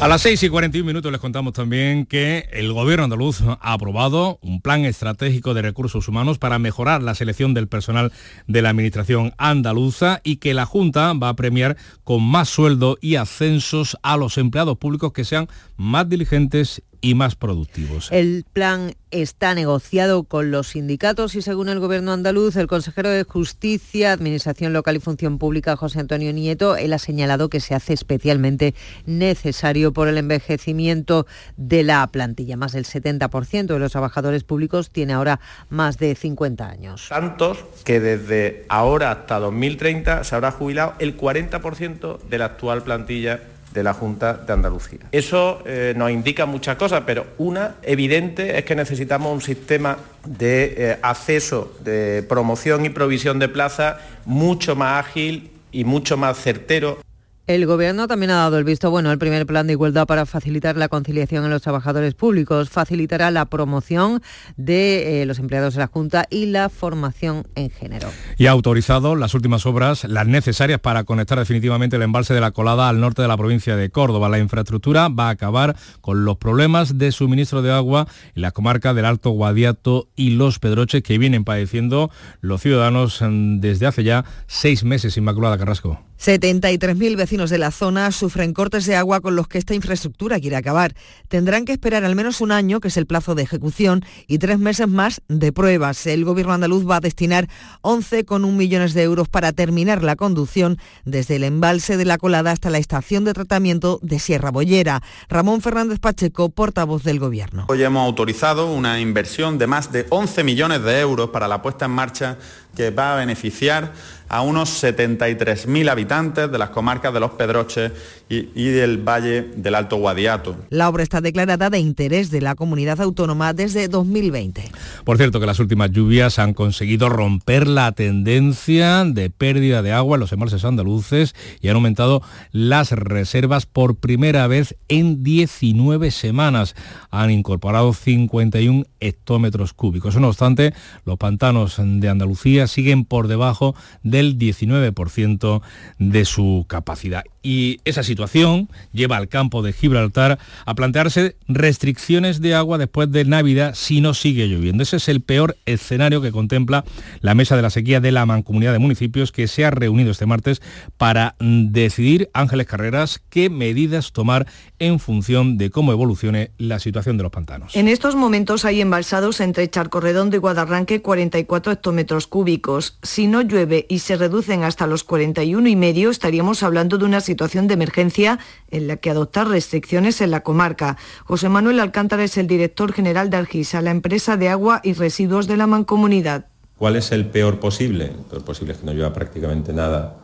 A 0.00 0.08
las 0.08 0.22
6 0.22 0.44
y 0.44 0.48
41 0.48 0.86
minutos 0.86 1.12
les 1.12 1.20
contamos 1.20 1.52
también 1.52 2.06
que 2.06 2.48
el 2.52 2.72
gobierno 2.72 3.04
andaluz 3.04 3.42
ha 3.42 3.72
aprobado 3.74 4.38
un 4.40 4.62
plan 4.62 4.86
estratégico 4.86 5.52
de 5.52 5.60
recursos 5.60 6.08
humanos 6.08 6.38
para 6.38 6.58
mejorar 6.58 7.02
la 7.02 7.14
selección 7.14 7.52
del 7.52 7.68
personal 7.68 8.10
de 8.46 8.62
la 8.62 8.70
administración 8.70 9.34
andaluza 9.36 10.22
y 10.24 10.36
que 10.36 10.54
la 10.54 10.64
Junta 10.64 11.12
va 11.12 11.28
a 11.28 11.36
premiar 11.36 11.76
con 12.02 12.22
más 12.22 12.48
sueldo 12.48 12.96
y 13.02 13.16
ascensos 13.16 13.98
a 14.02 14.16
los 14.16 14.38
empleados 14.38 14.78
públicos 14.78 15.12
que 15.12 15.26
sean 15.26 15.48
más 15.76 16.08
diligentes 16.08 16.82
y 17.00 17.14
más 17.14 17.34
productivos. 17.36 18.08
El 18.10 18.44
plan 18.52 18.94
está 19.10 19.54
negociado 19.54 20.24
con 20.24 20.50
los 20.50 20.68
sindicatos 20.68 21.34
y 21.34 21.42
según 21.42 21.68
el 21.68 21.80
gobierno 21.80 22.12
andaluz, 22.12 22.56
el 22.56 22.66
consejero 22.66 23.08
de 23.08 23.24
Justicia, 23.24 24.12
Administración 24.12 24.72
Local 24.72 24.96
y 24.96 25.00
Función 25.00 25.38
Pública, 25.38 25.76
José 25.76 26.00
Antonio 26.00 26.32
Nieto, 26.32 26.76
él 26.76 26.92
ha 26.92 26.98
señalado 26.98 27.48
que 27.48 27.60
se 27.60 27.74
hace 27.74 27.92
especialmente 27.92 28.74
necesario 29.06 29.92
por 29.92 30.08
el 30.08 30.18
envejecimiento 30.18 31.26
de 31.56 31.82
la 31.82 32.06
plantilla. 32.06 32.56
Más 32.56 32.72
del 32.72 32.84
70% 32.84 33.66
de 33.66 33.78
los 33.78 33.92
trabajadores 33.92 34.44
públicos 34.44 34.90
tiene 34.90 35.14
ahora 35.14 35.40
más 35.68 35.98
de 35.98 36.14
50 36.14 36.68
años. 36.68 37.06
Tantos 37.08 37.64
que 37.84 38.00
desde 38.00 38.64
ahora 38.68 39.10
hasta 39.10 39.40
2030 39.40 40.24
se 40.24 40.34
habrá 40.34 40.52
jubilado 40.52 40.94
el 40.98 41.16
40% 41.16 42.20
de 42.22 42.38
la 42.38 42.44
actual 42.44 42.82
plantilla 42.82 43.40
de 43.72 43.82
la 43.82 43.94
Junta 43.94 44.34
de 44.34 44.52
Andalucía. 44.52 45.00
Eso 45.12 45.62
eh, 45.64 45.94
nos 45.96 46.10
indica 46.10 46.46
muchas 46.46 46.76
cosas, 46.76 47.02
pero 47.06 47.26
una 47.38 47.76
evidente 47.82 48.58
es 48.58 48.64
que 48.64 48.74
necesitamos 48.74 49.32
un 49.32 49.40
sistema 49.40 49.98
de 50.24 50.74
eh, 50.76 50.98
acceso, 51.02 51.72
de 51.84 52.24
promoción 52.28 52.84
y 52.84 52.90
provisión 52.90 53.38
de 53.38 53.48
plazas 53.48 53.96
mucho 54.24 54.76
más 54.76 55.04
ágil 55.06 55.50
y 55.72 55.84
mucho 55.84 56.16
más 56.16 56.38
certero. 56.38 56.98
El 57.46 57.66
Gobierno 57.66 58.06
también 58.06 58.30
ha 58.30 58.36
dado 58.36 58.58
el 58.58 58.64
visto 58.64 58.90
bueno 58.90 59.10
al 59.10 59.18
primer 59.18 59.44
plan 59.44 59.66
de 59.66 59.72
igualdad 59.72 60.06
para 60.06 60.24
facilitar 60.24 60.76
la 60.76 60.88
conciliación 60.88 61.44
en 61.44 61.50
los 61.50 61.62
trabajadores 61.62 62.14
públicos. 62.14 62.70
Facilitará 62.70 63.32
la 63.32 63.46
promoción 63.46 64.22
de 64.56 65.22
eh, 65.22 65.26
los 65.26 65.40
empleados 65.40 65.74
de 65.74 65.80
la 65.80 65.88
Junta 65.88 66.26
y 66.30 66.46
la 66.46 66.68
formación 66.68 67.48
en 67.56 67.70
género. 67.70 68.08
Y 68.38 68.46
ha 68.46 68.52
autorizado 68.52 69.16
las 69.16 69.34
últimas 69.34 69.66
obras, 69.66 70.04
las 70.04 70.28
necesarias 70.28 70.78
para 70.78 71.02
conectar 71.02 71.40
definitivamente 71.40 71.96
el 71.96 72.02
embalse 72.02 72.34
de 72.34 72.40
la 72.40 72.52
Colada 72.52 72.88
al 72.88 73.00
norte 73.00 73.22
de 73.22 73.28
la 73.28 73.36
provincia 73.36 73.74
de 73.74 73.90
Córdoba. 73.90 74.28
La 74.28 74.38
infraestructura 74.38 75.08
va 75.08 75.26
a 75.26 75.30
acabar 75.30 75.76
con 76.00 76.24
los 76.24 76.36
problemas 76.36 76.98
de 76.98 77.10
suministro 77.10 77.62
de 77.62 77.72
agua 77.72 78.06
en 78.36 78.42
la 78.42 78.52
comarca 78.52 78.94
del 78.94 79.06
Alto 79.06 79.30
Guadiato 79.30 80.08
y 80.14 80.30
Los 80.30 80.60
Pedroches 80.60 81.02
que 81.02 81.18
vienen 81.18 81.44
padeciendo 81.44 82.10
los 82.40 82.60
ciudadanos 82.60 83.20
mm, 83.20 83.58
desde 83.58 83.86
hace 83.86 84.04
ya 84.04 84.24
seis 84.46 84.84
meses. 84.84 85.16
Inmaculada 85.16 85.58
Carrasco. 85.58 86.09
73.000 86.20 87.16
vecinos 87.16 87.48
de 87.48 87.56
la 87.56 87.70
zona 87.70 88.12
sufren 88.12 88.52
cortes 88.52 88.84
de 88.84 88.94
agua 88.94 89.22
con 89.22 89.36
los 89.36 89.48
que 89.48 89.56
esta 89.56 89.74
infraestructura 89.74 90.38
quiere 90.38 90.56
acabar. 90.56 90.94
Tendrán 91.28 91.64
que 91.64 91.72
esperar 91.72 92.04
al 92.04 92.14
menos 92.14 92.42
un 92.42 92.52
año, 92.52 92.78
que 92.80 92.88
es 92.88 92.98
el 92.98 93.06
plazo 93.06 93.34
de 93.34 93.42
ejecución, 93.42 94.04
y 94.26 94.36
tres 94.36 94.58
meses 94.58 94.86
más 94.86 95.22
de 95.28 95.50
pruebas. 95.50 96.06
El 96.06 96.26
gobierno 96.26 96.52
andaluz 96.52 96.86
va 96.86 96.96
a 96.96 97.00
destinar 97.00 97.48
11,1 97.80 98.52
millones 98.52 98.92
de 98.92 99.02
euros 99.02 99.28
para 99.28 99.54
terminar 99.54 100.02
la 100.02 100.14
conducción 100.14 100.76
desde 101.06 101.36
el 101.36 101.44
embalse 101.44 101.96
de 101.96 102.04
la 102.04 102.18
Colada 102.18 102.50
hasta 102.50 102.68
la 102.68 102.76
estación 102.76 103.24
de 103.24 103.32
tratamiento 103.32 103.98
de 104.02 104.18
Sierra 104.18 104.50
Bollera. 104.50 105.02
Ramón 105.30 105.62
Fernández 105.62 106.00
Pacheco, 106.00 106.50
portavoz 106.50 107.02
del 107.02 107.18
gobierno. 107.18 107.64
Hoy 107.68 107.82
hemos 107.82 108.04
autorizado 108.04 108.70
una 108.70 109.00
inversión 109.00 109.56
de 109.56 109.66
más 109.66 109.90
de 109.90 110.04
11 110.10 110.44
millones 110.44 110.82
de 110.82 111.00
euros 111.00 111.30
para 111.30 111.48
la 111.48 111.62
puesta 111.62 111.86
en 111.86 111.92
marcha 111.92 112.36
que 112.76 112.90
va 112.90 113.14
a 113.14 113.16
beneficiar 113.16 113.92
a 114.30 114.42
unos 114.42 114.82
73.000 114.82 115.90
habitantes 115.90 116.50
de 116.50 116.56
las 116.56 116.70
comarcas 116.70 117.12
de 117.12 117.18
Los 117.18 117.32
Pedroches 117.32 117.90
y, 118.28 118.48
y, 118.54 118.68
del 118.68 118.98
Valle 118.98 119.42
del 119.56 119.74
Alto 119.74 119.96
Guadiato. 119.96 120.54
La 120.70 120.88
obra 120.88 121.02
está 121.02 121.20
declarada 121.20 121.68
de 121.68 121.80
interés 121.80 122.30
de 122.30 122.40
la 122.40 122.54
comunidad 122.54 123.00
autónoma 123.00 123.52
desde 123.52 123.88
2020. 123.88 124.70
Por 125.04 125.16
cierto 125.16 125.40
que 125.40 125.46
las 125.46 125.58
últimas 125.58 125.90
lluvias 125.90 126.38
han 126.38 126.54
conseguido 126.54 127.08
romper 127.08 127.66
la 127.66 127.90
tendencia 127.90 129.04
de 129.04 129.30
pérdida 129.30 129.82
de 129.82 129.92
agua 129.92 130.14
en 130.14 130.20
los 130.20 130.32
embalses 130.32 130.64
andaluces 130.64 131.34
y 131.60 131.68
han 131.68 131.74
aumentado 131.74 132.22
las 132.52 132.92
reservas 132.92 133.66
por 133.66 133.96
primera 133.96 134.46
vez 134.46 134.76
en 134.86 135.24
19 135.24 136.12
semanas. 136.12 136.76
Han 137.10 137.32
incorporado 137.32 137.92
51 137.92 138.84
hectómetros 139.00 139.72
cúbicos. 139.72 140.14
No 140.16 140.28
obstante, 140.28 140.72
los 141.04 141.18
pantanos 141.18 141.76
de 141.78 142.08
Andalucía 142.08 142.68
siguen 142.68 143.04
por 143.04 143.26
debajo 143.26 143.74
del 144.20 144.38
19% 144.38 145.62
de 145.98 146.24
su 146.24 146.66
capacidad. 146.68 147.24
Y 147.42 147.80
esa 147.84 148.02
situación 148.02 148.68
lleva 148.92 149.16
al 149.16 149.28
campo 149.28 149.62
de 149.62 149.72
Gibraltar 149.72 150.38
a 150.66 150.74
plantearse 150.74 151.36
restricciones 151.48 152.40
de 152.40 152.54
agua 152.54 152.78
después 152.78 153.10
de 153.10 153.24
Navidad 153.24 153.74
si 153.74 154.00
no 154.00 154.14
sigue 154.14 154.46
lloviendo. 154.46 154.82
Ese 154.82 154.96
es 154.96 155.08
el 155.08 155.20
peor 155.20 155.56
escenario 155.66 156.20
que 156.20 156.32
contempla 156.32 156.84
la 157.20 157.34
mesa 157.34 157.56
de 157.56 157.62
la 157.62 157.70
sequía 157.70 158.00
de 158.00 158.12
la 158.12 158.26
Mancomunidad 158.26 158.72
de 158.72 158.78
Municipios 158.78 159.32
que 159.32 159.48
se 159.48 159.64
ha 159.64 159.70
reunido 159.70 160.10
este 160.10 160.26
martes 160.26 160.60
para 160.96 161.34
decidir, 161.38 162.30
Ángeles 162.34 162.66
Carreras, 162.66 163.22
qué 163.30 163.50
medidas 163.50 164.12
tomar 164.12 164.46
en 164.78 164.98
función 164.98 165.58
de 165.58 165.70
cómo 165.70 165.92
evolucione 165.92 166.50
la 166.58 166.78
situación 166.78 167.16
de 167.16 167.22
los 167.22 167.32
pantanos. 167.32 167.76
En 167.76 167.88
estos 167.88 168.16
momentos 168.16 168.64
hay 168.64 168.80
embalsados 168.80 169.40
entre 169.40 169.68
Charco 169.68 170.00
Redondo 170.00 170.36
y 170.36 170.38
Guadarranque 170.38 171.02
44 171.02 171.72
hectómetros 171.72 172.26
cúbicos. 172.26 172.98
Si 173.02 173.26
no 173.26 173.42
llueve 173.42 173.86
y 173.88 174.00
se 174.00 174.16
reducen 174.16 174.64
hasta 174.64 174.86
los 174.86 175.04
41 175.04 175.68
y 175.68 175.76
medio, 175.76 176.10
estaríamos 176.10 176.62
hablando 176.62 176.98
de 176.98 177.04
una 177.04 177.20
situación 177.30 177.68
de 177.68 177.74
emergencia 177.74 178.40
en 178.72 178.88
la 178.88 178.96
que 178.96 179.08
adoptar 179.08 179.46
restricciones 179.46 180.20
en 180.20 180.32
la 180.32 180.40
comarca. 180.40 180.96
José 181.24 181.48
Manuel 181.48 181.78
Alcántara 181.78 182.24
es 182.24 182.36
el 182.36 182.48
director 182.48 182.92
general 182.92 183.30
de 183.30 183.36
Argisa, 183.36 183.80
la 183.82 183.92
empresa 183.92 184.36
de 184.36 184.48
agua 184.48 184.80
y 184.82 184.94
residuos 184.94 185.46
de 185.46 185.56
la 185.56 185.68
mancomunidad. 185.68 186.46
¿Cuál 186.76 186.96
es 186.96 187.12
el 187.12 187.26
peor 187.26 187.60
posible? 187.60 188.06
El 188.06 188.24
peor 188.28 188.44
posible 188.44 188.72
es 188.72 188.80
que 188.80 188.86
no 188.86 188.92
llueva 188.92 189.12
prácticamente 189.12 189.72
nada 189.72 190.16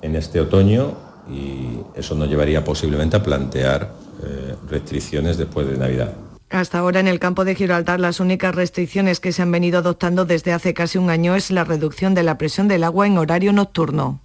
en 0.00 0.14
este 0.14 0.40
otoño 0.40 0.94
y 1.28 1.80
eso 1.98 2.14
nos 2.14 2.28
llevaría 2.28 2.62
posiblemente 2.62 3.16
a 3.16 3.22
plantear 3.22 3.90
eh, 4.22 4.54
restricciones 4.70 5.38
después 5.38 5.66
de 5.66 5.76
Navidad. 5.76 6.14
Hasta 6.50 6.78
ahora 6.78 7.00
en 7.00 7.08
el 7.08 7.18
campo 7.18 7.44
de 7.44 7.56
Gibraltar 7.56 7.98
las 7.98 8.20
únicas 8.20 8.54
restricciones 8.54 9.18
que 9.18 9.32
se 9.32 9.42
han 9.42 9.50
venido 9.50 9.78
adoptando 9.78 10.24
desde 10.24 10.52
hace 10.52 10.72
casi 10.72 10.98
un 10.98 11.10
año 11.10 11.34
es 11.34 11.50
la 11.50 11.64
reducción 11.64 12.14
de 12.14 12.22
la 12.22 12.38
presión 12.38 12.68
del 12.68 12.84
agua 12.84 13.08
en 13.08 13.18
horario 13.18 13.52
nocturno. 13.52 14.20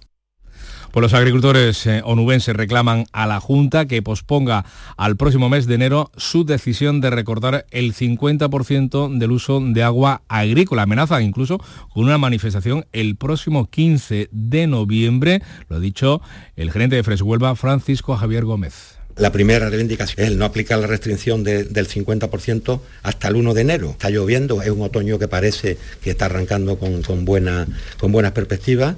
Pues 0.98 1.12
los 1.12 1.20
agricultores 1.20 1.86
eh, 1.86 2.02
onubenses 2.04 2.56
reclaman 2.56 3.06
a 3.12 3.28
la 3.28 3.38
Junta 3.38 3.86
que 3.86 4.02
posponga 4.02 4.64
al 4.96 5.16
próximo 5.16 5.48
mes 5.48 5.68
de 5.68 5.76
enero 5.76 6.10
su 6.16 6.44
decisión 6.44 7.00
de 7.00 7.10
recortar 7.10 7.66
el 7.70 7.94
50% 7.94 9.16
del 9.16 9.30
uso 9.30 9.60
de 9.60 9.84
agua 9.84 10.22
agrícola. 10.26 10.82
Amenaza 10.82 11.22
incluso 11.22 11.58
con 11.94 12.02
una 12.02 12.18
manifestación 12.18 12.84
el 12.90 13.14
próximo 13.14 13.70
15 13.70 14.28
de 14.32 14.66
noviembre, 14.66 15.40
lo 15.68 15.76
ha 15.76 15.78
dicho 15.78 16.20
el 16.56 16.72
gerente 16.72 16.96
de 16.96 17.04
Freshuelva, 17.04 17.54
Francisco 17.54 18.16
Javier 18.16 18.44
Gómez. 18.44 18.98
La 19.16 19.30
primera 19.30 19.70
reivindicación 19.70 20.26
es 20.26 20.32
el 20.32 20.36
no 20.36 20.46
aplicar 20.46 20.80
la 20.80 20.88
restricción 20.88 21.44
de, 21.44 21.62
del 21.62 21.86
50% 21.86 22.80
hasta 23.04 23.28
el 23.28 23.36
1 23.36 23.54
de 23.54 23.60
enero. 23.60 23.90
Está 23.90 24.10
lloviendo, 24.10 24.62
es 24.62 24.70
un 24.70 24.82
otoño 24.82 25.20
que 25.20 25.28
parece 25.28 25.78
que 26.02 26.10
está 26.10 26.24
arrancando 26.24 26.76
con 26.76 27.24
buenas 27.24 28.32
perspectivas. 28.32 28.96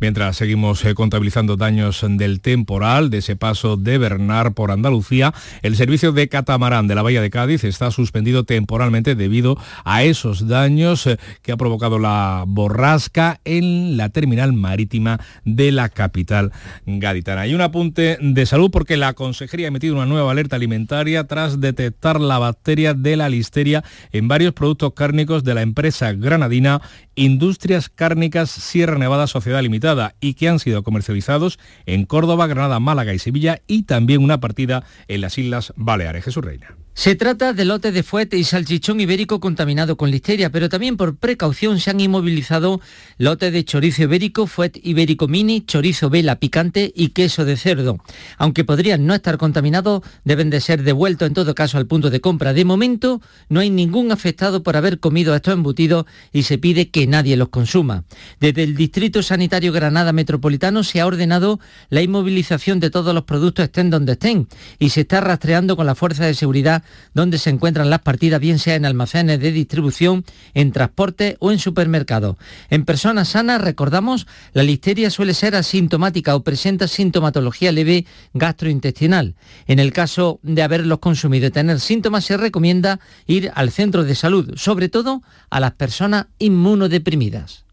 Mientras 0.00 0.36
seguimos 0.36 0.84
eh, 0.84 0.94
contabilizando 0.94 1.56
daños 1.56 2.04
del 2.08 2.40
temporal 2.40 3.10
de 3.10 3.18
ese 3.18 3.36
paso 3.36 3.76
de 3.76 3.98
Bernard 3.98 4.52
por 4.52 4.70
Andalucía, 4.70 5.34
el 5.62 5.76
servicio 5.76 6.12
de 6.12 6.28
catamarán 6.28 6.88
de 6.88 6.94
la 6.94 7.02
Bahía 7.02 7.20
de 7.20 7.30
Cádiz 7.30 7.64
está 7.64 7.90
suspendido 7.90 8.44
temporalmente 8.44 9.14
debido 9.14 9.56
a 9.84 10.02
esos 10.02 10.48
daños 10.48 11.06
eh, 11.06 11.18
que 11.42 11.52
ha 11.52 11.56
provocado 11.56 11.98
la 11.98 12.44
borrasca 12.46 13.40
en 13.44 13.96
la 13.96 14.08
terminal 14.08 14.52
marítima 14.52 15.20
de 15.44 15.72
la 15.72 15.88
capital 15.88 16.52
gaditana. 16.86 17.46
Y 17.46 17.54
un 17.54 17.60
apunte 17.60 18.18
de 18.20 18.46
salud 18.46 18.70
porque 18.70 18.96
la 18.96 19.14
Consejería 19.14 19.66
ha 19.66 19.68
emitido 19.68 19.94
una 19.94 20.06
nueva 20.06 20.30
alerta 20.30 20.56
alimentaria 20.56 21.24
tras 21.24 21.60
detectar 21.60 22.20
la 22.20 22.38
bacteria 22.38 22.94
de 22.94 23.16
la 23.16 23.28
listeria 23.28 23.84
en 24.12 24.28
varios 24.28 24.52
productos 24.52 24.92
cárnicos 24.94 25.44
de 25.44 25.54
la 25.54 25.62
empresa 25.62 26.12
granadina 26.12 26.80
Industrias 27.14 27.88
Cárnicas 27.88 28.50
Sierra 28.50 28.96
Nevada 28.96 29.26
Sociedad 29.26 29.60
Limitada 29.60 29.81
y 30.20 30.34
que 30.34 30.48
han 30.48 30.58
sido 30.58 30.82
comercializados 30.82 31.58
en 31.86 32.04
Córdoba, 32.06 32.46
Granada, 32.46 32.80
Málaga 32.80 33.14
y 33.14 33.18
Sevilla 33.18 33.62
y 33.66 33.82
también 33.82 34.22
una 34.22 34.40
partida 34.40 34.84
en 35.08 35.20
las 35.20 35.38
Islas 35.38 35.72
Baleares. 35.76 36.24
Jesús 36.24 36.44
Reina. 36.44 36.76
Se 36.94 37.14
trata 37.14 37.54
de 37.54 37.64
lote 37.64 37.90
de 37.90 38.02
fuete 38.02 38.36
y 38.36 38.44
salchichón 38.44 39.00
ibérico 39.00 39.40
contaminado 39.40 39.96
con 39.96 40.10
listeria, 40.10 40.50
pero 40.50 40.68
también 40.68 40.98
por 40.98 41.16
precaución 41.16 41.80
se 41.80 41.88
han 41.88 42.00
inmovilizado 42.00 42.82
lote 43.16 43.50
de 43.50 43.64
chorizo 43.64 44.02
ibérico, 44.02 44.46
fuet 44.46 44.78
ibérico 44.82 45.26
mini, 45.26 45.64
chorizo 45.64 46.10
vela 46.10 46.36
picante 46.36 46.92
y 46.94 47.08
queso 47.08 47.46
de 47.46 47.56
cerdo. 47.56 47.98
Aunque 48.36 48.64
podrían 48.64 49.06
no 49.06 49.14
estar 49.14 49.38
contaminados, 49.38 50.02
deben 50.24 50.50
de 50.50 50.60
ser 50.60 50.82
devueltos 50.82 51.26
en 51.26 51.34
todo 51.34 51.54
caso 51.54 51.78
al 51.78 51.86
punto 51.86 52.10
de 52.10 52.20
compra. 52.20 52.52
De 52.52 52.66
momento, 52.66 53.22
no 53.48 53.60
hay 53.60 53.70
ningún 53.70 54.12
afectado 54.12 54.62
por 54.62 54.76
haber 54.76 55.00
comido 55.00 55.34
estos 55.34 55.54
embutidos 55.54 56.04
y 56.30 56.42
se 56.42 56.58
pide 56.58 56.90
que 56.90 57.06
nadie 57.06 57.38
los 57.38 57.48
consuma. 57.48 58.04
Desde 58.38 58.64
el 58.64 58.76
Distrito 58.76 59.22
Sanitario 59.22 59.72
Granada 59.72 60.12
Metropolitano 60.12 60.84
se 60.84 61.00
ha 61.00 61.06
ordenado 61.06 61.58
la 61.88 62.02
inmovilización 62.02 62.80
de 62.80 62.90
todos 62.90 63.14
los 63.14 63.24
productos 63.24 63.64
estén 63.64 63.88
donde 63.88 64.12
estén 64.12 64.46
y 64.78 64.90
se 64.90 65.00
está 65.00 65.22
rastreando 65.22 65.74
con 65.74 65.86
la 65.86 65.94
fuerza 65.94 66.26
de 66.26 66.34
seguridad 66.34 66.81
donde 67.14 67.38
se 67.38 67.50
encuentran 67.50 67.90
las 67.90 68.00
partidas, 68.00 68.40
bien 68.40 68.58
sea 68.58 68.74
en 68.74 68.84
almacenes 68.84 69.40
de 69.40 69.52
distribución, 69.52 70.24
en 70.54 70.72
transporte 70.72 71.36
o 71.40 71.52
en 71.52 71.58
supermercados. 71.58 72.36
En 72.70 72.84
personas 72.84 73.30
sanas, 73.30 73.60
recordamos, 73.60 74.26
la 74.52 74.62
listeria 74.62 75.10
suele 75.10 75.34
ser 75.34 75.56
asintomática 75.56 76.34
o 76.34 76.42
presenta 76.42 76.88
sintomatología 76.88 77.72
leve 77.72 78.06
gastrointestinal. 78.34 79.34
En 79.66 79.78
el 79.78 79.92
caso 79.92 80.40
de 80.42 80.62
haberlos 80.62 80.98
consumido 80.98 81.46
y 81.46 81.50
tener 81.50 81.80
síntomas, 81.80 82.24
se 82.24 82.36
recomienda 82.36 83.00
ir 83.26 83.50
al 83.54 83.70
centro 83.70 84.04
de 84.04 84.14
salud, 84.14 84.54
sobre 84.56 84.88
todo 84.88 85.22
a 85.50 85.60
las 85.60 85.72
personas 85.72 86.26
inmunodeprimidas. 86.38 87.64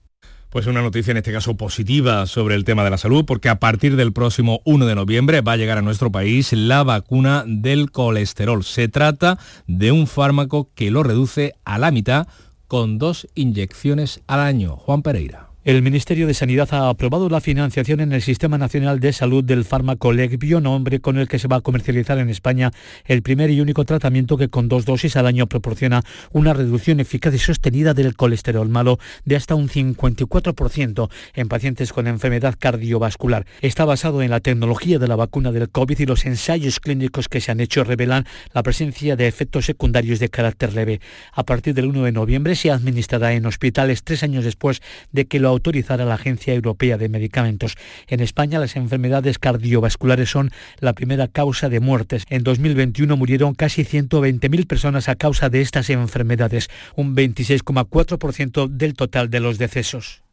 Pues 0.49 0.65
una 0.65 0.81
noticia 0.81 1.11
en 1.11 1.17
este 1.17 1.31
caso 1.31 1.57
positiva 1.57 2.25
sobre 2.25 2.55
el 2.55 2.63
tema 2.63 2.83
de 2.83 2.89
la 2.89 2.97
salud, 2.97 3.23
porque 3.23 3.49
a 3.49 3.59
partir 3.59 3.95
del 3.95 4.13
próximo 4.13 4.61
1 4.65 4.87
de 4.87 4.95
noviembre 4.95 5.41
va 5.41 5.51
a 5.51 5.57
llegar 5.57 5.77
a 5.77 5.83
nuestro 5.83 6.11
país 6.11 6.53
la 6.53 6.83
vacuna 6.83 7.43
del 7.45 7.91
colesterol. 7.91 8.63
Se 8.63 8.87
trata 8.87 9.37
de 9.67 9.91
un 9.91 10.07
fármaco 10.07 10.71
que 10.73 10.89
lo 10.89 11.03
reduce 11.03 11.53
a 11.65 11.77
la 11.77 11.91
mitad 11.91 12.27
con 12.65 12.97
dos 12.97 13.27
inyecciones 13.35 14.21
al 14.25 14.39
año. 14.39 14.75
Juan 14.75 15.03
Pereira. 15.03 15.48
El 15.65 15.81
Ministerio 15.81 16.25
de 16.25 16.33
Sanidad 16.33 16.69
ha 16.71 16.87
aprobado 16.87 17.27
la 17.27 17.41
financiación 17.41 17.99
en 17.99 18.13
el 18.13 18.21
Sistema 18.21 18.57
Nacional 18.57 19.01
de 19.01 19.11
Salud 19.11 19.43
del 19.43 19.65
fármaco 19.65 20.13
Legbio, 20.13 20.61
nombre 20.61 21.01
con 21.01 21.17
el 21.17 21.27
que 21.27 21.37
se 21.37 21.49
va 21.49 21.57
a 21.57 21.61
comercializar 21.61 22.17
en 22.17 22.29
España 22.29 22.71
el 23.03 23.21
primer 23.21 23.49
y 23.49 23.59
único 23.59 23.83
tratamiento 23.83 24.37
que 24.37 24.47
con 24.47 24.69
dos 24.69 24.85
dosis 24.85 25.17
al 25.17 25.27
año 25.27 25.47
proporciona 25.47 26.01
una 26.31 26.53
reducción 26.53 27.01
eficaz 27.01 27.33
y 27.33 27.39
sostenida 27.39 27.93
del 27.93 28.15
colesterol 28.15 28.69
malo 28.69 28.99
de 29.25 29.35
hasta 29.35 29.55
un 29.55 29.67
54% 29.67 31.09
en 31.33 31.49
pacientes 31.49 31.91
con 31.91 32.07
enfermedad 32.07 32.55
cardiovascular. 32.57 33.45
Está 33.59 33.83
basado 33.83 34.21
en 34.21 34.29
la 34.29 34.39
tecnología 34.39 34.97
de 34.97 35.09
la 35.09 35.17
vacuna 35.17 35.51
del 35.51 35.69
COVID 35.69 35.99
y 35.99 36.05
los 36.05 36.25
ensayos 36.25 36.79
clínicos 36.79 37.27
que 37.27 37.41
se 37.41 37.51
han 37.51 37.59
hecho 37.59 37.83
revelan 37.83 38.25
la 38.53 38.63
presencia 38.63 39.17
de 39.17 39.27
efectos 39.27 39.65
secundarios 39.65 40.19
de 40.19 40.29
carácter 40.29 40.71
leve. 40.71 41.01
A 41.33 41.43
partir 41.43 41.73
del 41.73 41.87
1 41.87 42.05
de 42.05 42.13
noviembre 42.13 42.55
se 42.55 42.71
administrará 42.71 43.33
en 43.33 43.45
hospitales 43.45 44.03
tres 44.05 44.23
años 44.23 44.45
después 44.45 44.81
de 45.11 45.25
que 45.25 45.41
lo 45.41 45.48
autorizar 45.49 46.01
a 46.01 46.05
la 46.05 46.15
Agencia 46.15 46.53
Europea 46.53 46.97
de 46.97 47.09
Medicamentos. 47.09 47.75
En 48.07 48.19
España 48.19 48.59
las 48.59 48.75
enfermedades 48.75 49.39
cardiovasculares 49.39 50.29
son 50.29 50.51
la 50.79 50.93
primera 50.93 51.27
causa 51.27 51.69
de 51.69 51.79
muertes. 51.79 52.25
En 52.29 52.43
2021 52.43 53.17
murieron 53.17 53.55
casi 53.55 53.83
120.000 53.83 54.67
personas 54.67 55.09
a 55.09 55.15
causa 55.15 55.49
de 55.49 55.61
estas 55.61 55.89
enfermedades, 55.89 56.69
un 56.95 57.15
26,4% 57.15 58.67
del 58.67 58.93
total 58.93 59.29
de 59.29 59.39
los 59.39 59.57
decesos. 59.57 60.28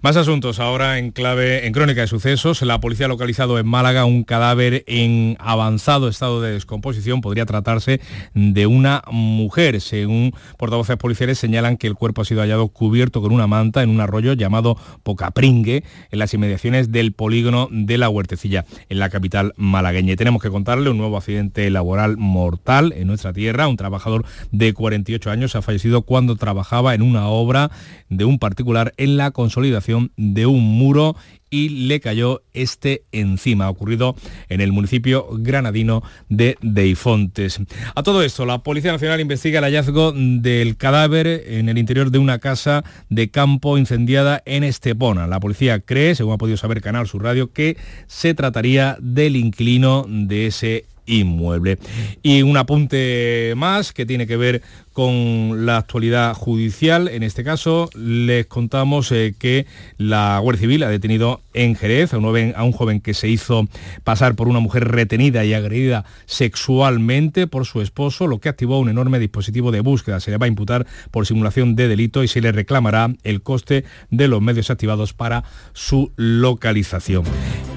Más 0.00 0.16
asuntos 0.16 0.60
ahora 0.60 0.98
en 0.98 1.10
clave, 1.10 1.66
en 1.66 1.72
crónica 1.72 2.02
de 2.02 2.06
sucesos. 2.06 2.62
La 2.62 2.78
policía 2.78 3.06
ha 3.06 3.08
localizado 3.08 3.58
en 3.58 3.66
Málaga 3.66 4.04
un 4.04 4.22
cadáver 4.22 4.84
en 4.86 5.36
avanzado 5.40 6.06
estado 6.06 6.40
de 6.40 6.52
descomposición. 6.52 7.20
Podría 7.20 7.46
tratarse 7.46 8.00
de 8.32 8.68
una 8.68 9.02
mujer. 9.10 9.80
Según 9.80 10.34
portavoces 10.56 10.96
policiales 10.98 11.40
señalan 11.40 11.76
que 11.76 11.88
el 11.88 11.96
cuerpo 11.96 12.22
ha 12.22 12.24
sido 12.24 12.42
hallado 12.42 12.68
cubierto 12.68 13.20
con 13.20 13.32
una 13.32 13.48
manta 13.48 13.82
en 13.82 13.90
un 13.90 14.00
arroyo 14.00 14.34
llamado 14.34 14.76
Pocapringue, 15.02 15.82
en 16.12 16.18
las 16.20 16.32
inmediaciones 16.32 16.92
del 16.92 17.12
polígono 17.12 17.68
de 17.72 17.98
la 17.98 18.08
Huertecilla, 18.08 18.66
en 18.88 19.00
la 19.00 19.10
capital 19.10 19.52
malagueña. 19.56 20.12
Y 20.12 20.16
tenemos 20.16 20.40
que 20.40 20.50
contarle 20.50 20.90
un 20.90 20.98
nuevo 20.98 21.16
accidente 21.16 21.68
laboral 21.70 22.16
mortal 22.18 22.94
en 22.96 23.08
nuestra 23.08 23.32
tierra. 23.32 23.66
Un 23.66 23.76
trabajador 23.76 24.24
de 24.52 24.72
48 24.74 25.28
años 25.28 25.56
ha 25.56 25.62
fallecido 25.62 26.02
cuando 26.02 26.36
trabajaba 26.36 26.94
en 26.94 27.02
una 27.02 27.26
obra 27.26 27.72
de 28.08 28.24
un 28.24 28.38
particular 28.38 28.94
en 28.96 29.16
la 29.16 29.32
consolidación 29.32 29.87
de 30.16 30.46
un 30.46 30.62
muro 30.62 31.16
y 31.50 31.68
le 31.86 32.00
cayó 32.00 32.42
este 32.52 33.02
encima. 33.12 33.70
Ocurrido 33.70 34.14
en 34.48 34.60
el 34.60 34.72
municipio 34.72 35.26
granadino 35.32 36.02
de 36.28 36.56
Deifontes. 36.60 37.60
A 37.94 38.02
todo 38.02 38.22
esto, 38.22 38.46
la 38.46 38.62
Policía 38.62 38.92
Nacional 38.92 39.20
investiga 39.20 39.58
el 39.58 39.64
hallazgo 39.64 40.12
del 40.12 40.76
cadáver 40.76 41.26
en 41.26 41.68
el 41.68 41.78
interior 41.78 42.10
de 42.10 42.18
una 42.18 42.38
casa 42.38 42.84
de 43.08 43.30
campo 43.30 43.78
incendiada 43.78 44.42
en 44.44 44.64
Estepona. 44.64 45.26
La 45.26 45.40
policía 45.40 45.80
cree, 45.80 46.14
según 46.14 46.34
ha 46.34 46.38
podido 46.38 46.56
saber 46.56 46.80
Canal 46.80 47.06
Sur 47.06 47.22
Radio, 47.22 47.52
que 47.52 47.76
se 48.06 48.34
trataría 48.34 48.96
del 49.00 49.36
inquilino 49.36 50.04
de 50.08 50.46
ese 50.46 50.84
inmueble. 51.08 51.78
Y 52.22 52.42
un 52.42 52.56
apunte 52.56 53.54
más 53.56 53.92
que 53.92 54.06
tiene 54.06 54.26
que 54.26 54.36
ver 54.36 54.62
con 54.98 55.64
la 55.64 55.76
actualidad 55.76 56.34
judicial. 56.34 57.06
En 57.06 57.22
este 57.22 57.44
caso, 57.44 57.88
les 57.94 58.46
contamos 58.46 59.12
eh, 59.12 59.32
que 59.38 59.64
la 59.96 60.40
Guardia 60.40 60.62
Civil 60.62 60.82
ha 60.82 60.88
detenido 60.88 61.40
en 61.54 61.76
Jerez 61.76 62.12
a 62.14 62.18
un, 62.18 62.24
joven, 62.24 62.52
a 62.56 62.64
un 62.64 62.72
joven 62.72 63.00
que 63.00 63.14
se 63.14 63.28
hizo 63.28 63.68
pasar 64.02 64.34
por 64.34 64.48
una 64.48 64.58
mujer 64.58 64.88
retenida 64.88 65.44
y 65.44 65.54
agredida 65.54 66.04
sexualmente 66.26 67.46
por 67.46 67.64
su 67.64 67.80
esposo, 67.80 68.26
lo 68.26 68.40
que 68.40 68.48
activó 68.48 68.80
un 68.80 68.88
enorme 68.88 69.20
dispositivo 69.20 69.70
de 69.70 69.82
búsqueda. 69.82 70.18
Se 70.18 70.32
le 70.32 70.36
va 70.36 70.46
a 70.46 70.48
imputar 70.48 70.84
por 71.12 71.28
simulación 71.28 71.76
de 71.76 71.86
delito 71.86 72.24
y 72.24 72.28
se 72.28 72.40
le 72.40 72.50
reclamará 72.50 73.14
el 73.22 73.40
coste 73.40 73.84
de 74.10 74.26
los 74.26 74.42
medios 74.42 74.68
activados 74.68 75.12
para 75.12 75.44
su 75.74 76.10
localización. 76.16 77.22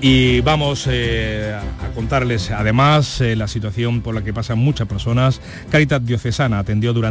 Y 0.01 0.41
vamos 0.41 0.87
eh, 0.89 1.55
a 1.55 1.93
contarles 1.93 2.49
además 2.49 3.21
eh, 3.21 3.35
la 3.35 3.47
situación 3.47 4.01
por 4.01 4.15
la 4.15 4.23
que 4.23 4.33
pasan 4.33 4.57
muchas 4.57 4.87
personas. 4.87 5.39
Caritas 5.69 6.03
Diocesana 6.03 6.57
atendió 6.57 6.93
durante 6.93 7.10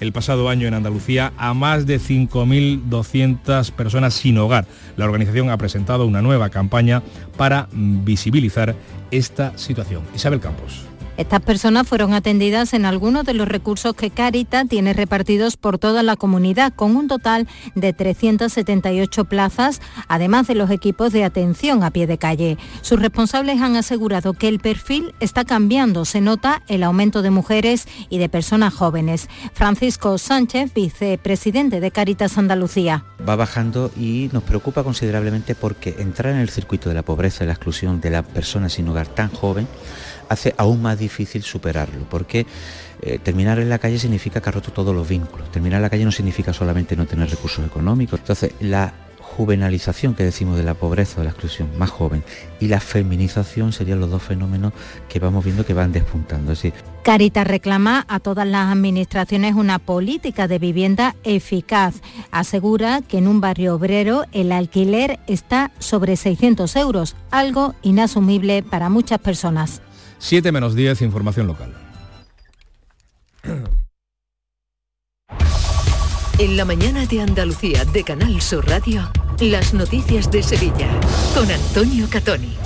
el 0.00 0.12
pasado 0.12 0.48
año 0.48 0.66
en 0.66 0.74
Andalucía 0.74 1.32
a 1.36 1.54
más 1.54 1.86
de 1.86 2.00
5.200 2.00 3.70
personas 3.72 4.14
sin 4.14 4.38
hogar. 4.38 4.66
La 4.96 5.04
organización 5.04 5.50
ha 5.50 5.58
presentado 5.58 6.06
una 6.06 6.22
nueva 6.22 6.50
campaña 6.50 7.02
para 7.36 7.68
visibilizar 7.72 8.74
esta 9.10 9.56
situación. 9.56 10.02
Isabel 10.14 10.40
Campos. 10.40 10.88
Estas 11.18 11.40
personas 11.40 11.88
fueron 11.88 12.14
atendidas 12.14 12.72
en 12.74 12.84
algunos 12.84 13.24
de 13.24 13.34
los 13.34 13.48
recursos 13.48 13.92
que 13.94 14.08
Caritas 14.10 14.68
tiene 14.68 14.92
repartidos 14.92 15.56
por 15.56 15.76
toda 15.76 16.04
la 16.04 16.14
comunidad, 16.14 16.72
con 16.72 16.94
un 16.94 17.08
total 17.08 17.48
de 17.74 17.92
378 17.92 19.24
plazas, 19.24 19.80
además 20.06 20.46
de 20.46 20.54
los 20.54 20.70
equipos 20.70 21.12
de 21.12 21.24
atención 21.24 21.82
a 21.82 21.90
pie 21.90 22.06
de 22.06 22.18
calle. 22.18 22.56
Sus 22.82 23.00
responsables 23.02 23.60
han 23.60 23.74
asegurado 23.74 24.32
que 24.32 24.46
el 24.46 24.60
perfil 24.60 25.12
está 25.18 25.44
cambiando. 25.44 26.04
Se 26.04 26.20
nota 26.20 26.62
el 26.68 26.84
aumento 26.84 27.20
de 27.20 27.30
mujeres 27.30 27.88
y 28.08 28.18
de 28.18 28.28
personas 28.28 28.72
jóvenes. 28.72 29.28
Francisco 29.54 30.18
Sánchez, 30.18 30.72
vicepresidente 30.72 31.80
de 31.80 31.90
Caritas 31.90 32.38
Andalucía. 32.38 33.04
Va 33.28 33.34
bajando 33.34 33.90
y 33.96 34.30
nos 34.32 34.44
preocupa 34.44 34.84
considerablemente 34.84 35.56
porque 35.56 35.96
entrar 35.98 36.32
en 36.34 36.38
el 36.38 36.50
circuito 36.50 36.88
de 36.88 36.94
la 36.94 37.02
pobreza 37.02 37.42
y 37.42 37.48
la 37.48 37.54
exclusión 37.54 38.00
de 38.00 38.10
la 38.10 38.22
persona 38.22 38.68
sin 38.68 38.88
hogar 38.88 39.08
tan 39.08 39.30
joven 39.30 39.66
hace 40.28 40.54
aún 40.56 40.82
más 40.82 40.98
difícil 40.98 41.42
superarlo, 41.42 42.04
porque 42.08 42.46
eh, 43.02 43.18
terminar 43.18 43.58
en 43.58 43.68
la 43.68 43.78
calle 43.78 43.98
significa 43.98 44.40
que 44.40 44.48
ha 44.48 44.52
roto 44.52 44.72
todos 44.72 44.94
los 44.94 45.08
vínculos. 45.08 45.50
Terminar 45.50 45.78
en 45.78 45.82
la 45.82 45.90
calle 45.90 46.04
no 46.04 46.12
significa 46.12 46.52
solamente 46.52 46.96
no 46.96 47.06
tener 47.06 47.30
recursos 47.30 47.64
económicos. 47.64 48.20
Entonces, 48.20 48.52
la 48.60 48.92
juvenalización 49.38 50.14
que 50.14 50.24
decimos 50.24 50.56
de 50.56 50.64
la 50.64 50.74
pobreza 50.74 51.16
o 51.16 51.20
de 51.20 51.26
la 51.26 51.30
exclusión 51.30 51.70
más 51.78 51.90
joven 51.90 52.24
y 52.58 52.66
la 52.66 52.80
feminización 52.80 53.72
serían 53.72 54.00
los 54.00 54.10
dos 54.10 54.22
fenómenos 54.22 54.72
que 55.08 55.20
vamos 55.20 55.44
viendo 55.44 55.64
que 55.64 55.74
van 55.74 55.92
despuntando. 55.92 56.52
Es 56.52 56.62
decir, 56.62 56.74
Caritas 57.04 57.46
reclama 57.46 58.04
a 58.08 58.18
todas 58.18 58.46
las 58.46 58.72
administraciones 58.72 59.54
una 59.54 59.78
política 59.78 60.48
de 60.48 60.58
vivienda 60.58 61.14
eficaz. 61.22 62.02
Asegura 62.32 63.00
que 63.00 63.18
en 63.18 63.28
un 63.28 63.40
barrio 63.40 63.76
obrero 63.76 64.24
el 64.32 64.50
alquiler 64.50 65.20
está 65.28 65.70
sobre 65.78 66.16
600 66.16 66.74
euros, 66.76 67.14
algo 67.30 67.74
inasumible 67.82 68.64
para 68.64 68.88
muchas 68.88 69.20
personas. 69.20 69.82
7 70.18 70.52
menos 70.52 70.74
10, 70.74 71.02
información 71.02 71.46
local. 71.46 71.74
En 76.38 76.56
la 76.56 76.64
mañana 76.64 77.04
de 77.06 77.20
Andalucía 77.20 77.84
de 77.84 78.04
Canal 78.04 78.40
Sur 78.40 78.68
Radio, 78.68 79.10
las 79.40 79.74
noticias 79.74 80.30
de 80.30 80.42
Sevilla 80.42 80.88
con 81.34 81.50
Antonio 81.50 82.06
Catoni. 82.08 82.56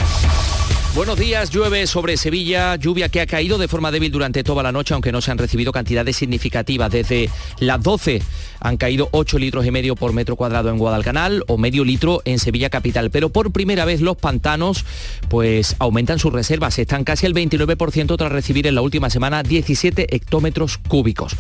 Buenos 0.95 1.19
días, 1.19 1.49
llueve 1.49 1.87
sobre 1.87 2.19
Sevilla, 2.19 2.77
lluvia 2.77 3.09
que 3.09 3.23
ha 3.23 3.27
caído 3.27 3.57
de 3.57 3.67
forma 3.67 3.91
débil 3.91 4.13
durante 4.13 4.45
toda 4.45 4.63
la 4.63 4.73
noche, 4.73 4.93
aunque 4.93 5.11
no 5.11 5.23
se 5.23 5.31
han 5.31 5.39
recibido 5.39 5.73
cantidades 5.73 6.17
significativas. 6.17 6.93
Desde 6.93 7.31
las 7.61 7.83
12 7.83 8.21
han 8.61 8.77
caído 8.77 9.09
8 9.13 9.39
litros 9.39 9.65
y 9.65 9.71
medio 9.71 9.97
por 9.97 10.13
metro 10.13 10.37
cuadrado 10.37 10.69
en 10.69 10.77
Guadalcanal 10.77 11.45
o 11.49 11.57
medio 11.57 11.83
litro 11.83 12.21
en 12.27 12.39
Sevilla 12.39 12.69
capital. 12.69 13.11
Pero 13.11 13.31
por 13.31 13.53
primera 13.53 13.87
vez 13.87 14.03
los 14.03 14.19
pantanos 14.19 14.85
pues 15.31 15.77
aumentan 15.79 16.19
sus 16.19 16.31
reservas, 16.31 16.79
están 16.79 17.05
casi 17.05 17.25
al 17.25 17.33
29% 17.33 18.19
tras 18.19 18.31
recibir 18.31 18.67
en 18.67 18.75
la 18.75 18.83
última 18.83 19.09
semana 19.09 19.43
17 19.43 20.15
hectómetros 20.15 20.77
cúbicos. 20.77 21.35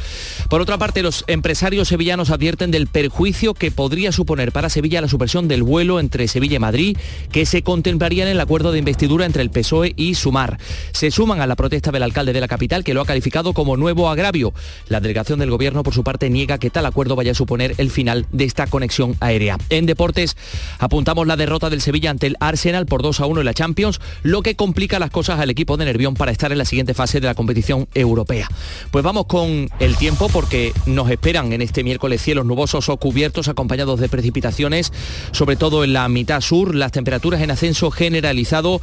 Por 0.48 0.62
otra 0.62 0.78
parte, 0.78 1.02
los 1.02 1.24
empresarios 1.26 1.88
sevillanos 1.88 2.30
advierten 2.30 2.70
del 2.70 2.86
perjuicio 2.86 3.52
que 3.52 3.70
podría 3.70 4.12
suponer 4.12 4.50
para 4.50 4.70
Sevilla 4.70 5.02
la 5.02 5.08
supresión 5.08 5.46
del 5.46 5.62
vuelo 5.62 6.00
entre 6.00 6.26
Sevilla 6.26 6.56
y 6.56 6.60
Madrid, 6.60 6.96
que 7.30 7.44
se 7.44 7.62
contemplaría 7.62 8.24
en 8.24 8.30
el 8.30 8.40
acuerdo 8.40 8.72
de 8.72 8.78
investidura 8.78 9.26
entre 9.26 9.41
el 9.42 9.50
PSOE 9.50 9.92
y 9.96 10.14
Sumar. 10.14 10.58
Se 10.92 11.10
suman 11.10 11.40
a 11.40 11.46
la 11.46 11.56
protesta 11.56 11.90
del 11.90 12.02
alcalde 12.02 12.32
de 12.32 12.40
la 12.40 12.48
capital, 12.48 12.84
que 12.84 12.94
lo 12.94 13.02
ha 13.02 13.06
calificado 13.06 13.52
como 13.52 13.76
nuevo 13.76 14.08
agravio. 14.08 14.54
La 14.88 15.00
delegación 15.00 15.38
del 15.38 15.50
gobierno, 15.50 15.82
por 15.82 15.94
su 15.94 16.02
parte, 16.02 16.30
niega 16.30 16.58
que 16.58 16.70
tal 16.70 16.86
acuerdo 16.86 17.16
vaya 17.16 17.32
a 17.32 17.34
suponer 17.34 17.74
el 17.78 17.90
final 17.90 18.26
de 18.32 18.44
esta 18.44 18.66
conexión 18.66 19.16
aérea. 19.20 19.58
En 19.68 19.86
deportes, 19.86 20.36
apuntamos 20.78 21.26
la 21.26 21.36
derrota 21.36 21.68
del 21.68 21.80
Sevilla 21.80 22.10
ante 22.10 22.26
el 22.26 22.36
Arsenal 22.40 22.86
por 22.86 23.02
2 23.02 23.20
a 23.20 23.26
1 23.26 23.40
en 23.40 23.46
la 23.46 23.54
Champions, 23.54 24.00
lo 24.22 24.42
que 24.42 24.56
complica 24.56 24.98
las 24.98 25.10
cosas 25.10 25.40
al 25.40 25.50
equipo 25.50 25.76
de 25.76 25.84
Nervión 25.84 26.14
para 26.14 26.32
estar 26.32 26.52
en 26.52 26.58
la 26.58 26.64
siguiente 26.64 26.94
fase 26.94 27.20
de 27.20 27.26
la 27.26 27.34
competición 27.34 27.88
europea. 27.94 28.48
Pues 28.90 29.04
vamos 29.04 29.26
con 29.26 29.68
el 29.78 29.96
tiempo 29.96 30.28
porque 30.28 30.72
nos 30.86 31.10
esperan 31.10 31.52
en 31.52 31.62
este 31.62 31.84
miércoles 31.84 32.22
cielos 32.22 32.46
nubosos 32.46 32.88
o 32.88 32.96
cubiertos 32.96 33.48
acompañados 33.48 34.00
de 34.00 34.08
precipitaciones, 34.08 34.92
sobre 35.32 35.56
todo 35.56 35.84
en 35.84 35.92
la 35.92 36.08
mitad 36.08 36.40
sur, 36.40 36.74
las 36.74 36.92
temperaturas 36.92 37.40
en 37.40 37.50
ascenso 37.50 37.90
generalizado, 37.90 38.80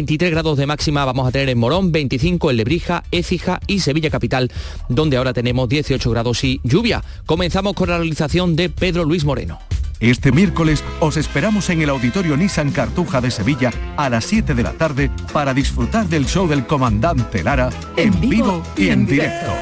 23 0.00 0.30
grados 0.30 0.56
de 0.56 0.64
máxima 0.64 1.04
vamos 1.04 1.28
a 1.28 1.30
tener 1.30 1.50
en 1.50 1.58
Morón, 1.58 1.92
25 1.92 2.50
en 2.50 2.56
Lebrija, 2.56 3.02
Écija 3.10 3.60
y 3.66 3.80
Sevilla 3.80 4.08
Capital, 4.08 4.50
donde 4.88 5.18
ahora 5.18 5.34
tenemos 5.34 5.68
18 5.68 6.10
grados 6.10 6.42
y 6.42 6.58
lluvia. 6.64 7.04
Comenzamos 7.26 7.74
con 7.74 7.90
la 7.90 7.98
realización 7.98 8.56
de 8.56 8.70
Pedro 8.70 9.04
Luis 9.04 9.26
Moreno. 9.26 9.58
Este 10.00 10.32
miércoles 10.32 10.82
os 11.00 11.18
esperamos 11.18 11.68
en 11.68 11.82
el 11.82 11.90
Auditorio 11.90 12.34
Nissan 12.38 12.70
Cartuja 12.70 13.20
de 13.20 13.30
Sevilla 13.30 13.72
a 13.98 14.08
las 14.08 14.24
7 14.24 14.54
de 14.54 14.62
la 14.62 14.72
tarde 14.72 15.10
para 15.34 15.52
disfrutar 15.52 16.06
del 16.06 16.24
show 16.24 16.48
del 16.48 16.64
comandante 16.64 17.44
Lara 17.44 17.68
en, 17.98 18.18
vivo 18.22 18.62
y 18.78 18.88
en 18.88 19.04
directo. 19.04 19.52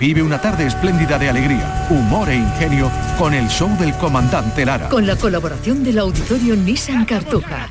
Vive 0.00 0.20
una 0.20 0.40
tarde 0.40 0.66
espléndida 0.66 1.16
de 1.16 1.28
alegría, 1.28 1.86
humor 1.90 2.28
e 2.28 2.34
ingenio 2.34 2.90
con 3.16 3.34
el 3.34 3.46
show 3.46 3.70
del 3.78 3.94
comandante 3.94 4.66
Lara. 4.66 4.88
Con 4.88 5.06
la 5.06 5.14
colaboración 5.14 5.84
del 5.84 6.00
Auditorio 6.00 6.56
Nissan 6.56 7.04
Cartuja. 7.04 7.70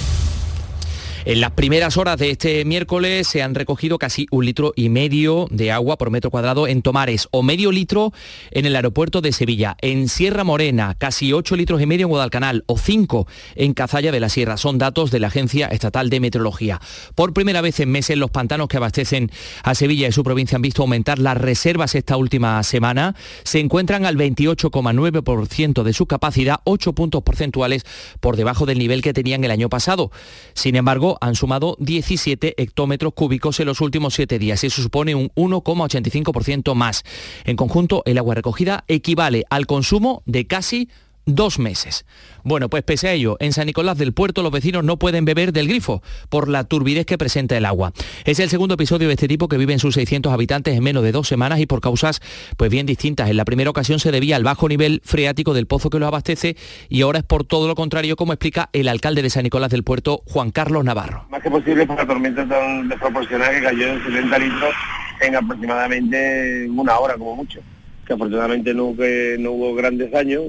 En 1.23 1.39
las 1.39 1.51
primeras 1.51 1.97
horas 1.97 2.17
de 2.17 2.31
este 2.31 2.65
miércoles 2.65 3.27
se 3.27 3.43
han 3.43 3.53
recogido 3.53 3.99
casi 3.99 4.25
un 4.31 4.43
litro 4.43 4.73
y 4.75 4.89
medio 4.89 5.45
de 5.51 5.71
agua 5.71 5.95
por 5.99 6.09
metro 6.09 6.31
cuadrado 6.31 6.67
en 6.67 6.81
Tomares 6.81 7.27
o 7.29 7.43
medio 7.43 7.71
litro 7.71 8.11
en 8.49 8.65
el 8.65 8.75
aeropuerto 8.75 9.21
de 9.21 9.31
Sevilla. 9.31 9.77
En 9.81 10.09
Sierra 10.09 10.43
Morena, 10.43 10.95
casi 10.97 11.31
8 11.31 11.55
litros 11.57 11.79
y 11.79 11.85
medio 11.85 12.05
en 12.05 12.09
Guadalcanal 12.09 12.63
o 12.65 12.75
5 12.75 13.27
en 13.53 13.75
Cazalla 13.75 14.11
de 14.11 14.19
la 14.19 14.29
Sierra. 14.29 14.57
Son 14.57 14.79
datos 14.79 15.11
de 15.11 15.19
la 15.19 15.27
Agencia 15.27 15.67
Estatal 15.67 16.09
de 16.09 16.19
Meteorología. 16.19 16.81
Por 17.13 17.33
primera 17.33 17.61
vez 17.61 17.79
en 17.81 17.91
meses 17.91 18.17
los 18.17 18.31
pantanos 18.31 18.67
que 18.67 18.77
abastecen 18.77 19.29
a 19.61 19.75
Sevilla 19.75 20.07
y 20.07 20.11
su 20.11 20.23
provincia 20.23 20.55
han 20.55 20.63
visto 20.63 20.81
aumentar 20.81 21.19
las 21.19 21.37
reservas 21.37 21.93
esta 21.93 22.17
última 22.17 22.63
semana. 22.63 23.15
Se 23.43 23.59
encuentran 23.59 24.07
al 24.07 24.17
28,9% 24.17 25.83
de 25.83 25.93
su 25.93 26.07
capacidad, 26.07 26.61
8 26.63 26.93
puntos 26.93 27.21
porcentuales 27.21 27.85
por 28.19 28.37
debajo 28.37 28.65
del 28.65 28.79
nivel 28.79 29.03
que 29.03 29.13
tenían 29.13 29.43
el 29.43 29.51
año 29.51 29.69
pasado. 29.69 30.09
Sin 30.55 30.75
embargo, 30.75 31.10
han 31.21 31.35
sumado 31.35 31.75
17 31.79 32.61
hectómetros 32.61 33.13
cúbicos 33.13 33.59
en 33.59 33.67
los 33.67 33.81
últimos 33.81 34.13
siete 34.13 34.39
días. 34.39 34.63
Eso 34.63 34.81
supone 34.81 35.15
un 35.15 35.29
1,85% 35.35 36.75
más. 36.75 37.03
En 37.45 37.55
conjunto, 37.55 38.03
el 38.05 38.17
agua 38.17 38.35
recogida 38.35 38.83
equivale 38.87 39.43
al 39.49 39.65
consumo 39.65 40.23
de 40.25 40.47
casi 40.47 40.89
dos 41.35 41.59
meses. 41.59 42.05
Bueno, 42.43 42.69
pues 42.69 42.83
pese 42.83 43.07
a 43.07 43.13
ello, 43.13 43.37
en 43.39 43.53
San 43.53 43.67
Nicolás 43.67 43.97
del 43.97 44.13
Puerto 44.13 44.41
los 44.41 44.51
vecinos 44.51 44.83
no 44.83 44.97
pueden 44.97 45.25
beber 45.25 45.53
del 45.53 45.67
grifo 45.67 46.01
por 46.29 46.49
la 46.49 46.63
turbidez 46.63 47.05
que 47.05 47.17
presenta 47.17 47.55
el 47.57 47.65
agua. 47.65 47.93
Es 48.25 48.39
el 48.39 48.49
segundo 48.49 48.75
episodio 48.75 49.07
de 49.07 49.13
este 49.13 49.27
tipo 49.27 49.47
que 49.47 49.57
viven 49.57 49.79
sus 49.79 49.93
600 49.95 50.33
habitantes 50.33 50.75
en 50.75 50.83
menos 50.83 51.03
de 51.03 51.11
dos 51.11 51.27
semanas 51.27 51.59
y 51.59 51.65
por 51.65 51.81
causas 51.81 52.21
pues 52.57 52.71
bien 52.71 52.85
distintas. 52.85 53.29
En 53.29 53.37
la 53.37 53.45
primera 53.45 53.69
ocasión 53.69 53.99
se 53.99 54.11
debía 54.11 54.35
al 54.35 54.43
bajo 54.43 54.67
nivel 54.67 55.01
freático 55.03 55.53
del 55.53 55.67
pozo 55.67 55.89
que 55.89 55.99
los 55.99 56.07
abastece 56.07 56.55
y 56.89 57.01
ahora 57.01 57.19
es 57.19 57.25
por 57.25 57.43
todo 57.43 57.67
lo 57.67 57.75
contrario, 57.75 58.15
como 58.15 58.33
explica 58.33 58.69
el 58.73 58.87
alcalde 58.87 59.21
de 59.21 59.29
San 59.29 59.43
Nicolás 59.43 59.69
del 59.69 59.83
Puerto, 59.83 60.23
Juan 60.25 60.51
Carlos 60.51 60.83
Navarro. 60.83 61.25
Más 61.29 61.41
que 61.41 61.51
posible 61.51 61.85
por 61.85 61.97
la 61.97 62.07
tormenta 62.07 62.47
tan 62.47 62.89
desproporcionada 62.89 63.51
que 63.51 63.61
cayó 63.61 63.87
en 63.87 64.03
70 64.03 64.39
litros 64.39 64.73
en 65.21 65.35
aproximadamente 65.35 66.67
una 66.69 66.97
hora 66.97 67.15
como 67.15 67.35
mucho. 67.35 67.59
Que 68.05 68.13
afortunadamente 68.13 68.73
no, 68.73 68.95
no 69.39 69.51
hubo 69.51 69.75
grandes 69.75 70.11
daños 70.11 70.41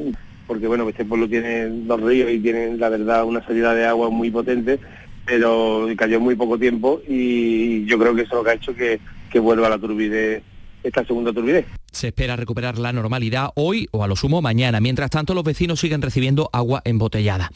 porque 0.46 0.66
bueno, 0.66 0.88
este 0.88 1.04
pueblo 1.04 1.28
tiene 1.28 1.66
dos 1.66 2.00
ríos 2.00 2.30
y 2.30 2.38
tiene 2.38 2.76
la 2.76 2.88
verdad 2.88 3.24
una 3.24 3.44
salida 3.44 3.74
de 3.74 3.86
agua 3.86 4.10
muy 4.10 4.30
potente, 4.30 4.78
pero 5.24 5.86
cayó 5.96 6.20
muy 6.20 6.34
poco 6.34 6.58
tiempo 6.58 7.00
y 7.08 7.84
yo 7.86 7.98
creo 7.98 8.14
que 8.14 8.22
eso 8.22 8.32
es 8.32 8.38
lo 8.38 8.44
que 8.44 8.50
ha 8.50 8.54
hecho 8.54 8.74
que, 8.74 9.00
que 9.30 9.38
vuelva 9.38 9.68
la 9.68 9.78
turbidez 9.78 10.42
esta 10.82 11.04
segunda 11.04 11.32
turbidez. 11.32 11.66
Se 11.92 12.08
espera 12.08 12.36
recuperar 12.36 12.78
la 12.78 12.92
normalidad 12.92 13.50
hoy 13.54 13.88
o 13.92 14.02
a 14.02 14.08
lo 14.08 14.16
sumo 14.16 14.42
mañana. 14.42 14.80
Mientras 14.80 15.10
tanto, 15.10 15.34
los 15.34 15.44
vecinos 15.44 15.80
siguen 15.80 16.02
recibiendo 16.02 16.50
agua 16.52 16.82
embotellada. 16.84 17.50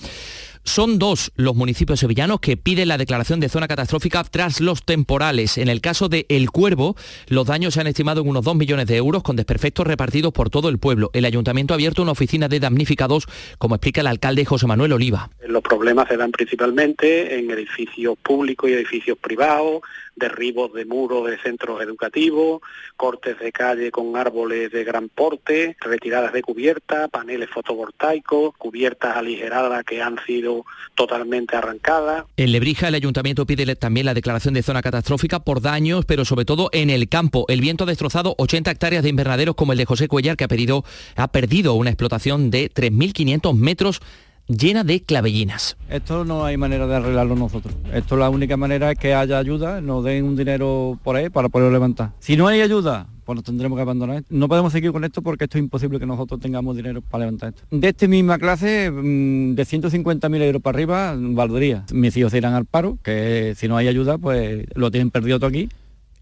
Son 0.66 0.98
dos 0.98 1.32
los 1.36 1.54
municipios 1.54 2.00
sevillanos 2.00 2.40
que 2.40 2.56
piden 2.56 2.88
la 2.88 2.98
declaración 2.98 3.38
de 3.38 3.48
zona 3.48 3.68
catastrófica 3.68 4.24
tras 4.24 4.60
los 4.60 4.84
temporales. 4.84 5.58
En 5.58 5.68
el 5.68 5.80
caso 5.80 6.08
de 6.08 6.26
El 6.28 6.50
Cuervo, 6.50 6.96
los 7.28 7.46
daños 7.46 7.74
se 7.74 7.80
han 7.80 7.86
estimado 7.86 8.20
en 8.20 8.28
unos 8.28 8.44
2 8.44 8.56
millones 8.56 8.86
de 8.88 8.96
euros 8.96 9.22
con 9.22 9.36
desperfectos 9.36 9.86
repartidos 9.86 10.32
por 10.32 10.50
todo 10.50 10.68
el 10.68 10.78
pueblo. 10.78 11.10
El 11.14 11.24
ayuntamiento 11.24 11.72
ha 11.72 11.76
abierto 11.76 12.02
una 12.02 12.12
oficina 12.12 12.48
de 12.48 12.60
damnificados, 12.60 13.26
como 13.58 13.76
explica 13.76 14.00
el 14.00 14.08
alcalde 14.08 14.44
José 14.44 14.66
Manuel 14.66 14.92
Oliva. 14.92 15.30
Los 15.46 15.62
problemas 15.62 16.08
se 16.08 16.16
dan 16.16 16.32
principalmente 16.32 17.38
en 17.38 17.50
edificios 17.50 18.18
públicos 18.18 18.68
y 18.68 18.74
edificios 18.74 19.16
privados, 19.16 19.82
derribos 20.16 20.72
de 20.72 20.84
muros 20.84 21.28
de 21.28 21.38
centros 21.38 21.80
educativos, 21.82 22.62
cortes 22.96 23.38
de 23.38 23.52
calle 23.52 23.90
con 23.90 24.16
árboles 24.16 24.72
de 24.72 24.82
gran 24.82 25.08
porte, 25.08 25.76
retiradas 25.80 26.32
de 26.32 26.42
cubierta, 26.42 27.08
paneles 27.08 27.50
fotovoltaicos, 27.50 28.56
cubiertas 28.56 29.16
aligeradas 29.16 29.84
que 29.84 30.02
han 30.02 30.18
sido 30.26 30.55
totalmente 30.94 31.56
arrancadas. 31.56 32.24
En 32.36 32.52
Lebrija 32.52 32.88
el 32.88 32.94
ayuntamiento 32.94 33.46
pide 33.46 33.76
también 33.76 34.06
la 34.06 34.14
declaración 34.14 34.54
de 34.54 34.62
zona 34.62 34.82
catastrófica 34.82 35.40
por 35.40 35.60
daños, 35.60 36.04
pero 36.04 36.24
sobre 36.24 36.44
todo 36.44 36.68
en 36.72 36.90
el 36.90 37.08
campo. 37.08 37.44
El 37.48 37.60
viento 37.60 37.84
ha 37.84 37.86
destrozado 37.86 38.34
80 38.38 38.70
hectáreas 38.70 39.02
de 39.02 39.10
invernaderos 39.10 39.54
como 39.54 39.72
el 39.72 39.78
de 39.78 39.84
José 39.84 40.08
Cuellar, 40.08 40.36
que 40.36 40.44
ha, 40.44 40.48
pedido, 40.48 40.84
ha 41.16 41.28
perdido 41.28 41.74
una 41.74 41.90
explotación 41.90 42.50
de 42.50 42.70
3.500 42.70 43.54
metros 43.54 44.00
llena 44.48 44.84
de 44.84 45.02
clavellinas. 45.02 45.76
Esto 45.88 46.24
no 46.24 46.44
hay 46.44 46.56
manera 46.56 46.86
de 46.86 46.96
arreglarlo 46.96 47.34
nosotros. 47.34 47.74
Esto 47.92 48.16
la 48.16 48.30
única 48.30 48.56
manera 48.56 48.92
es 48.92 48.98
que 48.98 49.14
haya 49.14 49.38
ayuda, 49.38 49.80
nos 49.80 50.04
den 50.04 50.24
un 50.24 50.36
dinero 50.36 50.98
por 51.02 51.16
ahí 51.16 51.28
para 51.28 51.48
poderlo 51.48 51.72
levantar. 51.72 52.12
Si 52.20 52.36
no 52.36 52.46
hay 52.46 52.60
ayuda, 52.60 53.08
pues 53.26 53.36
nos 53.36 53.44
tendremos 53.44 53.76
que 53.76 53.82
abandonar. 53.82 54.22
No 54.30 54.48
podemos 54.48 54.72
seguir 54.72 54.92
con 54.92 55.04
esto 55.04 55.20
porque 55.20 55.44
esto 55.44 55.58
es 55.58 55.64
imposible 55.64 55.98
que 55.98 56.06
nosotros 56.06 56.40
tengamos 56.40 56.76
dinero 56.76 57.02
para 57.02 57.24
levantar 57.24 57.50
esto. 57.50 57.62
De 57.70 57.88
esta 57.88 58.06
misma 58.06 58.38
clase, 58.38 58.90
mm, 58.90 59.54
de 59.54 59.64
150.000 59.66 60.42
euros 60.42 60.62
para 60.62 60.76
arriba, 60.76 61.14
valdría. 61.18 61.84
Mis 61.92 62.16
hijos 62.16 62.32
irán 62.34 62.54
al 62.54 62.66
paro, 62.66 62.98
que 63.02 63.54
si 63.56 63.66
no 63.66 63.76
hay 63.76 63.88
ayuda, 63.88 64.16
pues 64.16 64.64
lo 64.74 64.90
tienen 64.92 65.10
perdido 65.10 65.38
todo 65.38 65.48
aquí. 65.48 65.68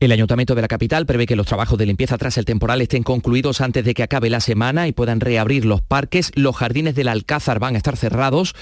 El 0.00 0.12
Ayuntamiento 0.12 0.54
de 0.54 0.62
la 0.62 0.68
capital 0.68 1.06
prevé 1.06 1.26
que 1.26 1.36
los 1.36 1.46
trabajos 1.46 1.78
de 1.78 1.86
limpieza 1.86 2.18
tras 2.18 2.36
el 2.38 2.44
temporal 2.44 2.80
estén 2.80 3.02
concluidos 3.02 3.60
antes 3.60 3.84
de 3.84 3.94
que 3.94 4.02
acabe 4.02 4.28
la 4.28 4.40
semana 4.40 4.88
y 4.88 4.92
puedan 4.92 5.20
reabrir 5.20 5.66
los 5.66 5.82
parques. 5.82 6.32
Los 6.34 6.56
jardines 6.56 6.94
del 6.94 7.08
Alcázar 7.08 7.58
van 7.58 7.74
a 7.74 7.78
estar 7.78 7.96
cerrados 7.96 8.54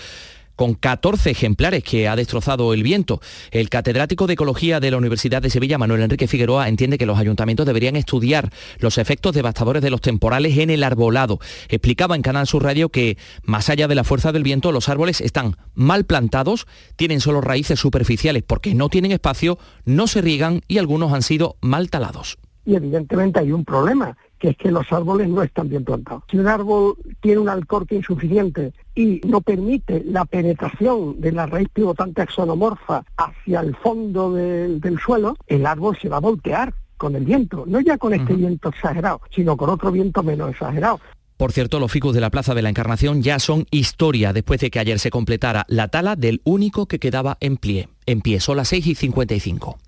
con 0.63 0.75
14 0.75 1.29
ejemplares 1.29 1.83
que 1.83 2.07
ha 2.07 2.15
destrozado 2.15 2.73
el 2.73 2.85
viento. 2.85 3.21
El 3.51 3.69
catedrático 3.69 4.29
de 4.29 4.35
Ecología 4.35 4.79
de 4.79 4.93
la 4.93 4.97
Universidad 4.97 5.43
de 5.43 5.51
Sevilla, 5.51 5.77
Manuel 5.77 6.03
Enrique 6.03 6.29
Figueroa, 6.29 6.69
entiende 6.69 6.99
que 6.99 7.05
los 7.05 7.19
ayuntamientos 7.19 7.67
deberían 7.67 7.97
estudiar 7.97 8.53
los 8.79 8.97
efectos 8.97 9.35
devastadores 9.35 9.83
de 9.83 9.91
los 9.91 10.01
temporales 10.01 10.57
en 10.59 10.71
el 10.71 10.85
arbolado. 10.85 11.41
Explicaba 11.69 12.15
en 12.15 12.23
Canal 12.23 12.47
Sur 12.47 12.63
Radio 12.63 12.91
que, 12.91 13.19
más 13.43 13.71
allá 13.71 13.89
de 13.89 13.97
la 13.97 14.05
fuerza 14.05 14.31
del 14.31 14.45
viento, 14.45 14.71
los 14.71 14.89
árboles 14.89 15.21
están 15.21 15.57
mal 15.75 16.05
plantados, 16.05 16.69
tienen 16.95 17.19
solo 17.19 17.41
raíces 17.41 17.81
superficiales 17.81 18.45
porque 18.47 18.73
no 18.73 18.89
tienen 18.89 19.11
espacio, 19.11 19.59
no 19.85 20.07
se 20.07 20.21
riegan 20.21 20.61
y 20.69 20.79
algunos 20.79 21.13
han 21.13 21.23
sido 21.23 21.57
mal 21.61 21.91
talados. 21.91 22.39
Y 22.65 22.77
evidentemente 22.77 23.41
hay 23.41 23.51
un 23.51 23.65
problema, 23.65 24.17
que 24.43 24.49
es 24.49 24.57
que 24.57 24.73
los 24.73 24.93
árboles 24.93 25.29
no 25.29 25.41
están 25.45 25.69
bien 25.69 25.85
plantados. 25.85 26.25
Si 26.29 26.37
un 26.37 26.49
árbol 26.49 26.97
tiene 27.21 27.39
un 27.39 27.49
alcorque 27.49 27.95
insuficiente 27.95 28.73
y 28.93 29.21
no 29.25 29.41
permite 29.41 30.03
la 30.05 30.25
penetración 30.25 31.21
de 31.21 31.31
la 31.31 31.47
raíz 31.47 31.69
pivotante 31.73 32.23
axonomorfa 32.23 33.05
hacia 33.17 33.61
el 33.61 33.77
fondo 33.77 34.33
del, 34.33 34.99
suelo, 34.99 35.37
el 35.47 35.65
árbol 35.65 35.97
se 36.03 36.09
va 36.09 36.17
a 36.17 36.21
voltear 36.21 36.75
con 36.97 37.15
el 37.15 37.25
viento, 37.25 37.63
no 37.69 37.79
ya 37.79 37.97
con 37.99 38.15
este 38.15 38.35
viento 38.35 38.71
exagerado, 38.71 39.21
sino 39.31 39.57
con 39.57 39.71
otro 39.71 39.93
viento 39.93 40.25
menos 40.25 40.51
exagerado. 40.51 40.99
Por 41.37 41.53
cierto, 41.53 41.79
los 41.79 41.93
ficus 41.93 42.13
de 42.13 42.21
la 42.21 42.31
Plaza 42.31 42.53
de 42.53 42.63
la 42.63 42.69
Encarnación 42.69 43.23
ya 43.23 43.39
son 43.39 43.67
historia 43.71 44.33
después 44.33 44.59
de 44.59 44.73
que 44.73 44.81
ayer 44.81 44.99
se 44.99 45.11
completara 45.11 45.65
la 45.69 45.87
tala 45.87 46.17
del 46.17 46.41
único 46.43 46.87
que 46.87 46.99
quedaba 46.99 47.37
en 47.39 47.59
pie. 47.59 47.89
En 48.07 48.23
pie, 48.23 48.41
son 48.41 48.57
las 48.57 48.67
6 48.69 48.89
y 48.89 48.95
55. 48.97 49.79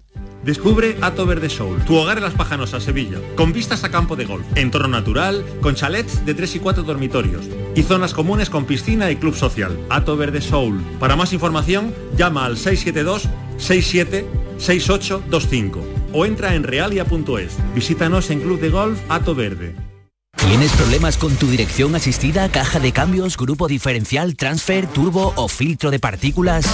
Descubre 0.44 0.98
Ato 1.00 1.24
Verde 1.24 1.48
Soul, 1.48 1.82
tu 1.86 1.96
hogar 1.96 2.18
en 2.18 2.24
Las 2.24 2.34
Pajanosas, 2.34 2.82
Sevilla, 2.82 3.18
con 3.34 3.54
vistas 3.54 3.82
a 3.82 3.90
campo 3.90 4.14
de 4.14 4.26
golf, 4.26 4.44
entorno 4.56 4.88
natural, 4.88 5.42
con 5.62 5.74
chalets 5.74 6.26
de 6.26 6.34
3 6.34 6.56
y 6.56 6.58
4 6.58 6.82
dormitorios 6.82 7.46
y 7.74 7.82
zonas 7.82 8.12
comunes 8.12 8.50
con 8.50 8.66
piscina 8.66 9.10
y 9.10 9.16
club 9.16 9.34
social. 9.34 9.78
Ato 9.88 10.16
Verde 10.18 10.42
Soul. 10.42 10.82
Para 11.00 11.16
más 11.16 11.32
información, 11.32 11.94
llama 12.16 12.44
al 12.44 12.58
672 12.58 13.28
67 13.56 14.26
6825 14.58 15.80
o 16.12 16.26
entra 16.26 16.54
en 16.54 16.62
realia.es. 16.62 17.56
Visítanos 17.74 18.30
en 18.30 18.40
Club 18.40 18.60
de 18.60 18.70
Golf 18.70 19.00
Ato 19.08 19.34
Verde. 19.34 19.83
¿Tienes 20.46 20.72
problemas 20.72 21.16
con 21.16 21.34
tu 21.36 21.46
dirección 21.48 21.94
asistida, 21.94 22.50
caja 22.50 22.78
de 22.78 22.92
cambios, 22.92 23.38
grupo 23.38 23.66
diferencial, 23.66 24.36
transfer, 24.36 24.86
turbo 24.86 25.32
o 25.36 25.48
filtro 25.48 25.90
de 25.90 25.98
partículas? 25.98 26.66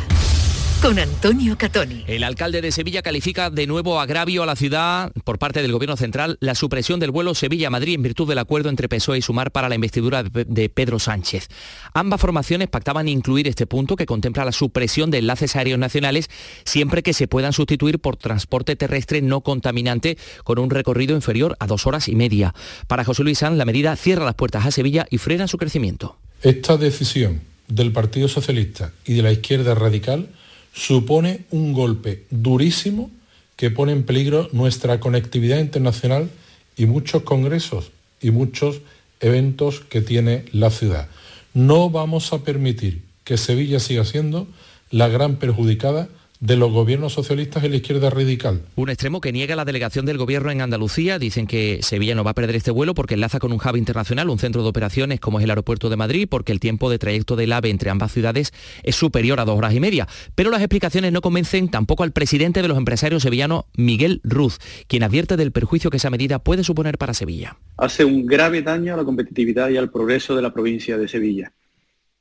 con 0.81 0.99
Antonio 0.99 1.57
Catoni. 1.57 2.03
El 2.07 2.23
alcalde 2.23 2.61
de 2.61 2.71
Sevilla 2.71 3.01
califica 3.01 3.49
de 3.49 3.67
nuevo 3.67 3.99
agravio 3.99 4.43
a 4.43 4.45
la 4.45 4.55
ciudad 4.55 5.11
por 5.23 5.39
parte 5.39 5.61
del 5.61 5.71
Gobierno 5.71 5.97
Central 5.97 6.37
la 6.39 6.55
supresión 6.55 6.99
del 6.99 7.11
vuelo 7.11 7.35
Sevilla-Madrid 7.35 7.95
en 7.95 8.03
virtud 8.03 8.27
del 8.27 8.39
acuerdo 8.39 8.69
entre 8.69 8.87
PSOE 8.87 9.17
y 9.17 9.21
Sumar 9.21 9.51
para 9.51 9.69
la 9.69 9.75
investidura 9.75 10.23
de 10.23 10.69
Pedro 10.69 10.99
Sánchez. 10.99 11.47
Ambas 11.93 12.21
formaciones 12.21 12.67
pactaban 12.67 13.07
incluir 13.07 13.47
este 13.47 13.67
punto 13.67 13.95
que 13.95 14.05
contempla 14.05 14.45
la 14.45 14.51
supresión 14.51 15.11
de 15.11 15.19
enlaces 15.19 15.55
aéreos 15.55 15.79
nacionales 15.79 16.29
siempre 16.63 17.03
que 17.03 17.13
se 17.13 17.27
puedan 17.27 17.53
sustituir 17.53 17.99
por 17.99 18.17
transporte 18.17 18.75
terrestre 18.75 19.21
no 19.21 19.41
contaminante 19.41 20.17
con 20.43 20.59
un 20.59 20.69
recorrido 20.69 21.15
inferior 21.15 21.55
a 21.59 21.67
dos 21.67 21.87
horas 21.87 22.07
y 22.07 22.15
media. 22.15 22.53
Para 22.87 23.03
José 23.03 23.23
Luis 23.23 23.39
Sanz, 23.39 23.57
la 23.57 23.65
medida 23.65 23.95
cierra 23.95 24.25
las 24.25 24.35
puertas 24.35 24.65
a 24.65 24.71
Sevilla 24.71 25.07
y 25.09 25.17
frena 25.17 25.47
su 25.47 25.57
crecimiento. 25.57 26.17
Esta 26.41 26.77
decisión 26.77 27.41
del 27.67 27.91
Partido 27.91 28.27
Socialista 28.27 28.91
y 29.05 29.13
de 29.13 29.21
la 29.21 29.31
izquierda 29.31 29.75
radical 29.75 30.29
supone 30.75 31.45
un 31.51 31.73
golpe 31.73 32.25
durísimo 32.29 33.09
que 33.55 33.71
pone 33.71 33.93
en 33.93 34.03
peligro 34.03 34.49
nuestra 34.51 34.99
conectividad 34.99 35.59
internacional 35.59 36.29
y 36.75 36.85
muchos 36.85 37.23
congresos 37.23 37.91
y 38.21 38.31
muchos 38.31 38.81
eventos 39.21 39.79
que 39.79 40.01
tiene 40.01 40.45
la 40.51 40.69
ciudad. 40.69 41.07
No 41.53 41.89
vamos 41.89 42.33
a 42.33 42.43
permitir 42.43 43.01
que 43.23 43.37
Sevilla 43.37 43.79
siga 43.79 44.03
siendo 44.03 44.47
la 44.91 45.07
gran 45.07 45.37
perjudicada 45.37 46.09
de 46.39 46.55
los 46.55 46.71
gobiernos 46.71 47.13
socialistas 47.13 47.63
y 47.63 47.69
la 47.69 47.77
izquierda 47.77 48.09
radical. 48.09 48.61
Un 48.75 48.89
extremo 48.89 49.21
que 49.21 49.31
niega 49.31 49.55
la 49.55 49.65
delegación 49.65 50.05
del 50.05 50.17
gobierno 50.17 50.51
en 50.51 50.61
Andalucía. 50.61 51.19
Dicen 51.19 51.47
que 51.47 51.79
Sevilla 51.81 52.15
no 52.15 52.23
va 52.23 52.31
a 52.31 52.35
perder 52.35 52.55
este 52.55 52.71
vuelo 52.71 52.93
porque 52.93 53.13
enlaza 53.13 53.39
con 53.39 53.51
un 53.51 53.59
hub 53.59 53.75
internacional, 53.75 54.29
un 54.29 54.39
centro 54.39 54.63
de 54.63 54.69
operaciones 54.69 55.19
como 55.19 55.39
es 55.39 55.43
el 55.43 55.49
aeropuerto 55.49 55.89
de 55.89 55.97
Madrid, 55.97 56.27
porque 56.29 56.51
el 56.51 56.59
tiempo 56.59 56.89
de 56.89 56.99
trayecto 56.99 57.35
del 57.35 57.53
AVE 57.53 57.69
entre 57.69 57.89
ambas 57.89 58.11
ciudades 58.11 58.53
es 58.83 58.95
superior 58.95 59.39
a 59.39 59.45
dos 59.45 59.57
horas 59.57 59.73
y 59.73 59.79
media. 59.79 60.07
Pero 60.35 60.51
las 60.51 60.61
explicaciones 60.61 61.11
no 61.11 61.21
convencen 61.21 61.69
tampoco 61.69 62.03
al 62.03 62.11
presidente 62.11 62.61
de 62.61 62.67
los 62.67 62.77
empresarios 62.77 63.23
sevillanos, 63.23 63.65
Miguel 63.75 64.21
Ruz, 64.23 64.59
quien 64.87 65.03
advierte 65.03 65.37
del 65.37 65.51
perjuicio 65.51 65.89
que 65.89 65.97
esa 65.97 66.09
medida 66.09 66.39
puede 66.39 66.63
suponer 66.63 66.97
para 66.97 67.13
Sevilla. 67.13 67.57
Hace 67.77 68.05
un 68.05 68.25
grave 68.25 68.61
daño 68.61 68.93
a 68.93 68.97
la 68.97 69.03
competitividad 69.03 69.69
y 69.69 69.77
al 69.77 69.89
progreso 69.89 70.35
de 70.35 70.41
la 70.41 70.53
provincia 70.53 70.97
de 70.97 71.07
Sevilla. 71.07 71.53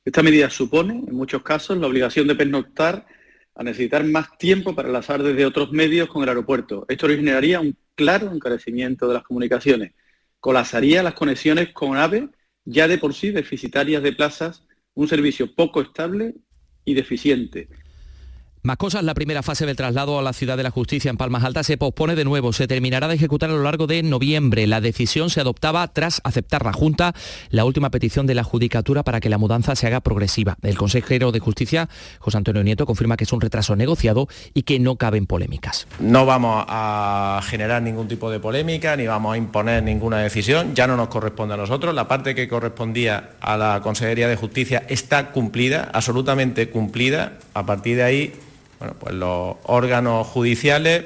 Esta 0.03 0.21
medida 0.21 0.49
supone, 0.49 1.03
en 1.07 1.15
muchos 1.15 1.41
casos, 1.41 1.77
la 1.77 1.87
obligación 1.87 2.27
de 2.27 2.35
pernoctar 2.35 3.07
a 3.55 3.63
necesitar 3.63 4.03
más 4.03 4.37
tiempo 4.37 4.75
para 4.75 4.89
enlazar 4.89 5.23
desde 5.23 5.45
otros 5.45 5.71
medios 5.71 6.09
con 6.09 6.23
el 6.23 6.29
aeropuerto. 6.29 6.85
Esto 6.89 7.05
originaría 7.05 7.61
un 7.61 7.77
claro 7.95 8.31
encarecimiento 8.31 9.07
de 9.07 9.13
las 9.13 9.23
comunicaciones, 9.23 9.93
colapsaría 10.39 11.01
las 11.01 11.13
conexiones 11.13 11.71
con 11.71 11.97
AVE, 11.97 12.29
ya 12.65 12.87
de 12.87 12.97
por 12.97 13.13
sí 13.13 13.31
deficitarias 13.31 14.03
de 14.03 14.11
plazas, 14.11 14.63
un 14.93 15.07
servicio 15.07 15.55
poco 15.55 15.81
estable 15.81 16.35
y 16.83 16.93
deficiente. 16.93 17.69
Más 18.65 18.77
cosas, 18.77 19.03
la 19.03 19.13
primera 19.13 19.43
fase 19.43 19.67
del 19.67 19.75
traslado 19.75 20.17
a 20.17 20.23
la 20.23 20.33
ciudad 20.33 20.57
de 20.57 20.63
la 20.63 20.71
justicia 20.71 21.11
en 21.11 21.17
Palmas 21.17 21.43
Altas 21.43 21.67
se 21.67 21.77
pospone 21.77 22.15
de 22.15 22.25
nuevo, 22.25 22.51
se 22.51 22.65
terminará 22.65 23.07
de 23.07 23.13
ejecutar 23.13 23.51
a 23.51 23.53
lo 23.53 23.61
largo 23.61 23.85
de 23.85 24.01
noviembre. 24.01 24.65
La 24.65 24.81
decisión 24.81 25.29
se 25.29 25.39
adoptaba 25.39 25.87
tras 25.89 26.19
aceptar 26.23 26.65
la 26.65 26.73
Junta 26.73 27.13
la 27.51 27.63
última 27.63 27.91
petición 27.91 28.25
de 28.25 28.33
la 28.33 28.43
Judicatura 28.43 29.03
para 29.03 29.19
que 29.19 29.29
la 29.29 29.37
mudanza 29.37 29.75
se 29.75 29.85
haga 29.85 30.01
progresiva. 30.01 30.57
El 30.63 30.79
consejero 30.79 31.31
de 31.31 31.39
Justicia, 31.39 31.89
José 32.17 32.37
Antonio 32.37 32.63
Nieto, 32.63 32.87
confirma 32.87 33.17
que 33.17 33.25
es 33.25 33.33
un 33.33 33.39
retraso 33.39 33.75
negociado 33.75 34.27
y 34.55 34.63
que 34.63 34.79
no 34.79 34.95
caben 34.95 35.27
polémicas. 35.27 35.85
No 35.99 36.25
vamos 36.25 36.65
a 36.67 37.41
generar 37.43 37.83
ningún 37.83 38.07
tipo 38.07 38.31
de 38.31 38.39
polémica 38.39 38.95
ni 38.95 39.05
vamos 39.05 39.35
a 39.35 39.37
imponer 39.37 39.83
ninguna 39.83 40.17
decisión, 40.21 40.73
ya 40.73 40.87
no 40.87 40.97
nos 40.97 41.09
corresponde 41.09 41.53
a 41.53 41.57
nosotros. 41.57 41.93
La 41.93 42.07
parte 42.07 42.33
que 42.33 42.47
correspondía 42.47 43.29
a 43.41 43.57
la 43.57 43.81
Consejería 43.81 44.27
de 44.27 44.37
Justicia 44.37 44.87
está 44.89 45.29
cumplida, 45.31 45.91
absolutamente 45.93 46.71
cumplida. 46.71 47.33
A 47.53 47.63
partir 47.67 47.97
de 47.97 48.03
ahí 48.03 48.33
bueno, 48.79 48.95
pues 48.99 49.13
los 49.13 49.55
órganos 49.63 50.27
judiciales 50.27 51.05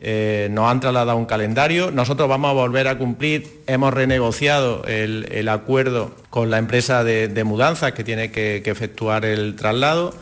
eh, 0.00 0.48
nos 0.50 0.70
han 0.70 0.80
trasladado 0.80 1.16
un 1.16 1.26
calendario. 1.26 1.90
Nosotros 1.90 2.28
vamos 2.28 2.50
a 2.50 2.52
volver 2.52 2.88
a 2.88 2.98
cumplir. 2.98 3.62
Hemos 3.66 3.94
renegociado 3.94 4.84
el, 4.86 5.48
acuerdo 5.48 6.14
con 6.30 6.50
la 6.50 6.58
empresa 6.58 7.04
de, 7.04 7.28
de 7.28 7.44
mudanzas 7.44 7.92
que 7.92 8.04
tiene 8.04 8.30
que 8.30 8.62
efectuar 8.64 9.24
el 9.24 9.56
traslado. 9.56 10.14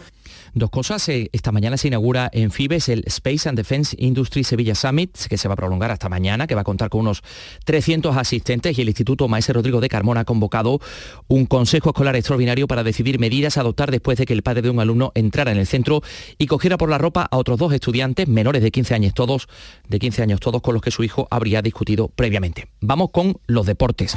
Dos 0.54 0.68
cosas, 0.68 1.08
eh, 1.08 1.30
esta 1.32 1.50
mañana 1.50 1.78
se 1.78 1.88
inaugura 1.88 2.28
en 2.30 2.50
Fibes 2.50 2.90
el 2.90 3.04
Space 3.06 3.48
and 3.48 3.56
Defense 3.56 3.96
Industry 3.98 4.44
Sevilla 4.44 4.74
Summit, 4.74 5.16
que 5.26 5.38
se 5.38 5.48
va 5.48 5.54
a 5.54 5.56
prolongar 5.56 5.90
hasta 5.90 6.10
mañana, 6.10 6.46
que 6.46 6.54
va 6.54 6.60
a 6.60 6.64
contar 6.64 6.90
con 6.90 7.00
unos 7.00 7.22
300 7.64 8.14
asistentes 8.18 8.78
y 8.78 8.82
el 8.82 8.88
Instituto 8.88 9.28
Maese 9.28 9.54
Rodrigo 9.54 9.80
de 9.80 9.88
Carmona 9.88 10.20
ha 10.20 10.24
convocado 10.26 10.78
un 11.26 11.46
consejo 11.46 11.88
escolar 11.90 12.16
extraordinario 12.16 12.66
para 12.66 12.84
decidir 12.84 13.18
medidas 13.18 13.56
a 13.56 13.62
adoptar 13.62 13.90
después 13.90 14.18
de 14.18 14.26
que 14.26 14.34
el 14.34 14.42
padre 14.42 14.60
de 14.60 14.68
un 14.68 14.80
alumno 14.80 15.10
entrara 15.14 15.52
en 15.52 15.58
el 15.58 15.66
centro 15.66 16.02
y 16.36 16.48
cogiera 16.48 16.76
por 16.76 16.90
la 16.90 16.98
ropa 16.98 17.26
a 17.30 17.38
otros 17.38 17.58
dos 17.58 17.72
estudiantes 17.72 18.28
menores 18.28 18.62
de 18.62 18.70
15 18.70 18.94
años 18.94 19.14
todos, 19.14 19.48
de 19.88 19.98
15 19.98 20.22
años 20.22 20.40
todos 20.40 20.60
con 20.60 20.74
los 20.74 20.82
que 20.82 20.90
su 20.90 21.02
hijo 21.02 21.28
habría 21.30 21.62
discutido 21.62 22.08
previamente. 22.08 22.68
Vamos 22.82 23.08
con 23.10 23.38
los 23.46 23.64
deportes 23.64 24.16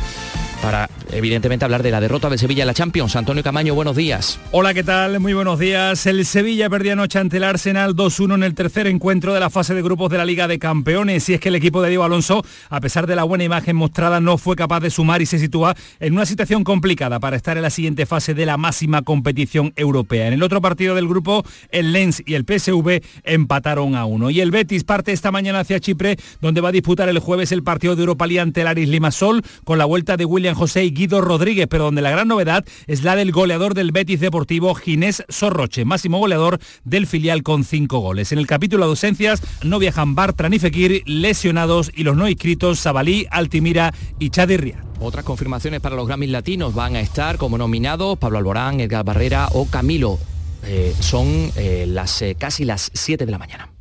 para 0.66 0.90
evidentemente 1.12 1.64
hablar 1.64 1.84
de 1.84 1.92
la 1.92 2.02
derrota 2.02 2.28
de 2.28 2.40
Sevilla 2.40 2.64
en 2.64 2.68
la 2.68 2.74
Champions. 2.74 3.16
Antonio 3.16 3.44
Camaño, 3.44 3.76
buenos 3.76 3.96
días. 3.96 4.40
Hola, 4.50 4.74
¿qué 4.74 4.84
tal? 4.84 5.20
Muy 5.20 5.36
buenos 5.36 5.60
días. 5.60 6.08
El 6.08 6.26
Sevilla 6.26 6.72
perdía 6.72 6.94
anoche 6.94 7.20
ante 7.20 7.38
el 7.38 7.44
Arsenal 7.44 7.96
2-1 7.96 8.34
en 8.34 8.42
el 8.42 8.56
tercer 8.56 8.88
encuentro 8.88 9.32
de 9.36 9.40
la 9.40 9.52
fase 9.52 9.76
de 9.76 9.84
grupos 9.84 10.10
de 10.10 10.18
la 10.18 10.26
Liga 10.26 10.48
de 10.48 10.58
Campeones. 10.58 11.30
Y 11.30 11.36
es 11.36 11.40
que 11.40 11.50
el 11.50 11.56
equipo 11.56 11.84
de 11.84 11.90
Diego 11.90 12.04
Alonso, 12.04 12.44
a 12.72 12.82
pesar 12.82 13.06
de 13.06 13.16
la 13.16 13.24
buena 13.26 13.44
imagen 13.44 13.76
mostrada, 13.76 14.20
no 14.20 14.40
fue 14.40 14.56
capaz 14.56 14.80
de 14.80 14.90
sumar 14.90 15.22
y 15.22 15.28
se 15.28 15.38
sitúa 15.38 15.76
en 16.00 16.14
una 16.14 16.26
situación 16.26 16.64
complicada 16.64 17.20
para 17.20 17.36
estar 17.36 17.58
en 17.58 17.62
la 17.62 17.70
siguiente 17.70 18.08
fase 18.08 18.34
de 18.34 18.48
la 18.48 18.58
máxima 18.58 19.04
competición 19.04 19.72
europea. 19.76 20.26
En 20.26 20.34
el 20.34 20.42
otro 20.42 20.62
partido 20.62 20.96
del 20.96 21.08
grupo, 21.08 21.46
el 21.70 21.94
Lens 21.94 22.24
y 22.26 22.34
el 22.34 22.44
PSV 22.44 23.04
empataron 23.24 23.96
a 23.96 24.06
uno. 24.06 24.32
Y 24.32 24.42
el 24.42 24.50
Betis 24.50 24.84
parte 24.84 25.12
esta 25.12 25.32
mañana 25.32 25.60
hacia 25.60 25.80
Chipre, 25.80 26.18
donde 26.42 26.62
va 26.62 26.70
a 26.70 26.72
disputar 26.72 27.08
el 27.08 27.20
jueves 27.20 27.52
el 27.52 27.62
partido 27.62 27.96
de 27.96 28.02
Europa 28.02 28.26
League 28.26 28.40
ante 28.40 28.62
el 28.62 28.68
Aris 28.68 28.90
Limassol, 28.90 29.44
con 29.64 29.78
la 29.78 29.86
vuelta 29.86 30.18
de 30.18 30.26
William 30.26 30.55
José 30.56 30.82
Guido 30.82 31.22
Rodríguez, 31.22 31.68
pero 31.70 31.84
donde 31.84 32.02
la 32.02 32.10
gran 32.10 32.28
novedad 32.28 32.66
es 32.88 33.04
la 33.04 33.16
del 33.16 33.32
goleador 33.32 33.74
del 33.76 33.92
Betis 33.92 34.20
Deportivo, 34.20 34.74
Ginés 34.74 35.24
Sorroche, 35.30 35.86
máximo 35.86 36.18
goleador 36.18 36.60
del 36.84 37.06
filial 37.06 37.44
con 37.44 37.64
cinco 37.64 38.00
goles. 38.00 38.32
En 38.32 38.40
el 38.40 38.48
capítulo 38.48 38.86
de 38.86 38.90
ausencias 38.90 39.42
no 39.64 39.78
viajan 39.78 40.16
Bartra 40.16 40.50
ni 40.50 40.58
Fekir, 40.58 41.04
lesionados 41.06 41.92
y 41.94 42.04
los 42.04 42.16
no 42.16 42.28
inscritos 42.28 42.80
Sabalí, 42.80 43.28
Altimira 43.30 43.94
y 44.20 44.32
Chadirria. 44.32 44.84
Otras 45.00 45.26
confirmaciones 45.26 45.82
para 45.82 45.96
los 45.96 46.08
Grammys 46.08 46.30
latinos 46.30 46.74
van 46.74 46.96
a 46.96 47.02
estar 47.02 47.38
como 47.38 47.58
nominados 47.58 48.18
Pablo 48.18 48.38
Alborán, 48.38 48.80
Edgar 48.80 49.04
Barrera 49.04 49.50
o 49.52 49.66
Camilo. 49.68 50.18
Eh, 50.64 50.96
son 51.00 51.52
eh, 51.56 51.86
las, 51.88 52.22
eh, 52.22 52.36
casi 52.40 52.66
las 52.66 52.90
7 52.94 53.26
de 53.26 53.32
la 53.32 53.38
mañana. 53.38 53.75